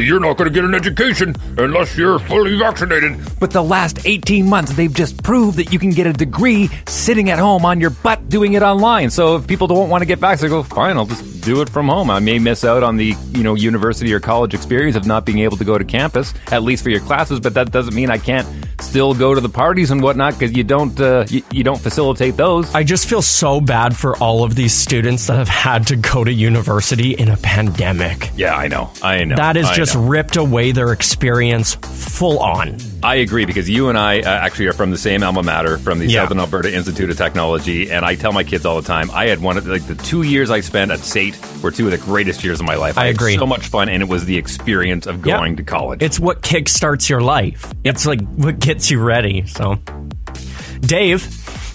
[0.00, 4.48] you're not going to get an education unless you're fully vaccinated." But the last eighteen
[4.48, 7.90] months, they've just proved that you can get a degree sitting at home on your
[7.90, 9.10] butt doing it online.
[9.10, 10.96] So if people don't want to get vaccinated, go fine.
[10.96, 12.10] I'll just do it from home.
[12.10, 15.38] I may miss out on the you know university or college experience of not being
[15.38, 18.18] able to go to campus at least for your classes, but that doesn't mean I
[18.18, 18.46] can't
[18.82, 22.36] still go to the parties and whatnot because you don't uh, you, you don't facilitate
[22.36, 22.74] those.
[22.74, 26.24] I just feel so bad for all of these students that have had to go
[26.24, 28.30] to university in a pandemic.
[28.36, 28.90] Yeah, I know.
[29.02, 29.36] I know.
[29.36, 30.06] That has I just know.
[30.06, 32.78] ripped away their experience full on.
[33.02, 35.98] I agree because you and I uh, actually are from the same alma mater, from
[35.98, 36.22] the Yeah.
[36.24, 39.10] Southern Alberta Institute of Technology, and I tell my kids all the time.
[39.12, 41.92] I had one of like the two years I spent at SAIT were two of
[41.92, 42.98] the greatest years of my life.
[42.98, 43.36] I had agree.
[43.36, 46.02] So much fun, and it was the experience of going to college.
[46.02, 47.72] It's what kickstarts your life.
[47.84, 49.46] It's like what gets you ready.
[49.46, 49.76] So,
[50.80, 51.22] Dave,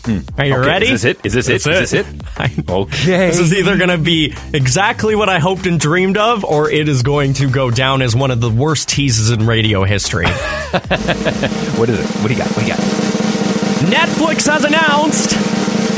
[0.07, 0.29] are you Hmm.
[0.39, 0.87] Okay, ready?
[0.87, 1.25] is this it?
[1.25, 1.55] Is this it?
[1.55, 2.05] Is this it?
[2.69, 3.27] Okay.
[3.27, 6.89] This is either going to be exactly what I hoped and dreamed of, or it
[6.89, 10.25] is going to go down as one of the worst teases in radio history.
[11.77, 12.05] what is it?
[12.21, 12.49] What do you got?
[12.51, 12.79] What do you got?
[13.85, 15.31] Netflix has announced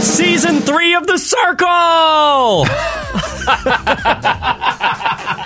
[0.03, 2.65] season three of The Circle.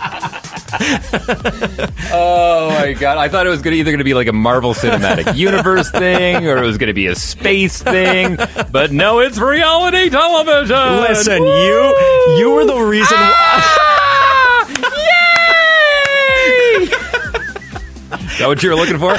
[2.14, 3.18] Oh my god!
[3.18, 6.46] I thought it was gonna either going to be like a Marvel Cinematic Universe thing,
[6.46, 8.38] or it was going to be a space thing.
[8.72, 10.76] But no, it's reality television.
[10.76, 11.96] Listen, you
[12.38, 13.18] you were the reason.
[13.18, 14.68] why ah!
[18.32, 19.16] Is that what you were looking for?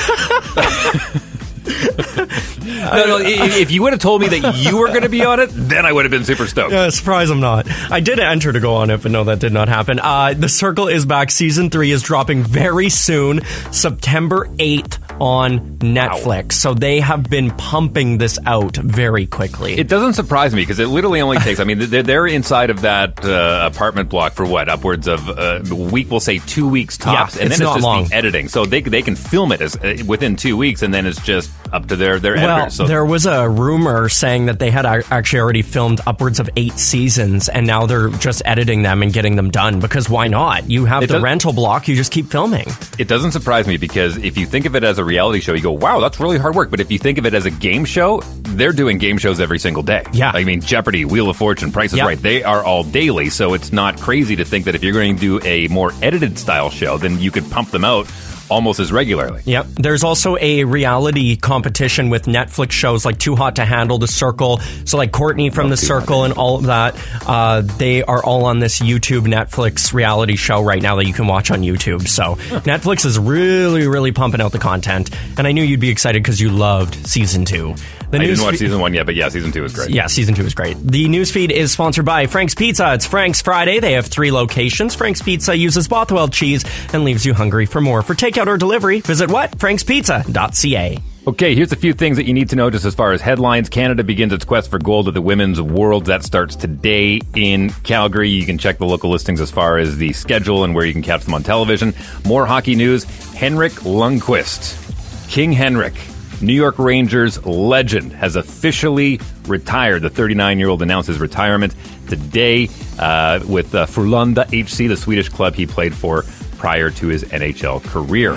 [1.65, 5.25] No, no, i- if you would have told me that you were going to be
[5.25, 6.73] on it, then I would have been super stoked.
[6.73, 7.67] Yeah, surprise I'm not.
[7.91, 9.99] I did enter to go on it, but no, that did not happen.
[10.01, 11.31] Uh, the Circle is back.
[11.31, 16.53] Season three is dropping very soon, September 8th on Netflix.
[16.53, 19.75] So they have been pumping this out very quickly.
[19.79, 21.61] It doesn't surprise me because it literally only takes.
[21.61, 25.61] I mean, they're, they're inside of that uh, apartment block for what upwards of uh,
[25.71, 26.11] a week.
[26.11, 28.05] We'll say two weeks tops, Yeah, and it's then it's just long.
[28.09, 28.49] the editing.
[28.49, 31.51] So they they can film it as uh, within two weeks, and then it's just
[31.73, 32.74] up to their their Well, editors.
[32.77, 36.78] So there was a rumor saying that they had actually already filmed upwards of eight
[36.78, 39.81] seasons, and now they're just editing them and getting them done.
[39.81, 40.69] Because why not?
[40.69, 42.66] You have It the rental block, you just keep filming.
[42.99, 45.62] It doesn't surprise me because if you think of it as a reality show, you
[45.62, 46.70] go, wow, that's really hard work.
[46.70, 49.59] But if you think of it as a game show, they're doing game shows every
[49.59, 50.05] single day.
[50.12, 50.32] Yeah.
[50.35, 52.05] I mean, Jeopardy, Wheel of Fortune, Price is Yeah.
[52.05, 53.31] Right, they are all daily.
[53.31, 56.39] So it's not crazy to think that if you're going to do a more edited
[56.39, 58.07] style show, then you could pump them out
[58.48, 59.43] almost as regularly.
[59.44, 59.66] Yep.
[59.77, 64.59] There's also a reality competition with Netflix shows like Too Hot to Handle, The Circle.
[64.85, 66.97] So like Courtney from The Circle and all of that.
[67.27, 71.27] Uh, they are all on this YouTube Netflix reality show right now that you can
[71.27, 72.06] watch on YouTube.
[72.09, 75.10] So Netflix is really, really pumping out the content.
[75.39, 77.74] And I knew you'd be excited because you loved season two.
[78.10, 79.89] The I news didn't watch fe- season one yet, but yeah, season two is great.
[79.89, 80.77] yeah, season two is great.
[80.77, 82.93] The newsfeed is sponsored by Frank's Pizza.
[82.93, 83.81] It's Frank's Friday.
[83.81, 84.94] They have three locations.
[84.94, 86.62] Frank's Pizza uses Bothwell cheese
[86.93, 88.02] and leaves you hungry for more.
[88.02, 89.53] For takeout or delivery, visit what?
[89.53, 90.99] frankspizza.ca.
[91.25, 93.69] Okay, here's a few things that you need to know just as far as headlines.
[93.69, 96.09] Canada begins its quest for gold at the Women's Worlds.
[96.09, 98.29] That starts today in Calgary.
[98.29, 101.03] You can check the local listings as far as the schedule and where you can
[101.03, 101.95] catch them on television.
[102.27, 103.05] More hockey news.
[103.35, 105.95] Henrik Lundqvist, King Henrik,
[106.41, 110.03] New York Rangers legend, has officially retired.
[110.03, 111.73] The 39 year old announced his retirement
[112.09, 112.69] today
[112.99, 116.25] uh, with uh, Frölunda HC, the Swedish club he played for
[116.63, 118.35] prior to his NHL career.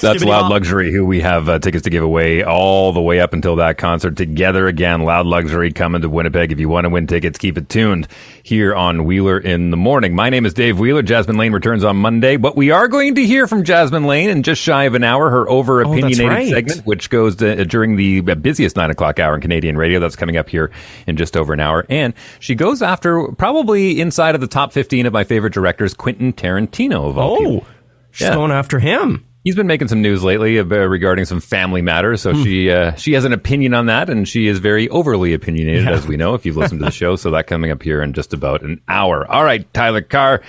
[0.00, 3.32] That's Loud Luxury, who we have uh, tickets to give away all the way up
[3.32, 4.16] until that concert.
[4.16, 6.50] Together again, Loud Luxury coming to Winnipeg.
[6.50, 8.08] If you want to win tickets, keep it tuned
[8.48, 10.14] here on Wheeler in the Morning.
[10.14, 11.02] My name is Dave Wheeler.
[11.02, 14.42] Jasmine Lane returns on Monday, but we are going to hear from Jasmine Lane in
[14.42, 15.28] just shy of an hour.
[15.28, 16.48] Her over opinionated Oh, right.
[16.48, 20.00] segment, which goes to, uh, during the busiest nine o'clock hour in Canadian radio.
[20.00, 20.70] That's coming up here
[21.06, 21.84] in just over an hour.
[21.90, 26.32] And she goes after probably inside of the top 15 of my favorite directors, Quentin
[26.32, 27.66] Tarantino of all Oh, people.
[28.12, 29.26] she's going after him.
[29.48, 33.24] He's been making some news lately regarding some family matters, so she uh, she has
[33.24, 35.92] an opinion on that, and she is very overly opinionated, Yeah.
[35.92, 37.16] as we know if you've listened to the show.
[37.16, 39.26] So that coming up here in just about an hour.
[39.26, 40.42] All right, Tyler Carr,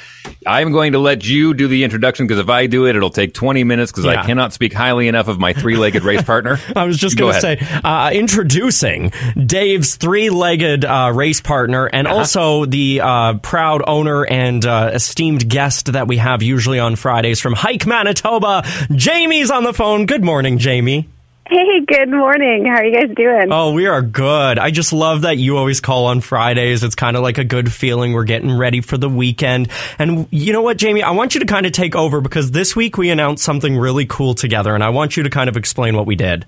[0.46, 3.34] I'm going to let you do the introduction because if I do it, it'll take
[3.34, 4.22] 20 minutes because Yeah.
[4.22, 6.60] I cannot speak highly enough of my three-legged race partner.
[6.76, 12.18] I was just going to say, uh, introducing Dave's three-legged uh, race partner, and Uh-huh.
[12.18, 17.40] also the uh, proud owner and uh, esteemed guest that we have usually on Fridays
[17.40, 18.64] from Hike, Manitoba.
[18.92, 20.08] Jamie's on the phone.
[20.08, 21.08] Good morning, Jamie.
[21.48, 22.66] Hey, good morning.
[22.66, 23.48] How are you guys doing?
[23.52, 24.60] Oh, we are good.
[24.60, 26.84] I just love that you always call on Fridays.
[26.84, 28.14] It's kind of like a good feeling.
[28.14, 29.70] We're getting ready for the weekend.
[29.98, 31.02] And you know what, Jamie?
[31.02, 34.06] I want you to kind of take over because this week we announced something really
[34.06, 36.46] cool together, and I want you to kind of explain what we did.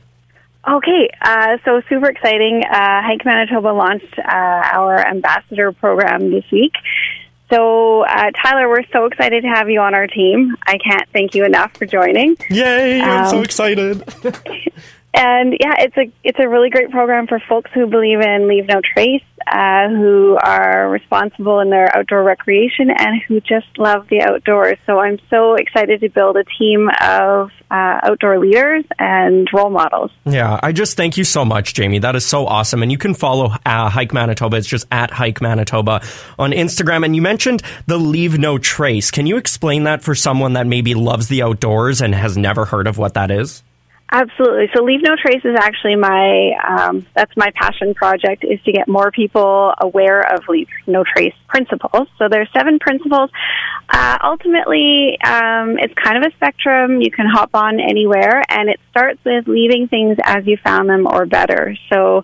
[0.68, 2.64] Okay, uh, so super exciting.
[2.64, 6.74] Uh, Hike Manitoba launched uh, our ambassador program this week.
[7.52, 10.56] So, uh, Tyler, we're so excited to have you on our team.
[10.66, 12.38] I can't thank you enough for joining.
[12.50, 13.02] Yay!
[13.02, 14.04] I'm so Um, excited.
[15.14, 18.68] And yeah, it's a it's a really great program for folks who believe in leave
[18.68, 24.22] no trace, uh, who are responsible in their outdoor recreation, and who just love the
[24.22, 24.78] outdoors.
[24.86, 30.12] So I'm so excited to build a team of uh, outdoor leaders and role models.
[30.26, 32.00] Yeah, I just thank you so much, Jamie.
[32.00, 32.82] That is so awesome.
[32.82, 34.58] And you can follow uh, Hike Manitoba.
[34.58, 36.02] It's just at Hike Manitoba
[36.40, 37.04] on Instagram.
[37.04, 39.12] And you mentioned the Leave No Trace.
[39.12, 42.88] Can you explain that for someone that maybe loves the outdoors and has never heard
[42.88, 43.62] of what that is?
[44.14, 44.70] Absolutely.
[44.76, 48.90] So Leave No Trace is actually my um, that's my passion project is to get
[48.90, 52.10] more people aware of Leave No Trace principles.
[52.18, 53.30] So there's seven principles.
[53.88, 57.02] Uh, ultimately, um, it's kind of a spectrum.
[57.02, 61.08] You can hop on anywhere, and it starts with leaving things as you found them
[61.08, 61.78] or better.
[61.90, 62.22] So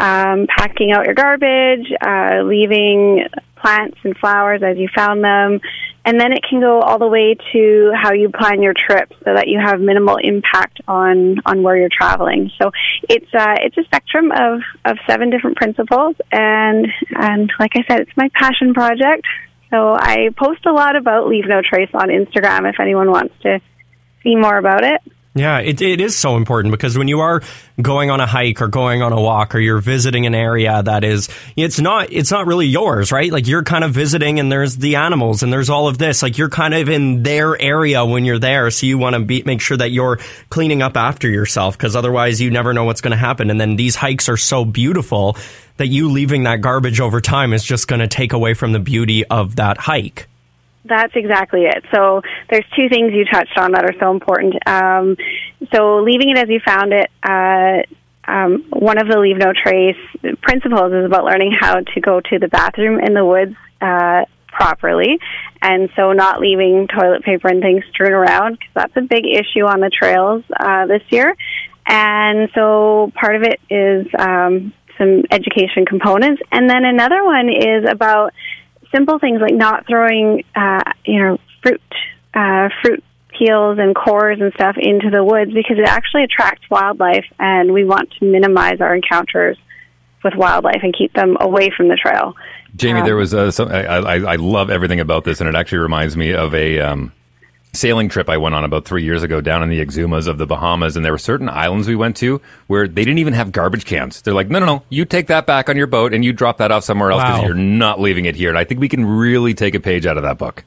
[0.00, 5.60] um, packing out your garbage, uh, leaving plants and flowers as you found them.
[6.08, 9.34] And then it can go all the way to how you plan your trip so
[9.34, 12.50] that you have minimal impact on, on where you're traveling.
[12.58, 12.70] So
[13.10, 16.16] it's, uh, it's a spectrum of, of seven different principles.
[16.32, 19.26] And, and like I said, it's my passion project.
[19.68, 23.60] So I post a lot about Leave No Trace on Instagram if anyone wants to
[24.22, 25.02] see more about it.
[25.34, 27.42] Yeah, it, it is so important because when you are
[27.80, 31.04] going on a hike or going on a walk or you're visiting an area that
[31.04, 33.30] is it's not it's not really yours, right?
[33.30, 36.22] Like you're kind of visiting and there's the animals and there's all of this.
[36.22, 39.42] Like you're kind of in their area when you're there, so you want to be
[39.44, 40.18] make sure that you're
[40.48, 43.50] cleaning up after yourself because otherwise you never know what's going to happen.
[43.50, 45.36] And then these hikes are so beautiful
[45.76, 48.80] that you leaving that garbage over time is just going to take away from the
[48.80, 50.26] beauty of that hike.
[50.88, 51.84] That's exactly it.
[51.94, 54.54] So there's two things you touched on that are so important.
[54.66, 55.16] Um,
[55.74, 57.10] so leaving it as you found it.
[57.22, 57.82] Uh,
[58.28, 59.96] um, one of the leave no trace
[60.42, 65.18] principles is about learning how to go to the bathroom in the woods uh, properly,
[65.62, 69.64] and so not leaving toilet paper and things strewn around because that's a big issue
[69.64, 71.34] on the trails uh, this year.
[71.86, 77.88] And so part of it is um, some education components, and then another one is
[77.88, 78.34] about
[78.94, 81.82] simple things like not throwing, uh, you know, fruit,
[82.34, 87.24] uh, fruit peels and cores and stuff into the woods because it actually attracts wildlife,
[87.38, 89.56] and we want to minimize our encounters
[90.24, 92.34] with wildlife and keep them away from the trail.
[92.74, 95.54] Jamie, Um, there was uh, some, I, I, I love everything about this, and it
[95.54, 97.12] actually reminds me of a um,
[97.72, 100.46] sailing trip I went on about three years ago down in the Exumas of the
[100.46, 103.84] Bahamas, and there were certain islands we went to where they didn't even have garbage
[103.84, 104.22] cans.
[104.22, 106.58] They're like, no, no, no, you take that back on your boat and you drop
[106.58, 107.46] that off somewhere else because Wow.
[107.46, 108.48] you're not leaving it here.
[108.48, 110.64] And I think we can really take a page out of that book.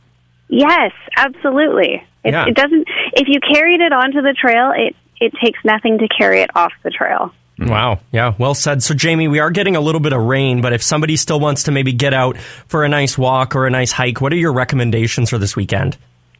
[0.49, 2.03] Yes, absolutely.
[2.23, 2.45] It, Yeah.
[2.47, 2.87] it doesn't.
[3.13, 6.73] If you carried it onto the trail, it it takes nothing to carry it off
[6.83, 7.31] the trail.
[7.59, 7.69] Mm-hmm.
[7.69, 7.99] Wow.
[8.11, 8.33] Yeah.
[8.39, 8.81] Well said.
[8.81, 11.63] So, Jamie, we are getting a little bit of rain, but if somebody still wants
[11.63, 12.37] to maybe get out
[12.67, 15.95] for a nice walk or a nice hike, what are your recommendations for this weekend?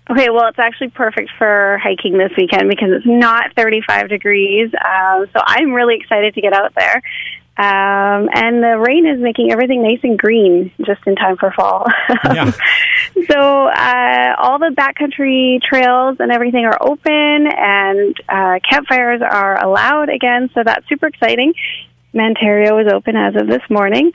[0.09, 4.71] Okay, well, it's actually perfect for hiking this weekend because it's not 35 degrees.
[4.73, 7.01] Um, so I'm really excited to get out there.
[7.57, 11.85] Um, and the rain is making everything nice and green just in time for fall.
[12.25, 12.51] Yeah.
[13.29, 20.09] so uh, all the backcountry trails and everything are open, and uh, campfires are allowed
[20.09, 20.49] again.
[20.53, 21.53] So that's super exciting.
[22.15, 24.11] Ontario is open as of this morning.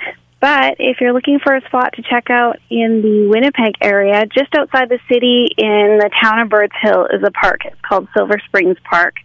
[0.47, 4.55] But if you're looking for a spot to check out in the Winnipeg area, just
[4.55, 7.63] outside the city in the town of Birds Hill is a park.
[7.65, 9.17] It's called Silver Springs Park.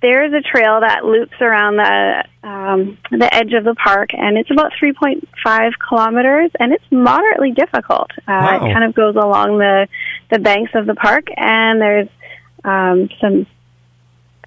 [0.00, 4.38] There is a trail that loops around the um, the edge of the park, and
[4.38, 8.12] it's about 3.5 kilometers, and it's moderately difficult.
[8.18, 8.56] Uh, Wow.
[8.58, 9.88] It kind of goes along the
[10.30, 12.08] the banks of the park, and there's
[12.62, 13.44] um, some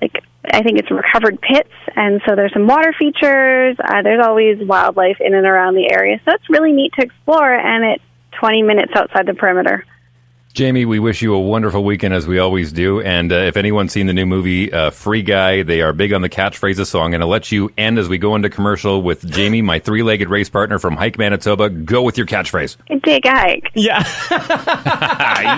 [0.02, 3.76] like I think it's recovered pits, and so there's some water features.
[3.80, 7.54] Uh, there's always wildlife in and around the area, so it's really neat to explore.
[7.54, 8.04] And it's
[8.40, 9.86] 20 minutes outside the perimeter.
[10.54, 13.00] Jamie, we wish you a wonderful weekend as we always do.
[13.00, 16.22] And uh, if anyone's seen the new movie uh, Free Guy, they are big on
[16.24, 16.88] the catchphrases.
[16.88, 19.78] So I'm going to let you end as we go into commercial with Jamie, my
[19.78, 21.70] three-legged race partner from Hike Manitoba.
[21.70, 22.78] Go with your catchphrase.
[23.04, 23.70] Dig hike.
[23.76, 24.04] Yeah.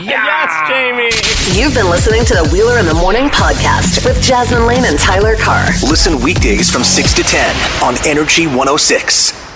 [0.02, 1.58] yes, Jamie.
[1.58, 5.38] You've been listening to the Wheeler in the Morning podcast with Jasmine Lane and Tyler
[5.38, 5.66] Carr.
[5.84, 9.49] Listen weekdays from 6 to 10 on Energy 106.